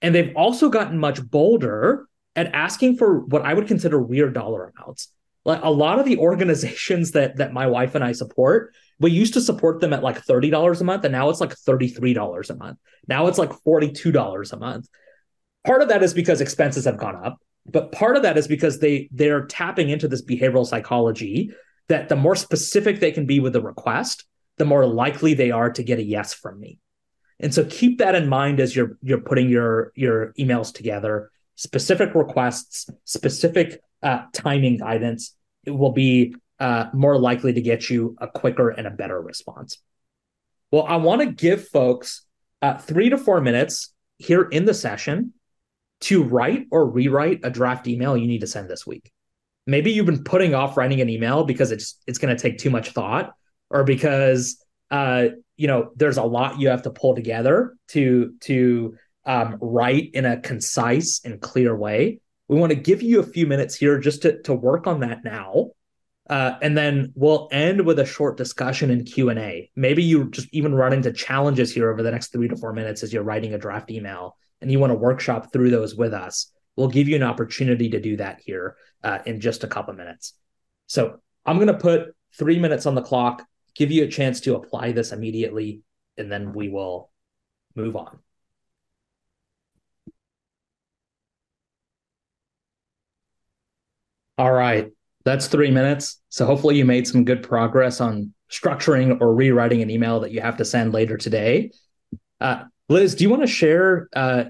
And 0.00 0.14
they've 0.14 0.34
also 0.36 0.68
gotten 0.68 0.98
much 0.98 1.22
bolder 1.22 2.06
at 2.36 2.52
asking 2.54 2.96
for 2.96 3.20
what 3.20 3.42
I 3.42 3.54
would 3.54 3.68
consider 3.68 4.00
weird 4.00 4.34
dollar 4.34 4.72
amounts. 4.76 5.08
Like 5.44 5.62
a 5.62 5.70
lot 5.70 5.98
of 5.98 6.04
the 6.04 6.18
organizations 6.18 7.12
that 7.12 7.36
that 7.36 7.52
my 7.52 7.66
wife 7.66 7.94
and 7.94 8.04
I 8.04 8.12
support, 8.12 8.74
we 8.98 9.10
used 9.10 9.34
to 9.34 9.40
support 9.40 9.80
them 9.80 9.92
at 9.92 10.02
like 10.02 10.24
$30 10.24 10.80
a 10.80 10.84
month 10.84 11.04
and 11.04 11.12
now 11.12 11.30
it's 11.30 11.40
like 11.40 11.54
$33 11.54 12.50
a 12.50 12.56
month. 12.56 12.78
Now 13.08 13.26
it's 13.26 13.38
like 13.38 13.50
$42 13.50 14.52
a 14.52 14.56
month. 14.56 14.88
Part 15.64 15.82
of 15.82 15.88
that 15.88 16.02
is 16.02 16.14
because 16.14 16.40
expenses 16.40 16.84
have 16.84 16.98
gone 16.98 17.16
up 17.24 17.38
but 17.66 17.92
part 17.92 18.16
of 18.16 18.22
that 18.22 18.36
is 18.36 18.46
because 18.46 18.78
they 18.78 19.08
they're 19.12 19.46
tapping 19.46 19.88
into 19.88 20.08
this 20.08 20.22
behavioral 20.22 20.66
psychology 20.66 21.50
that 21.88 22.08
the 22.08 22.16
more 22.16 22.36
specific 22.36 23.00
they 23.00 23.12
can 23.12 23.26
be 23.26 23.40
with 23.40 23.52
the 23.52 23.62
request 23.62 24.24
the 24.56 24.64
more 24.64 24.86
likely 24.86 25.34
they 25.34 25.50
are 25.50 25.70
to 25.70 25.82
get 25.82 25.98
a 25.98 26.02
yes 26.02 26.32
from 26.32 26.60
me. 26.60 26.78
And 27.40 27.52
so 27.52 27.64
keep 27.64 27.98
that 27.98 28.14
in 28.14 28.28
mind 28.28 28.60
as 28.60 28.74
you're 28.74 28.96
you're 29.02 29.20
putting 29.20 29.48
your 29.48 29.92
your 29.94 30.32
emails 30.38 30.72
together. 30.72 31.30
Specific 31.56 32.14
requests 32.14 32.88
specific 33.04 33.80
uh, 34.02 34.22
timing 34.32 34.76
guidance 34.78 35.34
it 35.64 35.70
will 35.70 35.92
be 35.92 36.34
uh, 36.60 36.86
more 36.92 37.18
likely 37.18 37.52
to 37.54 37.60
get 37.60 37.88
you 37.88 38.16
a 38.20 38.28
quicker 38.28 38.68
and 38.68 38.86
a 38.86 38.90
better 38.90 39.20
response. 39.20 39.78
Well 40.70 40.86
i 40.88 40.96
want 40.96 41.20
to 41.20 41.26
give 41.26 41.68
folks 41.68 42.24
uh, 42.62 42.78
three 42.78 43.08
to 43.10 43.18
four 43.18 43.40
minutes 43.40 43.92
here 44.18 44.42
in 44.42 44.64
the 44.64 44.74
session 44.74 45.32
to 46.02 46.22
write 46.22 46.66
or 46.70 46.88
rewrite 46.88 47.40
a 47.42 47.50
draft 47.50 47.86
email 47.86 48.16
you 48.16 48.26
need 48.26 48.40
to 48.40 48.46
send 48.46 48.68
this 48.68 48.86
week. 48.86 49.10
Maybe 49.66 49.92
you've 49.92 50.06
been 50.06 50.24
putting 50.24 50.54
off 50.54 50.76
writing 50.76 51.00
an 51.00 51.08
email 51.08 51.44
because 51.44 51.72
it's 51.72 51.98
it's 52.06 52.18
going 52.18 52.34
to 52.34 52.40
take 52.40 52.58
too 52.58 52.70
much 52.70 52.90
thought 52.90 53.34
or 53.70 53.84
because 53.84 54.64
uh, 54.90 55.28
you 55.56 55.66
know, 55.66 55.90
there's 55.96 56.18
a 56.18 56.22
lot 56.22 56.60
you 56.60 56.68
have 56.68 56.82
to 56.82 56.90
pull 56.90 57.14
together 57.14 57.76
to 57.88 58.34
to 58.40 58.96
um, 59.24 59.56
write 59.60 60.10
in 60.14 60.24
a 60.24 60.40
concise 60.40 61.20
and 61.24 61.40
clear 61.40 61.74
way. 61.74 62.20
We 62.48 62.58
want 62.58 62.70
to 62.70 62.76
give 62.76 63.02
you 63.02 63.20
a 63.20 63.24
few 63.24 63.46
minutes 63.46 63.74
here 63.74 63.98
just 63.98 64.22
to 64.22 64.42
to 64.42 64.54
work 64.54 64.86
on 64.86 65.00
that 65.00 65.24
now. 65.24 65.70
Uh, 66.28 66.56
and 66.62 66.76
then 66.76 67.12
we'll 67.14 67.48
end 67.52 67.84
with 67.84 67.98
a 67.98 68.06
short 68.06 68.38
discussion 68.38 68.90
and 68.90 69.04
q&a 69.04 69.70
maybe 69.76 70.02
you 70.02 70.30
just 70.30 70.48
even 70.52 70.74
run 70.74 70.94
into 70.94 71.12
challenges 71.12 71.70
here 71.70 71.90
over 71.90 72.02
the 72.02 72.10
next 72.10 72.28
three 72.28 72.48
to 72.48 72.56
four 72.56 72.72
minutes 72.72 73.02
as 73.02 73.12
you're 73.12 73.22
writing 73.22 73.52
a 73.52 73.58
draft 73.58 73.90
email 73.90 74.34
and 74.64 74.72
you 74.72 74.78
want 74.78 74.90
to 74.90 74.98
workshop 74.98 75.52
through 75.52 75.70
those 75.70 75.94
with 75.94 76.12
us 76.12 76.50
we'll 76.76 76.88
give 76.88 77.08
you 77.08 77.16
an 77.16 77.22
opportunity 77.22 77.90
to 77.90 78.00
do 78.00 78.16
that 78.16 78.40
here 78.44 78.76
uh, 79.02 79.18
in 79.26 79.40
just 79.40 79.64
a 79.64 79.68
couple 79.68 79.94
minutes 79.94 80.34
so 80.86 81.18
i'm 81.46 81.56
going 81.56 81.68
to 81.68 81.74
put 81.74 82.14
three 82.36 82.58
minutes 82.58 82.86
on 82.86 82.94
the 82.94 83.02
clock 83.02 83.44
give 83.76 83.90
you 83.90 84.04
a 84.04 84.08
chance 84.08 84.40
to 84.40 84.54
apply 84.54 84.92
this 84.92 85.12
immediately 85.12 85.82
and 86.16 86.30
then 86.30 86.52
we 86.52 86.68
will 86.68 87.10
move 87.76 87.96
on 87.96 88.18
all 94.38 94.52
right 94.52 94.90
that's 95.24 95.46
three 95.46 95.70
minutes. 95.70 96.20
So 96.28 96.44
hopefully 96.46 96.76
you 96.76 96.84
made 96.84 97.06
some 97.06 97.24
good 97.24 97.42
progress 97.42 98.00
on 98.00 98.32
structuring 98.50 99.20
or 99.20 99.34
rewriting 99.34 99.82
an 99.82 99.90
email 99.90 100.20
that 100.20 100.32
you 100.32 100.40
have 100.42 100.58
to 100.58 100.64
send 100.64 100.92
later 100.92 101.16
today. 101.16 101.72
Uh, 102.40 102.64
Liz, 102.88 103.14
do 103.14 103.24
you 103.24 103.30
want 103.30 103.42
to 103.42 103.48
share 103.48 104.08
uh, 104.14 104.44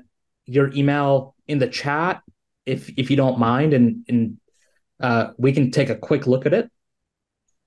your 0.46 0.72
email 0.74 1.34
in 1.46 1.58
the 1.58 1.68
chat 1.68 2.22
if 2.66 2.90
if 2.96 3.10
you 3.10 3.16
don't 3.16 3.38
mind, 3.38 3.74
and 3.74 4.04
and 4.08 4.38
uh, 5.00 5.28
we 5.36 5.52
can 5.52 5.70
take 5.70 5.90
a 5.90 5.96
quick 5.96 6.26
look 6.26 6.46
at 6.46 6.54
it. 6.54 6.70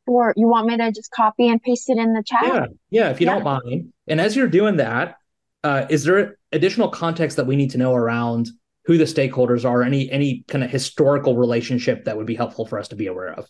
Or 0.05 0.33
you 0.37 0.47
want 0.47 0.67
me 0.67 0.77
to 0.77 0.91
just 0.91 1.11
copy 1.11 1.49
and 1.49 1.61
paste 1.61 1.89
it 1.89 1.97
in 1.97 2.13
the 2.13 2.23
chat? 2.23 2.43
Yeah, 2.43 2.65
yeah, 2.89 3.09
if 3.09 3.19
you 3.19 3.27
yeah. 3.27 3.33
don't 3.33 3.43
mind. 3.43 3.93
And 4.07 4.21
as 4.21 4.35
you're 4.35 4.47
doing 4.47 4.77
that, 4.77 5.17
uh, 5.63 5.85
is 5.89 6.05
there 6.05 6.37
additional 6.51 6.89
context 6.89 7.37
that 7.37 7.45
we 7.45 7.55
need 7.55 7.71
to 7.71 7.77
know 7.77 7.93
around 7.93 8.49
who 8.87 8.97
the 8.97 9.03
stakeholders 9.03 9.69
are, 9.69 9.83
any 9.83 10.09
any 10.09 10.45
kind 10.47 10.63
of 10.63 10.71
historical 10.71 11.35
relationship 11.35 12.05
that 12.05 12.15
would 12.15 12.25
be 12.25 12.35
helpful 12.35 12.65
for 12.65 12.79
us 12.79 12.87
to 12.87 12.95
be 12.95 13.07
aware 13.07 13.33
of. 13.33 13.45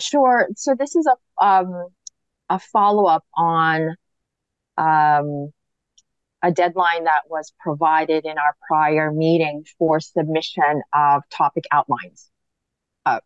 Sure. 0.00 0.48
So 0.56 0.74
this 0.76 0.96
is 0.96 1.08
a 1.40 1.44
um, 1.44 1.86
a 2.50 2.58
follow 2.58 3.06
up 3.06 3.24
on 3.36 3.94
um, 4.76 5.52
a 6.42 6.52
deadline 6.52 7.04
that 7.04 7.22
was 7.28 7.52
provided 7.58 8.24
in 8.24 8.38
our 8.38 8.56
prior 8.66 9.10
meeting 9.10 9.64
for 9.78 10.00
submission 10.00 10.82
of 10.92 11.22
topic 11.30 11.64
outlines. 11.72 12.30
Uh, 13.04 13.20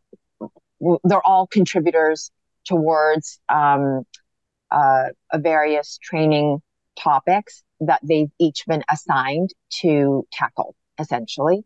they're 1.04 1.26
all 1.26 1.46
contributors 1.46 2.30
towards 2.64 3.38
um, 3.48 4.04
uh, 4.70 5.08
various 5.36 5.98
training 6.02 6.60
topics 6.98 7.62
that 7.80 8.00
they've 8.02 8.30
each 8.38 8.64
been 8.66 8.84
assigned 8.90 9.50
to 9.80 10.26
tackle 10.32 10.74
essentially. 10.98 11.64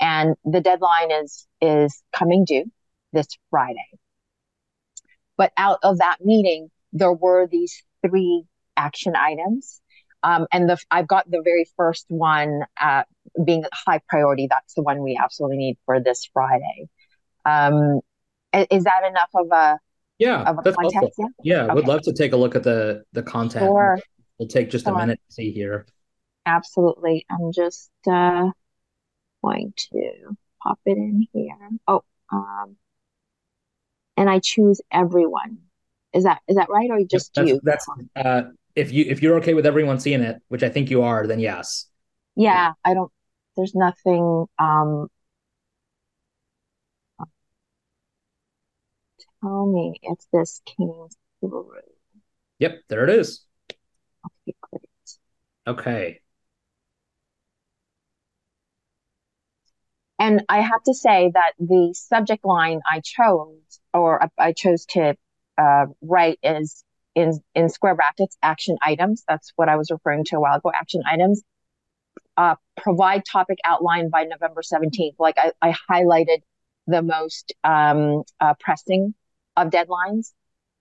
And 0.00 0.34
the 0.44 0.60
deadline 0.60 1.10
is, 1.10 1.46
is 1.60 2.02
coming 2.12 2.44
due 2.44 2.70
this 3.12 3.28
Friday. 3.50 3.88
But 5.36 5.52
out 5.56 5.78
of 5.82 5.98
that 5.98 6.18
meeting, 6.24 6.70
there 6.92 7.12
were 7.12 7.46
these 7.46 7.82
three 8.06 8.44
action 8.76 9.14
items. 9.16 9.80
Um, 10.24 10.46
and 10.50 10.68
the, 10.70 10.78
I've 10.90 11.06
got 11.06 11.30
the 11.30 11.42
very 11.42 11.66
first 11.76 12.06
one 12.08 12.62
uh, 12.80 13.04
being 13.44 13.64
high 13.72 14.00
priority. 14.08 14.48
That's 14.50 14.74
the 14.74 14.82
one 14.82 15.02
we 15.02 15.20
absolutely 15.22 15.58
need 15.58 15.78
for 15.84 16.00
this 16.00 16.28
Friday. 16.32 16.88
Um, 17.44 18.00
is 18.52 18.84
that 18.84 19.04
enough 19.06 19.28
of 19.34 19.48
a 19.52 19.78
yeah? 20.18 20.42
Of 20.42 20.58
a 20.58 20.62
that's 20.64 20.76
context? 20.76 21.18
Yeah, 21.18 21.26
yeah 21.42 21.64
okay. 21.64 21.74
would 21.74 21.86
love 21.86 22.00
to 22.02 22.12
take 22.12 22.32
a 22.32 22.36
look 22.36 22.56
at 22.56 22.62
the 22.62 23.04
the 23.12 23.22
content. 23.22 23.66
Sure. 23.66 23.98
We'll 24.38 24.48
take 24.48 24.70
just 24.70 24.86
a 24.86 24.94
minute 24.94 25.20
to 25.28 25.34
see 25.34 25.52
here. 25.52 25.86
Absolutely. 26.46 27.26
I'm 27.30 27.52
just 27.52 27.90
uh, 28.10 28.50
going 29.44 29.74
to 29.92 30.36
pop 30.62 30.80
it 30.86 30.96
in 30.96 31.26
here. 31.32 31.70
Oh, 31.86 32.02
um, 32.32 32.76
and 34.16 34.30
I 34.30 34.40
choose 34.40 34.80
everyone. 34.90 35.58
Is 36.12 36.24
that 36.24 36.40
is 36.48 36.56
that 36.56 36.68
right, 36.70 36.90
or 36.90 37.00
just 37.04 37.34
that's, 37.34 37.48
you? 37.48 37.60
That's 37.62 37.86
uh, 38.16 38.42
if 38.74 38.92
you 38.92 39.04
if 39.08 39.22
you're 39.22 39.36
okay 39.38 39.54
with 39.54 39.66
everyone 39.66 40.00
seeing 40.00 40.22
it, 40.22 40.42
which 40.48 40.62
I 40.62 40.68
think 40.68 40.90
you 40.90 41.02
are, 41.02 41.26
then 41.26 41.40
yes. 41.40 41.86
Yeah, 42.36 42.72
I 42.84 42.94
don't. 42.94 43.12
There's 43.56 43.74
nothing. 43.74 44.46
Um, 44.58 45.08
tell 49.40 49.66
me 49.66 49.94
if 50.02 50.18
this 50.32 50.60
came 50.64 51.06
through. 51.40 51.70
Yep, 52.58 52.80
there 52.88 53.04
it 53.04 53.10
is. 53.10 53.44
Okay, 54.48 54.56
great. 54.60 54.88
Okay. 55.66 56.20
And 60.18 60.44
I 60.48 60.60
have 60.60 60.82
to 60.84 60.94
say 60.94 61.30
that 61.34 61.52
the 61.58 61.92
subject 61.94 62.44
line 62.44 62.80
I 62.90 63.00
chose, 63.00 63.80
or 63.92 64.28
I 64.38 64.52
chose 64.52 64.86
to 64.90 65.16
uh, 65.58 65.86
write, 66.00 66.38
is 66.42 66.83
in 67.14 67.40
in 67.54 67.68
square 67.68 67.94
brackets 67.94 68.36
action 68.42 68.76
items. 68.82 69.24
That's 69.28 69.52
what 69.56 69.68
I 69.68 69.76
was 69.76 69.90
referring 69.90 70.24
to 70.26 70.36
a 70.36 70.40
while 70.40 70.56
ago. 70.56 70.70
Action 70.74 71.02
items. 71.06 71.42
Uh, 72.36 72.56
provide 72.76 73.22
topic 73.24 73.58
outline 73.64 74.10
by 74.10 74.24
November 74.24 74.62
seventeenth. 74.62 75.16
Like 75.18 75.36
I, 75.38 75.52
I 75.62 75.74
highlighted 75.90 76.38
the 76.86 77.02
most 77.02 77.54
um, 77.62 78.22
uh, 78.40 78.54
pressing 78.58 79.14
of 79.56 79.70
deadlines, 79.70 80.32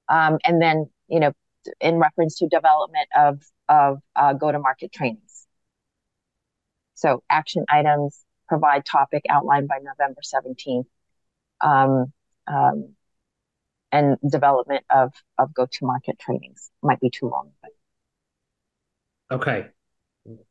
um, 0.09 0.39
and 0.43 0.61
then 0.61 0.89
you 1.07 1.19
know 1.19 1.34
in 1.79 1.97
reference 1.97 2.38
to 2.39 2.47
development 2.47 3.07
of 3.15 3.41
of 3.69 3.99
uh, 4.15 4.34
go 4.34 4.51
to 4.51 4.59
market 4.59 4.91
trainings. 4.91 5.45
So 6.95 7.23
action 7.29 7.65
items 7.69 8.23
provide 8.47 8.86
topic 8.86 9.23
outlined 9.29 9.67
by 9.67 9.79
November 9.81 10.21
17th. 10.21 10.86
Um, 11.61 12.13
um, 12.47 12.95
and 13.93 14.17
development 14.29 14.83
of, 14.93 15.13
of 15.37 15.53
go-to-market 15.53 16.19
trainings 16.19 16.71
might 16.81 16.99
be 16.99 17.09
too 17.09 17.29
long. 17.29 17.51
But... 17.61 17.71
Okay, 19.35 19.67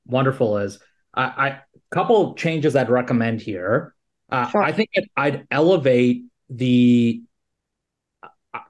wonderful. 0.07 0.59
Is 0.59 0.78
I, 1.12 1.22
I 1.24 1.61
couple 1.90 2.34
changes 2.34 2.74
I'd 2.74 2.88
recommend 2.88 3.43
here. 3.43 3.95
Uh, 4.30 4.49
sure. 4.49 4.62
I 4.62 4.72
think 4.72 4.90
it, 4.95 5.11
I'd 5.14 5.47
elevate 5.51 6.24
the. 6.49 7.22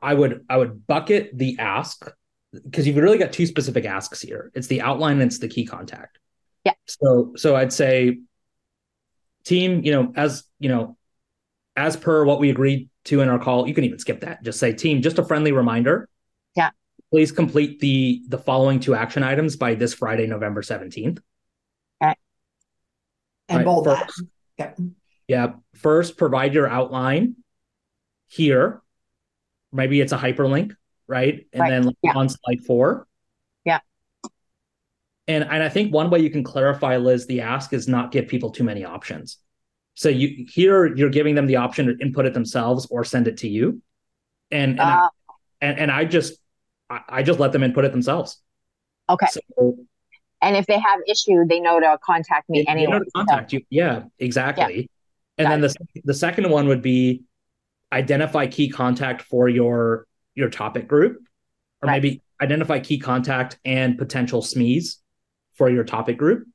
I 0.00 0.14
would 0.14 0.44
I 0.48 0.56
would 0.56 0.86
bucket 0.86 1.36
the 1.36 1.58
ask 1.58 2.08
because 2.52 2.86
you've 2.86 2.96
really 2.96 3.18
got 3.18 3.32
two 3.32 3.46
specific 3.46 3.84
asks 3.84 4.20
here. 4.20 4.50
It's 4.54 4.68
the 4.68 4.80
outline 4.80 5.20
and 5.20 5.22
it's 5.22 5.38
the 5.38 5.48
key 5.48 5.64
contact. 5.64 6.18
Yeah. 6.64 6.74
So 6.86 7.32
so 7.36 7.56
I'd 7.56 7.72
say 7.72 8.20
team, 9.44 9.82
you 9.84 9.92
know, 9.92 10.12
as 10.16 10.44
you 10.60 10.68
know, 10.68 10.96
as 11.76 11.96
per 11.96 12.24
what 12.24 12.38
we 12.38 12.50
agreed 12.50 12.88
to 13.04 13.20
in 13.20 13.28
our 13.28 13.38
call, 13.38 13.66
you 13.66 13.74
can 13.74 13.84
even 13.84 13.98
skip 13.98 14.20
that. 14.20 14.42
Just 14.42 14.58
say 14.58 14.72
team, 14.72 15.02
just 15.02 15.18
a 15.18 15.24
friendly 15.24 15.52
reminder. 15.52 16.08
Yeah. 16.54 16.70
Please 17.10 17.32
complete 17.32 17.80
the 17.80 18.22
the 18.28 18.38
following 18.38 18.80
two 18.80 18.94
action 18.94 19.22
items 19.22 19.56
by 19.56 19.74
this 19.74 19.94
Friday, 19.94 20.26
November 20.26 20.62
17th. 20.62 21.18
Okay. 22.02 22.14
And 23.48 23.58
right, 23.58 23.64
bold 23.64 23.86
that. 23.86 24.10
Yeah. 24.58 24.74
Yeah. 25.28 25.52
First, 25.74 26.16
provide 26.16 26.54
your 26.54 26.68
outline 26.68 27.36
here. 28.28 28.82
Maybe 29.72 30.00
it's 30.00 30.12
a 30.12 30.18
hyperlink, 30.18 30.74
right? 31.06 31.46
And 31.52 31.60
right. 31.60 31.70
then 31.70 31.92
yeah. 32.02 32.12
on 32.14 32.28
slide 32.28 32.64
four. 32.66 33.06
Yeah. 33.64 33.80
And 35.26 35.44
and 35.44 35.62
I 35.62 35.68
think 35.68 35.92
one 35.92 36.10
way 36.10 36.20
you 36.20 36.30
can 36.30 36.44
clarify, 36.44 36.98
Liz, 36.98 37.26
the 37.26 37.40
ask 37.40 37.72
is 37.72 37.88
not 37.88 38.12
give 38.12 38.28
people 38.28 38.50
too 38.50 38.64
many 38.64 38.84
options. 38.84 39.38
So 39.94 40.08
you 40.08 40.46
here 40.48 40.94
you're 40.94 41.10
giving 41.10 41.34
them 41.34 41.46
the 41.46 41.56
option 41.56 41.86
to 41.86 41.96
input 41.98 42.26
it 42.26 42.34
themselves 42.34 42.86
or 42.90 43.04
send 43.04 43.28
it 43.28 43.38
to 43.38 43.48
you. 43.48 43.82
And 44.50 44.72
and, 44.72 44.80
uh, 44.80 44.82
I, 44.82 44.88
ah. 44.88 45.10
and, 45.60 45.78
and 45.78 45.90
I 45.90 46.04
just 46.04 46.34
I, 46.88 47.00
I, 47.08 47.22
just 47.22 47.38
let 47.40 47.52
them 47.52 47.62
input 47.62 47.84
it 47.84 47.92
themselves. 47.92 48.38
Okay. 49.08 49.26
So, 49.26 49.78
and 50.40 50.56
if 50.56 50.66
they 50.66 50.78
have 50.78 51.00
issue, 51.06 51.46
they 51.48 51.60
know 51.60 51.80
to 51.80 51.98
contact 52.04 52.48
me 52.48 52.64
anyway. 52.66 53.00
contact 53.14 53.50
so. 53.50 53.58
you. 53.58 53.64
Yeah, 53.70 54.04
exactly. 54.18 54.74
Yeah. 54.76 54.86
And 55.38 55.46
Got 55.46 55.50
then 55.50 55.64
it. 55.64 55.78
the 55.94 56.02
the 56.04 56.14
second 56.14 56.50
one 56.50 56.68
would 56.68 56.82
be 56.82 57.22
identify 57.92 58.46
key 58.46 58.68
contact 58.68 59.22
for 59.22 59.48
your 59.48 60.06
your 60.34 60.50
topic 60.50 60.88
group, 60.88 61.18
or 61.82 61.88
right. 61.88 62.02
maybe 62.02 62.22
identify 62.40 62.80
key 62.80 62.98
contact 62.98 63.58
and 63.64 63.96
potential 63.96 64.42
SMEs 64.42 64.96
for 65.54 65.70
your 65.70 65.84
topic 65.84 66.18
group. 66.18 66.46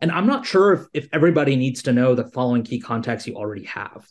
And 0.00 0.12
I'm 0.12 0.26
not 0.26 0.44
sure 0.44 0.72
if, 0.72 0.80
if 0.92 1.08
everybody 1.12 1.56
needs 1.56 1.82
to 1.84 1.92
know 1.92 2.14
the 2.14 2.24
following 2.24 2.62
key 2.62 2.80
contacts 2.80 3.26
you 3.26 3.34
already 3.34 3.64
have. 3.64 4.06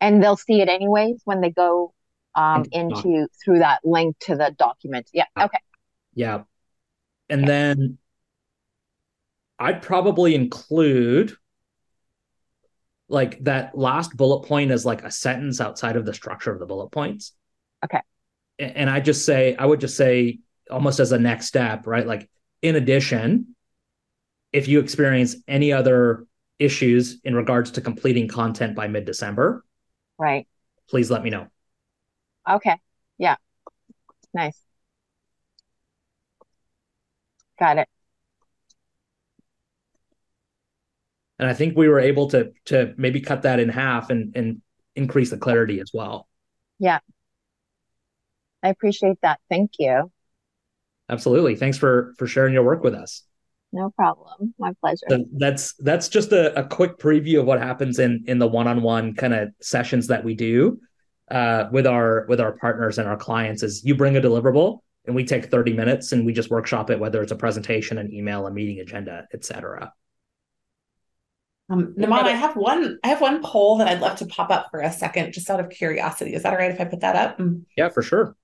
And 0.00 0.22
they'll 0.22 0.36
see 0.36 0.60
it 0.60 0.68
anyways 0.68 1.20
when 1.24 1.40
they 1.40 1.50
go 1.50 1.94
um, 2.34 2.64
into 2.72 3.28
through 3.44 3.60
that 3.60 3.80
link 3.84 4.16
to 4.20 4.36
the 4.36 4.54
document. 4.56 5.08
Yeah. 5.12 5.26
Okay. 5.40 5.58
Yeah. 6.14 6.42
And 7.28 7.42
okay. 7.42 7.48
then 7.48 7.98
I'd 9.58 9.82
probably 9.82 10.34
include 10.34 11.36
like 13.08 13.44
that 13.44 13.76
last 13.76 14.16
bullet 14.16 14.46
point 14.46 14.70
is 14.70 14.86
like 14.86 15.04
a 15.04 15.10
sentence 15.10 15.60
outside 15.60 15.96
of 15.96 16.04
the 16.04 16.14
structure 16.14 16.50
of 16.50 16.58
the 16.58 16.66
bullet 16.66 16.90
points. 16.90 17.32
Okay. 17.84 18.00
And 18.58 18.88
I 18.88 19.00
just 19.00 19.26
say, 19.26 19.54
I 19.56 19.66
would 19.66 19.80
just 19.80 19.96
say 19.96 20.40
almost 20.72 21.00
as 21.00 21.12
a 21.12 21.18
next 21.18 21.46
step, 21.46 21.86
right? 21.86 22.06
Like, 22.06 22.28
in 22.62 22.76
addition, 22.76 23.54
if 24.52 24.68
you 24.68 24.80
experience 24.80 25.36
any 25.48 25.72
other 25.72 26.26
issues 26.58 27.20
in 27.24 27.34
regards 27.34 27.72
to 27.72 27.80
completing 27.80 28.28
content 28.28 28.74
by 28.74 28.88
mid 28.88 29.04
December, 29.04 29.64
right, 30.18 30.46
please 30.88 31.10
let 31.10 31.22
me 31.22 31.30
know. 31.30 31.48
Okay. 32.48 32.76
Yeah. 33.18 33.36
Nice. 34.34 34.60
Got 37.58 37.78
it. 37.78 37.88
And 41.38 41.48
I 41.48 41.54
think 41.54 41.76
we 41.76 41.88
were 41.88 42.00
able 42.00 42.28
to 42.28 42.52
to 42.66 42.94
maybe 42.96 43.20
cut 43.20 43.42
that 43.42 43.60
in 43.60 43.68
half 43.68 44.10
and 44.10 44.34
and 44.36 44.62
increase 44.94 45.30
the 45.30 45.38
clarity 45.38 45.80
as 45.80 45.90
well. 45.92 46.28
Yeah. 46.78 47.00
I 48.62 48.68
appreciate 48.68 49.18
that. 49.22 49.40
Thank 49.48 49.72
you. 49.78 50.10
Absolutely. 51.12 51.54
Thanks 51.56 51.76
for 51.76 52.14
for 52.18 52.26
sharing 52.26 52.54
your 52.54 52.64
work 52.64 52.82
with 52.82 52.94
us. 52.94 53.22
No 53.70 53.90
problem. 53.90 54.54
My 54.58 54.72
pleasure. 54.80 55.06
So 55.10 55.24
that's 55.36 55.74
that's 55.74 56.08
just 56.08 56.32
a, 56.32 56.58
a 56.58 56.66
quick 56.66 56.98
preview 56.98 57.40
of 57.40 57.46
what 57.46 57.60
happens 57.60 57.98
in 57.98 58.24
in 58.26 58.38
the 58.38 58.48
one-on-one 58.48 59.14
kind 59.14 59.34
of 59.34 59.50
sessions 59.60 60.06
that 60.06 60.24
we 60.24 60.34
do 60.34 60.80
uh, 61.30 61.68
with 61.70 61.86
our 61.86 62.24
with 62.28 62.40
our 62.40 62.52
partners 62.52 62.98
and 62.98 63.06
our 63.06 63.16
clients 63.16 63.62
is 63.62 63.84
you 63.84 63.94
bring 63.94 64.16
a 64.16 64.20
deliverable 64.22 64.80
and 65.04 65.14
we 65.14 65.24
take 65.24 65.50
30 65.50 65.74
minutes 65.74 66.12
and 66.12 66.24
we 66.24 66.32
just 66.32 66.50
workshop 66.50 66.88
it 66.88 66.98
whether 66.98 67.22
it's 67.22 67.32
a 67.32 67.36
presentation 67.36 67.98
an 67.98 68.12
email 68.12 68.46
a 68.46 68.50
meeting 68.50 68.78
agenda 68.80 69.26
etc 69.34 69.92
um, 71.70 71.94
Naman, 71.96 72.24
I 72.24 72.32
have 72.32 72.54
one. 72.54 72.98
I 73.02 73.08
have 73.08 73.22
one 73.22 73.42
poll 73.42 73.78
that 73.78 73.88
I'd 73.88 74.00
love 74.00 74.18
to 74.18 74.26
pop 74.26 74.50
up 74.50 74.66
for 74.70 74.80
a 74.80 74.92
second, 74.92 75.32
just 75.32 75.48
out 75.48 75.58
of 75.58 75.70
curiosity. 75.70 76.34
Is 76.34 76.42
that 76.42 76.52
all 76.52 76.58
right 76.58 76.70
if 76.70 76.78
I 76.78 76.84
put 76.84 77.00
that 77.00 77.16
up? 77.16 77.40
Yeah, 77.78 77.88
for 77.88 78.02
sure. 78.02 78.36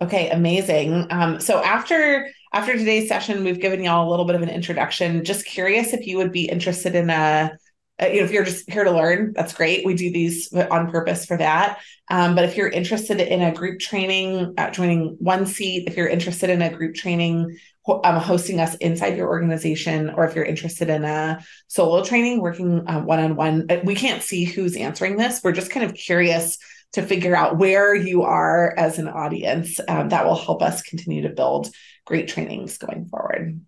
Okay, 0.00 0.28
amazing. 0.30 1.06
Um, 1.10 1.40
so 1.40 1.62
after 1.62 2.28
after 2.52 2.76
today's 2.76 3.08
session, 3.08 3.44
we've 3.44 3.60
given 3.60 3.82
y'all 3.82 4.08
a 4.08 4.10
little 4.10 4.24
bit 4.24 4.36
of 4.36 4.42
an 4.42 4.48
introduction. 4.48 5.24
Just 5.24 5.46
curious 5.46 5.92
if 5.92 6.06
you 6.06 6.16
would 6.18 6.32
be 6.32 6.44
interested 6.48 6.94
in 6.94 7.10
a 7.10 7.56
uh, 8.02 8.06
you 8.06 8.18
know, 8.18 8.24
if 8.24 8.32
you're 8.32 8.44
just 8.44 8.68
here 8.68 8.82
to 8.82 8.90
learn, 8.90 9.32
that's 9.36 9.54
great. 9.54 9.86
We 9.86 9.94
do 9.94 10.10
these 10.10 10.52
on 10.52 10.90
purpose 10.90 11.24
for 11.26 11.36
that. 11.36 11.78
Um, 12.10 12.34
but 12.34 12.44
if 12.44 12.56
you're 12.56 12.68
interested 12.68 13.20
in 13.20 13.40
a 13.40 13.54
group 13.54 13.78
training, 13.78 14.54
uh, 14.58 14.70
joining 14.70 15.16
one 15.20 15.46
seat, 15.46 15.86
if 15.86 15.96
you're 15.96 16.08
interested 16.08 16.50
in 16.50 16.60
a 16.60 16.74
group 16.74 16.96
training, 16.96 17.56
um, 17.86 18.16
hosting 18.16 18.58
us 18.58 18.74
inside 18.76 19.16
your 19.16 19.28
organization, 19.28 20.10
or 20.10 20.24
if 20.24 20.34
you're 20.34 20.44
interested 20.44 20.88
in 20.90 21.04
a 21.04 21.44
solo 21.68 22.02
training, 22.02 22.40
working 22.40 22.84
one 22.84 23.20
on 23.20 23.36
one, 23.36 23.68
we 23.84 23.94
can't 23.94 24.24
see 24.24 24.44
who's 24.44 24.76
answering 24.76 25.16
this. 25.16 25.40
We're 25.44 25.52
just 25.52 25.70
kind 25.70 25.86
of 25.86 25.94
curious 25.94 26.58
to 26.94 27.02
figure 27.02 27.36
out 27.36 27.58
where 27.58 27.94
you 27.94 28.22
are 28.22 28.72
as 28.76 28.98
an 28.98 29.08
audience. 29.08 29.80
Um, 29.88 30.08
that 30.10 30.24
will 30.24 30.36
help 30.36 30.62
us 30.62 30.82
continue 30.82 31.22
to 31.22 31.28
build 31.28 31.70
great 32.04 32.28
trainings 32.28 32.78
going 32.78 33.06
forward. 33.06 33.60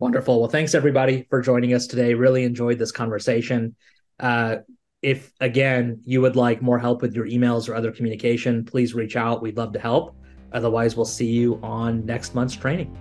Wonderful. 0.00 0.40
Well, 0.40 0.48
thanks 0.48 0.74
everybody 0.74 1.26
for 1.30 1.40
joining 1.40 1.74
us 1.74 1.86
today. 1.86 2.14
Really 2.14 2.42
enjoyed 2.42 2.78
this 2.78 2.90
conversation. 2.90 3.76
Uh, 4.18 4.56
if 5.00 5.32
again 5.40 6.00
you 6.04 6.20
would 6.20 6.36
like 6.36 6.62
more 6.62 6.78
help 6.78 7.02
with 7.02 7.14
your 7.14 7.26
emails 7.26 7.68
or 7.68 7.74
other 7.74 7.92
communication, 7.92 8.64
please 8.64 8.94
reach 8.94 9.16
out. 9.16 9.42
We'd 9.42 9.56
love 9.56 9.72
to 9.74 9.78
help. 9.78 10.16
Otherwise, 10.52 10.96
we'll 10.96 11.06
see 11.06 11.30
you 11.30 11.60
on 11.62 12.04
next 12.04 12.34
month's 12.34 12.56
training. 12.56 12.96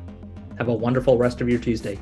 Have 0.57 0.67
a 0.67 0.73
wonderful 0.73 1.17
rest 1.17 1.41
of 1.41 1.49
your 1.49 1.59
Tuesday. 1.59 1.99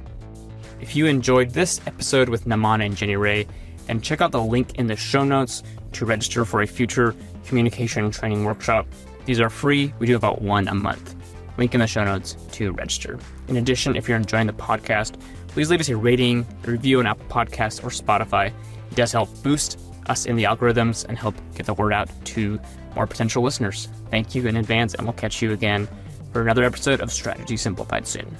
If 0.82 0.96
you 0.96 1.06
enjoyed 1.06 1.52
this 1.52 1.80
episode 1.88 2.28
with 2.28 2.46
Naman 2.46 2.86
and 2.86 2.96
Jenny 2.96 3.16
Rae, 3.16 3.48
then 3.88 4.02
check 4.02 4.22
out 4.22 4.32
the 4.32 4.42
link 4.42 4.76
in 4.76 4.88
the 4.88 4.96
show 4.96 5.24
notes 5.24 5.64
to 5.94 6.06
register 6.06 6.46
for 6.46 6.62
a 6.62 6.68
future 6.68 7.16
communication 7.50 8.10
training 8.12 8.46
workshop. 8.46 8.88
These 9.26 9.42
are 9.42 9.50
free. 9.50 9.94
We 10.00 10.08
do 10.08 10.16
about 10.16 10.42
one 10.42 10.68
a 10.68 10.74
month 10.74 11.16
link 11.60 11.74
in 11.74 11.82
the 11.82 11.88
show 11.88 12.06
notes 12.06 12.38
to 12.54 12.72
register. 12.72 13.20
In 13.50 13.58
addition, 13.58 13.96
if 13.96 14.08
you're 14.08 14.18
enjoying 14.18 14.48
the 14.48 14.54
podcast, 14.54 15.20
please 15.50 15.70
leave 15.70 15.82
us 15.82 15.90
a 15.90 15.98
rating, 15.98 16.48
a 16.64 16.72
review 16.72 17.00
on 17.00 17.06
Apple 17.06 17.26
Podcasts 17.26 17.84
or 17.84 17.90
Spotify. 17.90 18.48
It 18.48 18.96
does 18.96 19.12
help 19.12 19.30
boost 19.44 19.78
us 20.08 20.26
in 20.26 20.38
the 20.38 20.46
algorithms 20.46 21.06
and 21.06 21.18
help 21.18 21.36
get 21.56 21.66
the 21.66 21.74
word 21.74 21.92
out 21.92 22.10
to 22.26 22.60
more 22.96 23.06
potential 23.06 23.44
listeners. 23.44 23.90
Thank 24.10 24.34
you 24.34 24.48
in 24.48 24.56
advance, 24.56 24.96
and 24.96 25.06
we'll 25.06 25.14
catch 25.14 25.42
you 25.42 25.52
again 25.52 25.88
for 26.32 26.42
another 26.42 26.64
episode 26.64 27.02
of 27.02 27.12
Strategy 27.12 27.58
Simplified 27.58 28.08
soon. 28.08 28.36